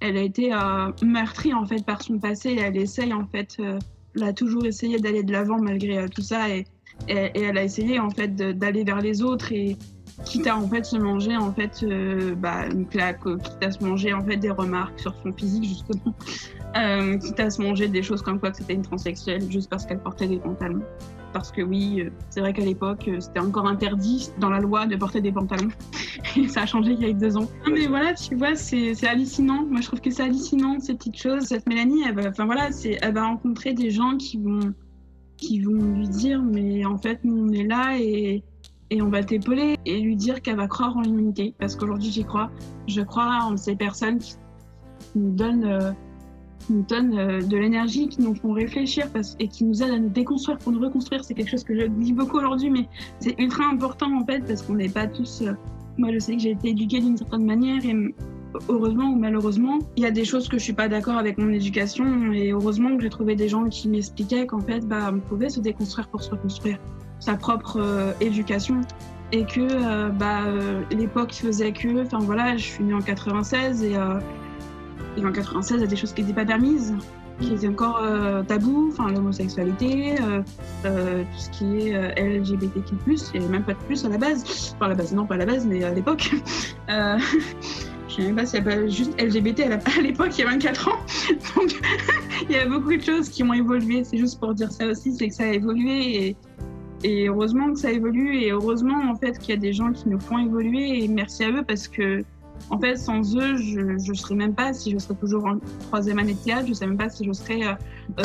elle, 0.00 0.16
a 0.16 0.20
été 0.20 0.52
euh, 0.52 0.90
meurtrie 1.02 1.54
en 1.54 1.66
fait 1.66 1.84
par 1.84 2.02
son 2.02 2.18
passé 2.18 2.50
et 2.50 2.60
elle 2.60 2.76
essaye 2.76 3.12
en 3.12 3.26
fait, 3.26 3.56
euh, 3.60 3.78
elle 4.16 4.24
a 4.24 4.32
toujours 4.32 4.66
essayé 4.66 4.98
d'aller 4.98 5.22
de 5.22 5.32
l'avant 5.32 5.60
malgré 5.60 5.98
euh, 5.98 6.08
tout 6.08 6.22
ça 6.22 6.48
et, 6.48 6.66
elle 7.08 7.56
a 7.58 7.64
essayé 7.64 7.98
en 7.98 8.10
fait 8.10 8.36
d'aller 8.36 8.84
vers 8.84 9.00
les 9.00 9.22
autres 9.22 9.50
et 9.50 9.76
quitte 10.24 10.46
à 10.46 10.56
en 10.56 10.68
fait 10.68 10.84
se 10.84 10.96
manger 10.96 11.36
en 11.36 11.52
fait 11.52 11.84
bah, 12.36 12.68
quitte 12.68 13.62
à 13.62 13.70
se 13.72 13.82
manger 13.82 14.12
en 14.12 14.22
fait 14.22 14.36
des 14.36 14.50
remarques 14.50 15.00
sur 15.00 15.14
son 15.22 15.32
physique 15.32 15.64
justement, 15.64 16.14
quitte 17.18 17.40
à 17.40 17.50
se 17.50 17.60
manger 17.60 17.88
des 17.88 18.02
choses 18.02 18.22
comme 18.22 18.38
quoi 18.38 18.50
que 18.50 18.58
c'était 18.58 18.74
une 18.74 18.82
transsexuelle 18.82 19.50
juste 19.50 19.68
parce 19.68 19.84
qu'elle 19.86 20.00
portait 20.00 20.28
des 20.28 20.38
pantalons. 20.38 20.84
Parce 21.32 21.50
que 21.50 21.62
oui, 21.62 22.02
euh, 22.02 22.10
c'est 22.30 22.40
vrai 22.40 22.52
qu'à 22.52 22.64
l'époque, 22.64 23.08
euh, 23.08 23.20
c'était 23.20 23.40
encore 23.40 23.66
interdit 23.66 24.30
dans 24.38 24.50
la 24.50 24.60
loi 24.60 24.86
de 24.86 24.96
porter 24.96 25.20
des 25.20 25.32
pantalons. 25.32 25.70
Et 26.36 26.48
ça 26.48 26.62
a 26.62 26.66
changé 26.66 26.92
il 26.92 27.00
y 27.00 27.10
a 27.10 27.12
deux 27.12 27.36
ans. 27.36 27.48
Mais 27.70 27.86
voilà, 27.86 28.14
tu 28.14 28.36
vois, 28.36 28.54
c'est 28.54 29.06
hallucinant. 29.06 29.64
Moi, 29.64 29.80
je 29.80 29.86
trouve 29.86 30.00
que 30.00 30.10
c'est 30.10 30.22
hallucinant, 30.22 30.78
ces 30.80 30.94
petites 30.94 31.18
choses. 31.18 31.44
Cette 31.44 31.68
Mélanie, 31.68 32.02
elle 32.06 32.14
va, 32.14 32.28
enfin 32.28 32.46
voilà, 32.46 32.68
elle 32.84 33.14
va 33.14 33.26
rencontrer 33.26 33.74
des 33.74 33.90
gens 33.90 34.16
qui 34.16 34.38
vont, 34.38 34.72
qui 35.36 35.60
vont 35.60 35.72
lui 35.72 36.08
dire, 36.08 36.42
mais 36.42 36.84
en 36.84 36.98
fait, 36.98 37.20
nous, 37.24 37.48
on 37.48 37.52
est 37.52 37.64
là 37.66 37.96
et, 37.98 38.42
et 38.90 39.02
on 39.02 39.08
va 39.08 39.22
t'épauler. 39.22 39.78
Et 39.86 40.00
lui 40.00 40.16
dire 40.16 40.42
qu'elle 40.42 40.56
va 40.56 40.68
croire 40.68 40.96
en 40.96 41.02
l'humanité. 41.02 41.54
Parce 41.58 41.76
qu'aujourd'hui, 41.76 42.10
j'y 42.10 42.24
crois. 42.24 42.50
Je 42.86 43.00
crois 43.00 43.40
en 43.42 43.56
ces 43.56 43.74
personnes 43.74 44.18
qui 44.18 44.34
nous 45.14 45.30
donnent, 45.30 45.64
euh, 45.64 45.92
qui 46.72 46.78
nous 46.78 46.82
donnent 46.82 47.18
euh, 47.18 47.42
de 47.42 47.56
l'énergie, 47.56 48.08
qui 48.08 48.22
nous 48.22 48.34
font 48.34 48.52
réfléchir 48.52 49.06
et 49.38 49.48
qui 49.48 49.64
nous 49.64 49.82
aident 49.82 49.90
à 49.90 49.98
nous 49.98 50.08
déconstruire 50.08 50.58
pour 50.58 50.72
nous 50.72 50.80
reconstruire. 50.80 51.24
C'est 51.24 51.34
quelque 51.34 51.50
chose 51.50 51.64
que 51.64 51.78
je 51.78 51.86
dis 51.86 52.12
beaucoup 52.12 52.38
aujourd'hui, 52.38 52.70
mais 52.70 52.88
c'est 53.20 53.38
ultra 53.38 53.66
important 53.66 54.16
en 54.16 54.24
fait 54.24 54.40
parce 54.40 54.62
qu'on 54.62 54.74
n'est 54.74 54.88
pas 54.88 55.06
tous. 55.06 55.42
euh, 55.42 55.52
moi, 55.98 56.10
je 56.12 56.18
sais 56.18 56.34
que 56.34 56.40
j'ai 56.40 56.52
été 56.52 56.70
éduquée 56.70 57.00
d'une 57.00 57.18
certaine 57.18 57.44
manière 57.44 57.84
et 57.84 57.94
heureusement 58.70 59.10
ou 59.10 59.16
malheureusement, 59.16 59.78
il 59.96 60.02
y 60.02 60.06
a 60.06 60.10
des 60.10 60.24
choses 60.24 60.48
que 60.48 60.58
je 60.58 60.64
suis 60.64 60.72
pas 60.72 60.88
d'accord 60.88 61.16
avec 61.16 61.36
mon 61.36 61.50
éducation 61.50 62.32
et 62.32 62.52
heureusement 62.52 62.96
que 62.96 63.02
j'ai 63.02 63.10
trouvé 63.10 63.36
des 63.36 63.48
gens 63.48 63.64
qui 63.68 63.88
m'expliquaient 63.88 64.46
qu'en 64.46 64.60
fait, 64.60 64.80
bah, 64.86 65.10
on 65.12 65.20
pouvait 65.20 65.50
se 65.50 65.60
déconstruire 65.60 66.08
pour 66.08 66.22
se 66.22 66.30
reconstruire 66.30 66.78
sa 67.20 67.34
propre 67.34 67.78
euh, 67.78 68.12
éducation 68.22 68.80
et 69.32 69.44
que 69.44 70.10
bah, 70.10 70.44
l'époque 70.90 71.32
faisait 71.32 71.72
que, 71.72 72.02
enfin 72.02 72.18
voilà, 72.18 72.54
je 72.58 72.64
suis 72.64 72.84
née 72.84 72.92
en 72.92 73.00
96 73.00 73.82
et, 73.82 73.96
et 75.16 75.24
en 75.24 75.32
96, 75.32 75.78
il 75.78 75.80
y 75.80 75.84
a 75.84 75.86
des 75.86 75.96
choses 75.96 76.12
qui 76.12 76.22
n'étaient 76.22 76.34
pas 76.34 76.44
permises, 76.44 76.94
qui 77.40 77.54
étaient 77.54 77.68
encore 77.68 78.00
euh, 78.02 78.42
tabous, 78.42 78.90
enfin 78.92 79.10
l'homosexualité, 79.10 80.14
euh, 80.20 80.42
euh, 80.84 81.22
tout 81.22 81.38
ce 81.38 81.50
qui 81.50 81.88
est 81.88 82.38
LGBTQ+, 82.38 82.94
il 83.06 83.14
n'y 83.14 83.44
avait 83.44 83.52
même 83.52 83.64
pas 83.64 83.74
de 83.74 83.78
plus 83.78 84.04
à 84.04 84.08
la 84.08 84.18
base, 84.18 84.74
enfin 84.74 84.86
à 84.86 84.88
la 84.90 84.94
base, 84.94 85.12
non 85.12 85.26
pas 85.26 85.34
à 85.34 85.38
la 85.38 85.46
base, 85.46 85.66
mais 85.66 85.84
à 85.84 85.92
l'époque. 85.92 86.30
Je 88.08 88.16
sais 88.16 88.22
même 88.26 88.36
pas 88.36 88.44
s'il 88.44 88.58
y 88.58 88.60
a 88.60 88.64
pas 88.64 88.86
juste 88.88 89.18
LGBT 89.18 89.60
à 89.98 90.00
l'époque, 90.02 90.38
il 90.38 90.42
y 90.42 90.44
a 90.44 90.50
24 90.50 90.88
ans. 90.88 90.98
Donc, 91.56 91.80
il 92.48 92.54
y 92.54 92.58
a 92.58 92.66
beaucoup 92.66 92.94
de 92.94 93.00
choses 93.00 93.30
qui 93.30 93.42
ont 93.42 93.54
évolué. 93.54 94.04
C'est 94.04 94.18
juste 94.18 94.38
pour 94.38 94.52
dire 94.52 94.70
ça 94.70 94.86
aussi, 94.86 95.14
c'est 95.14 95.28
que 95.28 95.34
ça 95.34 95.44
a 95.44 95.52
évolué 95.52 96.26
et, 96.26 96.36
et 97.04 97.28
heureusement 97.28 97.72
que 97.72 97.78
ça 97.78 97.90
évolue 97.90 98.36
et 98.36 98.50
heureusement 98.50 99.10
en 99.10 99.16
fait 99.16 99.38
qu'il 99.38 99.54
y 99.54 99.58
a 99.58 99.60
des 99.60 99.72
gens 99.72 99.92
qui 99.92 100.08
nous 100.08 100.20
font 100.20 100.38
évoluer 100.38 101.02
et 101.02 101.08
merci 101.08 101.44
à 101.44 101.50
eux 101.50 101.64
parce 101.66 101.88
que 101.88 102.22
en 102.72 102.78
fait 102.78 102.96
sans 102.96 103.36
eux 103.36 103.56
je 103.56 103.80
ne 103.80 104.14
serais 104.14 104.34
même 104.34 104.54
pas 104.54 104.72
si 104.72 104.90
je 104.90 104.98
serais 104.98 105.14
toujours 105.14 105.44
en 105.44 105.58
troisième 105.88 106.18
année 106.18 106.32
de 106.32 106.38
théâtre 106.38 106.66
je 106.66 106.72
sais 106.72 106.86
même 106.86 106.96
pas 106.96 107.10
si 107.10 107.24
je 107.24 107.32
serais 107.32 107.66
euh, 107.66 107.74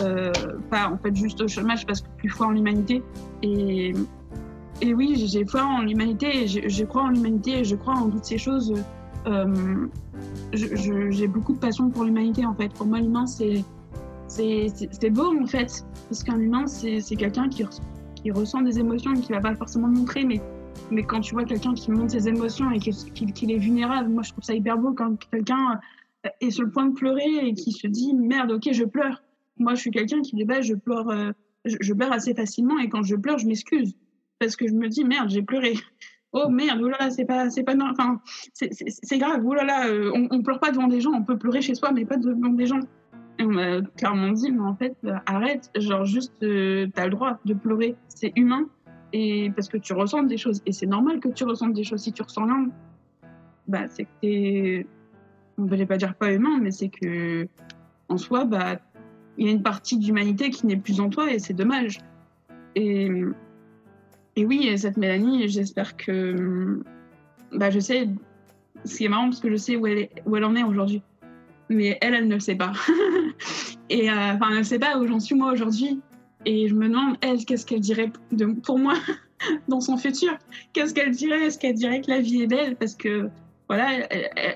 euh, 0.01 0.31
pas 0.71 0.89
en 0.89 0.97
fait 0.97 1.13
juste 1.15 1.41
au 1.41 1.47
chômage 1.47 1.85
parce 1.85 2.01
que 2.01 2.07
plus 2.17 2.29
foi 2.29 2.47
en 2.47 2.51
l'humanité. 2.51 3.03
Et 3.43 3.93
oui 4.81 5.27
j'ai 5.27 5.45
foi 5.45 5.63
en 5.63 5.81
l'humanité 5.81 6.47
je, 6.47 6.83
crois 6.85 7.03
en 7.03 7.09
l'humanité 7.09 7.59
et 7.59 7.63
je 7.65 7.75
crois 7.75 7.95
en 7.95 8.09
toutes 8.09 8.25
ces 8.25 8.37
choses. 8.37 8.73
Euh, 9.27 9.87
j'ai 10.53 11.27
beaucoup 11.27 11.53
de 11.53 11.59
passion 11.59 11.89
pour 11.89 12.05
l'humanité 12.05 12.45
en 12.45 12.55
fait. 12.55 12.69
Pour 12.69 12.87
moi 12.87 12.99
l'humain 12.99 13.25
c'est 13.27 13.65
beau 15.11 15.41
en 15.41 15.45
fait 15.45 15.85
parce 16.07 16.23
qu'un 16.23 16.39
humain 16.39 16.67
c'est 16.67 17.01
quelqu'un 17.17 17.49
qui 17.49 17.65
qui 18.15 18.31
ressent 18.31 18.61
des 18.61 18.79
émotions 18.79 19.13
et 19.13 19.19
qui 19.19 19.31
va 19.33 19.41
pas 19.41 19.55
forcément 19.55 19.89
montrer, 19.89 20.23
mais 20.91 21.03
quand 21.03 21.21
tu 21.21 21.33
vois 21.33 21.43
quelqu'un 21.43 21.73
qui 21.73 21.91
montre 21.91 22.11
ses 22.11 22.27
émotions 22.27 22.71
et 22.71 22.79
qui, 22.79 22.91
qui- 23.13 23.25
qu'il 23.33 23.51
est 23.51 23.57
vulnérable, 23.57 24.09
moi 24.09 24.23
je 24.23 24.31
trouve 24.31 24.43
ça 24.43 24.53
hyper 24.53 24.77
beau 24.77 24.93
quand 24.93 25.15
quelqu'un 25.31 25.79
euh, 26.25 26.29
est 26.41 26.51
sur 26.51 26.63
le 26.63 26.71
point 26.71 26.85
de 26.85 26.93
pleurer 26.93 27.47
et 27.47 27.53
qui 27.53 27.71
se 27.71 27.87
dit 27.87 28.13
merde, 28.13 28.51
ok, 28.51 28.69
je 28.71 28.83
pleure. 28.83 29.21
Moi 29.57 29.75
je 29.75 29.81
suis 29.81 29.91
quelqu'un 29.91 30.21
qui, 30.21 30.35
de 30.35 30.45
base, 30.45 30.65
je 30.65 30.75
pleure, 30.75 31.09
euh, 31.09 31.31
je, 31.65 31.93
pleure 31.93 32.11
assez 32.11 32.33
facilement 32.33 32.79
et 32.79 32.89
quand 32.89 33.03
je 33.03 33.15
pleure, 33.15 33.37
je 33.37 33.47
m'excuse. 33.47 33.95
Parce 34.39 34.55
que 34.55 34.67
je 34.67 34.73
me 34.73 34.87
dis 34.87 35.03
merde, 35.03 35.29
j'ai 35.29 35.41
pleuré. 35.41 35.73
Oh 36.33 36.49
merde, 36.49 36.81
oulala, 36.81 37.09
c'est 37.09 37.25
pas, 37.25 37.49
c'est 37.49 37.63
pas, 37.63 37.73
enfin, 37.89 38.19
c'est- 38.53 39.17
grave, 39.17 39.43
oulala, 39.45 39.87
euh, 39.87 40.11
on, 40.13 40.27
on 40.29 40.41
pleure 40.43 40.59
pas 40.59 40.71
devant 40.71 40.87
des 40.87 40.99
gens, 41.01 41.11
on 41.13 41.23
peut 41.23 41.37
pleurer 41.37 41.61
chez 41.61 41.73
soi, 41.73 41.91
mais 41.93 42.05
pas 42.05 42.17
devant 42.17 42.49
des 42.49 42.65
gens. 42.67 42.79
Et 43.39 43.43
on 43.43 43.49
m'a 43.51 43.81
clairement 43.95 44.31
dit, 44.31 44.51
mais 44.51 44.59
en 44.61 44.75
fait, 44.75 44.95
euh, 45.05 45.13
arrête, 45.25 45.71
genre 45.77 46.03
juste, 46.05 46.33
t'as 46.39 47.05
le 47.05 47.09
droit 47.11 47.39
de 47.45 47.53
pleurer, 47.53 47.95
c'est 48.09 48.33
humain, 48.35 48.67
et 49.13 49.51
parce 49.55 49.69
que 49.69 49.77
tu 49.77 49.93
ressens 49.93 50.23
des 50.23 50.37
choses, 50.37 50.61
et 50.65 50.71
c'est 50.71 50.85
normal 50.85 51.19
que 51.19 51.29
tu 51.29 51.43
ressentes 51.43 51.73
des 51.73 51.83
choses. 51.83 52.01
Si 52.01 52.13
tu 52.13 52.21
ressens 52.21 52.45
rien, 52.45 52.69
bah 53.67 53.87
c'est 53.87 54.03
que 54.03 54.09
t'es, 54.21 54.87
on 55.57 55.63
ne 55.63 55.85
pas 55.85 55.97
dire 55.97 56.15
pas 56.15 56.33
humain, 56.33 56.59
mais 56.61 56.71
c'est 56.71 56.89
que 56.89 57.47
en 58.09 58.17
soi, 58.17 58.45
bah 58.45 58.79
il 59.37 59.45
y 59.45 59.49
a 59.49 59.51
une 59.51 59.63
partie 59.63 59.97
d'humanité 59.97 60.49
qui 60.49 60.65
n'est 60.65 60.77
plus 60.77 60.99
en 60.99 61.09
toi, 61.09 61.31
et 61.31 61.39
c'est 61.39 61.53
dommage. 61.53 61.99
Et 62.75 63.23
oui, 64.37 64.67
et 64.67 64.77
cette 64.77 64.97
Mélanie, 64.97 65.47
j'espère 65.47 65.97
que, 65.97 66.83
bah 67.51 67.71
je 67.71 67.79
sais, 67.79 68.07
ce 68.85 68.97
qui 68.97 69.05
est 69.05 69.09
marrant 69.09 69.25
parce 69.25 69.39
que 69.39 69.49
je 69.49 69.55
sais 69.55 69.75
où 69.75 69.87
elle, 69.87 70.09
où 70.25 70.35
elle 70.35 70.45
en 70.45 70.55
est 70.55 70.63
aujourd'hui 70.63 71.01
mais 71.69 71.97
elle, 72.01 72.13
elle 72.13 72.27
ne 72.27 72.35
le 72.35 72.39
sait 72.39 72.55
pas. 72.55 72.71
et 73.89 74.09
euh, 74.09 74.33
enfin, 74.33 74.47
elle 74.51 74.59
ne 74.59 74.63
sait 74.63 74.79
pas 74.79 74.97
où 74.97 75.07
j'en 75.07 75.19
suis 75.19 75.35
moi 75.35 75.51
aujourd'hui. 75.51 75.99
Et 76.47 76.69
je 76.69 76.75
me 76.75 76.87
demande, 76.87 77.17
elle, 77.19 77.43
qu'est-ce 77.43 77.65
qu'elle 77.65 77.81
dirait 77.81 78.09
pour 78.63 78.79
moi 78.79 78.93
dans 79.67 79.81
son 79.81 79.97
futur? 79.97 80.31
Qu'est-ce 80.71 80.93
qu'elle 80.93 81.11
dirait? 81.11 81.47
Est-ce 81.47 81.59
qu'elle 81.59 81.75
dirait 81.75 81.99
que 81.99 82.09
la 82.09 82.21
vie 82.21 82.43
est 82.43 82.47
belle? 82.47 82.77
Parce 82.77 82.95
que, 82.95 83.29
voilà, 83.67 84.07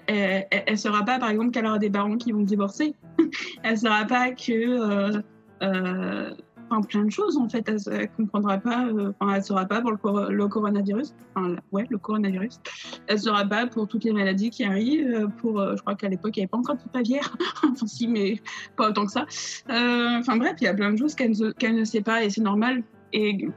elle, 0.07 0.47
elle 0.49 0.77
saura 0.77 1.03
pas, 1.03 1.19
par 1.19 1.29
exemple, 1.31 1.51
qu'elle 1.51 1.65
aura 1.65 1.79
des 1.79 1.89
parents 1.89 2.15
qui 2.15 2.31
vont 2.31 2.43
divorcer. 2.43 2.95
elle 3.63 3.77
saura 3.77 4.05
pas 4.05 4.31
que. 4.31 4.53
Euh, 4.53 5.21
euh, 5.63 6.33
enfin, 6.71 6.81
plein 6.81 7.03
de 7.03 7.09
choses, 7.11 7.37
en 7.37 7.47
fait. 7.49 7.67
Elle, 7.67 7.77
elle 7.91 8.11
comprendra 8.11 8.57
pas. 8.57 8.87
euh, 8.87 9.11
Enfin, 9.19 9.33
elle 9.35 9.43
saura 9.43 9.65
pas 9.65 9.81
pour 9.81 9.91
le, 9.91 9.97
cor- 9.97 10.31
le 10.31 10.47
coronavirus. 10.47 11.13
Enfin, 11.35 11.49
la- 11.49 11.61
ouais, 11.71 11.85
le 11.89 11.97
coronavirus. 11.97 12.59
Elle 13.07 13.19
saura 13.19 13.45
pas 13.45 13.67
pour 13.67 13.87
toutes 13.87 14.03
les 14.05 14.13
maladies 14.13 14.49
qui 14.49 14.63
arrivent. 14.63 15.07
euh, 15.13 15.27
Pour, 15.27 15.59
euh, 15.59 15.75
je 15.75 15.81
crois 15.81 15.95
qu'à 15.95 16.07
l'époque, 16.09 16.35
il 16.37 16.39
n'y 16.39 16.43
avait 16.43 16.49
pas 16.49 16.57
encore 16.57 16.77
de 16.77 16.89
pavière. 16.91 17.35
enfin, 17.63 17.85
si, 17.87 18.07
mais 18.07 18.41
pas 18.77 18.89
autant 18.89 19.05
que 19.05 19.11
ça. 19.11 19.25
Euh, 19.69 20.17
Enfin, 20.19 20.37
bref, 20.37 20.55
il 20.61 20.63
y 20.63 20.67
a 20.67 20.73
plein 20.73 20.91
de 20.91 20.97
choses 20.97 21.13
qu'elle 21.15 21.31
ne, 21.31 21.51
qu'elle 21.51 21.75
ne 21.75 21.83
sait 21.83 22.01
pas 22.01 22.23
et 22.23 22.29
c'est 22.29 22.41
normal. 22.41 22.83
Et 23.13 23.47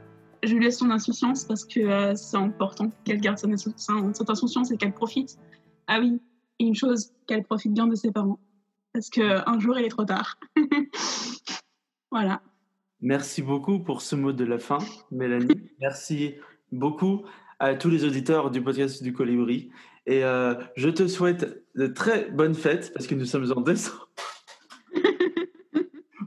je 0.43 0.53
lui 0.53 0.63
laisse 0.63 0.77
son 0.77 0.91
insouciance 0.91 1.43
parce 1.45 1.63
que 1.65 2.13
c'est 2.15 2.37
important 2.37 2.91
qu'elle 3.05 3.21
garde 3.21 3.37
son, 3.39 3.49
insou- 3.51 3.73
son- 3.77 4.13
cette 4.13 4.29
insouciance 4.29 4.69
et 4.71 4.77
qu'elle 4.77 4.93
profite. 4.93 5.37
Ah 5.87 5.99
oui, 5.99 6.19
une 6.59 6.75
chose, 6.75 7.11
qu'elle 7.27 7.43
profite 7.43 7.73
bien 7.73 7.87
de 7.87 7.95
ses 7.95 8.11
parents. 8.11 8.39
Parce 8.93 9.09
qu'un 9.09 9.59
jour, 9.59 9.77
il 9.77 9.85
est 9.85 9.89
trop 9.89 10.05
tard. 10.05 10.37
voilà. 12.11 12.41
Merci 13.01 13.41
beaucoup 13.41 13.79
pour 13.79 14.01
ce 14.01 14.15
mot 14.15 14.31
de 14.31 14.45
la 14.45 14.57
fin, 14.57 14.79
Mélanie. 15.11 15.69
Merci 15.79 16.35
beaucoup 16.71 17.25
à 17.59 17.75
tous 17.75 17.89
les 17.89 18.03
auditeurs 18.03 18.51
du 18.51 18.61
podcast 18.61 19.03
du 19.03 19.13
Colibri. 19.13 19.69
Et 20.05 20.23
euh, 20.23 20.55
je 20.75 20.89
te 20.89 21.07
souhaite 21.07 21.63
de 21.75 21.87
très 21.87 22.29
bonnes 22.29 22.55
fêtes 22.55 22.91
parce 22.93 23.07
que 23.07 23.15
nous 23.15 23.25
sommes 23.25 23.51
en 23.55 23.61
décembre. 23.61 24.09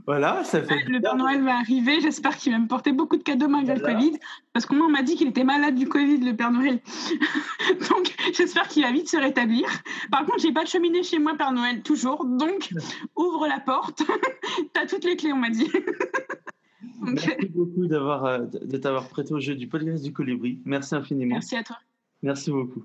Voilà, 0.08 0.42
ça 0.42 0.62
fait. 0.62 0.84
Le 0.86 1.02
Père 1.02 1.16
Noël 1.16 1.42
va 1.42 1.58
arriver. 1.58 2.00
J'espère 2.00 2.34
qu'il 2.38 2.50
va 2.50 2.58
me 2.58 2.66
porter 2.66 2.92
beaucoup 2.92 3.18
de 3.18 3.22
cadeaux 3.22 3.46
malgré 3.46 3.74
Voilà. 3.74 3.92
le 3.92 4.00
Covid. 4.00 4.18
Parce 4.54 4.64
qu'on 4.64 4.88
m'a 4.88 5.02
dit 5.02 5.16
qu'il 5.16 5.28
était 5.28 5.44
malade 5.44 5.74
du 5.74 5.86
Covid, 5.86 6.16
le 6.16 6.34
Père 6.34 6.50
Noël. 6.50 6.80
donc, 7.90 8.16
j'espère 8.34 8.68
qu'il 8.68 8.84
va 8.84 8.90
vite 8.90 9.10
se 9.10 9.18
rétablir. 9.18 9.66
Par 10.10 10.24
contre, 10.24 10.38
j'ai 10.38 10.50
pas 10.50 10.64
de 10.64 10.68
cheminée 10.68 11.02
chez 11.02 11.18
moi, 11.18 11.34
Père 11.36 11.52
Noël, 11.52 11.82
toujours. 11.82 12.24
Donc, 12.24 12.70
ouvre 13.16 13.46
la 13.46 13.60
porte. 13.60 14.02
T'as 14.72 14.86
toutes 14.86 15.04
les 15.04 15.16
clés, 15.16 15.34
on 15.34 15.36
m'a 15.36 15.50
dit. 15.50 15.70
Donc, 17.02 17.20
Merci 17.26 17.46
beaucoup 17.50 17.86
d'avoir, 17.86 18.24
euh, 18.24 18.38
de 18.38 18.78
t'avoir 18.78 19.08
prêté 19.10 19.34
au 19.34 19.40
jeu 19.40 19.54
du 19.56 19.68
podcast 19.68 20.02
du 20.02 20.14
Colibri. 20.14 20.58
Merci 20.64 20.94
infiniment. 20.94 21.34
merci 21.34 21.54
à 21.54 21.62
toi. 21.62 21.76
Merci 22.22 22.50
beaucoup. 22.50 22.84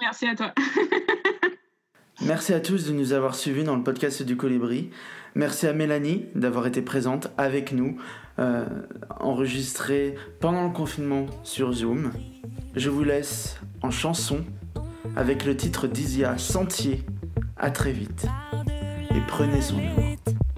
Merci 0.00 0.28
à 0.28 0.36
toi. 0.36 0.54
Merci 2.22 2.54
à 2.54 2.60
tous 2.60 2.86
de 2.86 2.92
nous 2.92 3.12
avoir 3.12 3.34
suivis 3.34 3.64
dans 3.64 3.76
le 3.76 3.82
podcast 3.82 4.22
du 4.22 4.36
Colibri. 4.36 4.90
Merci 5.34 5.66
à 5.66 5.74
Mélanie 5.74 6.26
d'avoir 6.34 6.66
été 6.66 6.80
présente 6.80 7.28
avec 7.36 7.72
nous, 7.72 7.98
euh, 8.38 8.64
enregistrée 9.20 10.14
pendant 10.40 10.64
le 10.64 10.72
confinement 10.72 11.26
sur 11.42 11.72
Zoom. 11.72 12.12
Je 12.74 12.88
vous 12.88 13.04
laisse 13.04 13.60
en 13.82 13.90
chanson 13.90 14.44
avec 15.14 15.44
le 15.44 15.56
titre 15.56 15.86
d'Isia 15.86 16.38
Sentier. 16.38 17.04
À 17.58 17.70
très 17.70 17.92
vite 17.92 18.26
et 19.10 19.20
prenez 19.26 19.62
soin 19.62 19.78
de. 19.78 20.55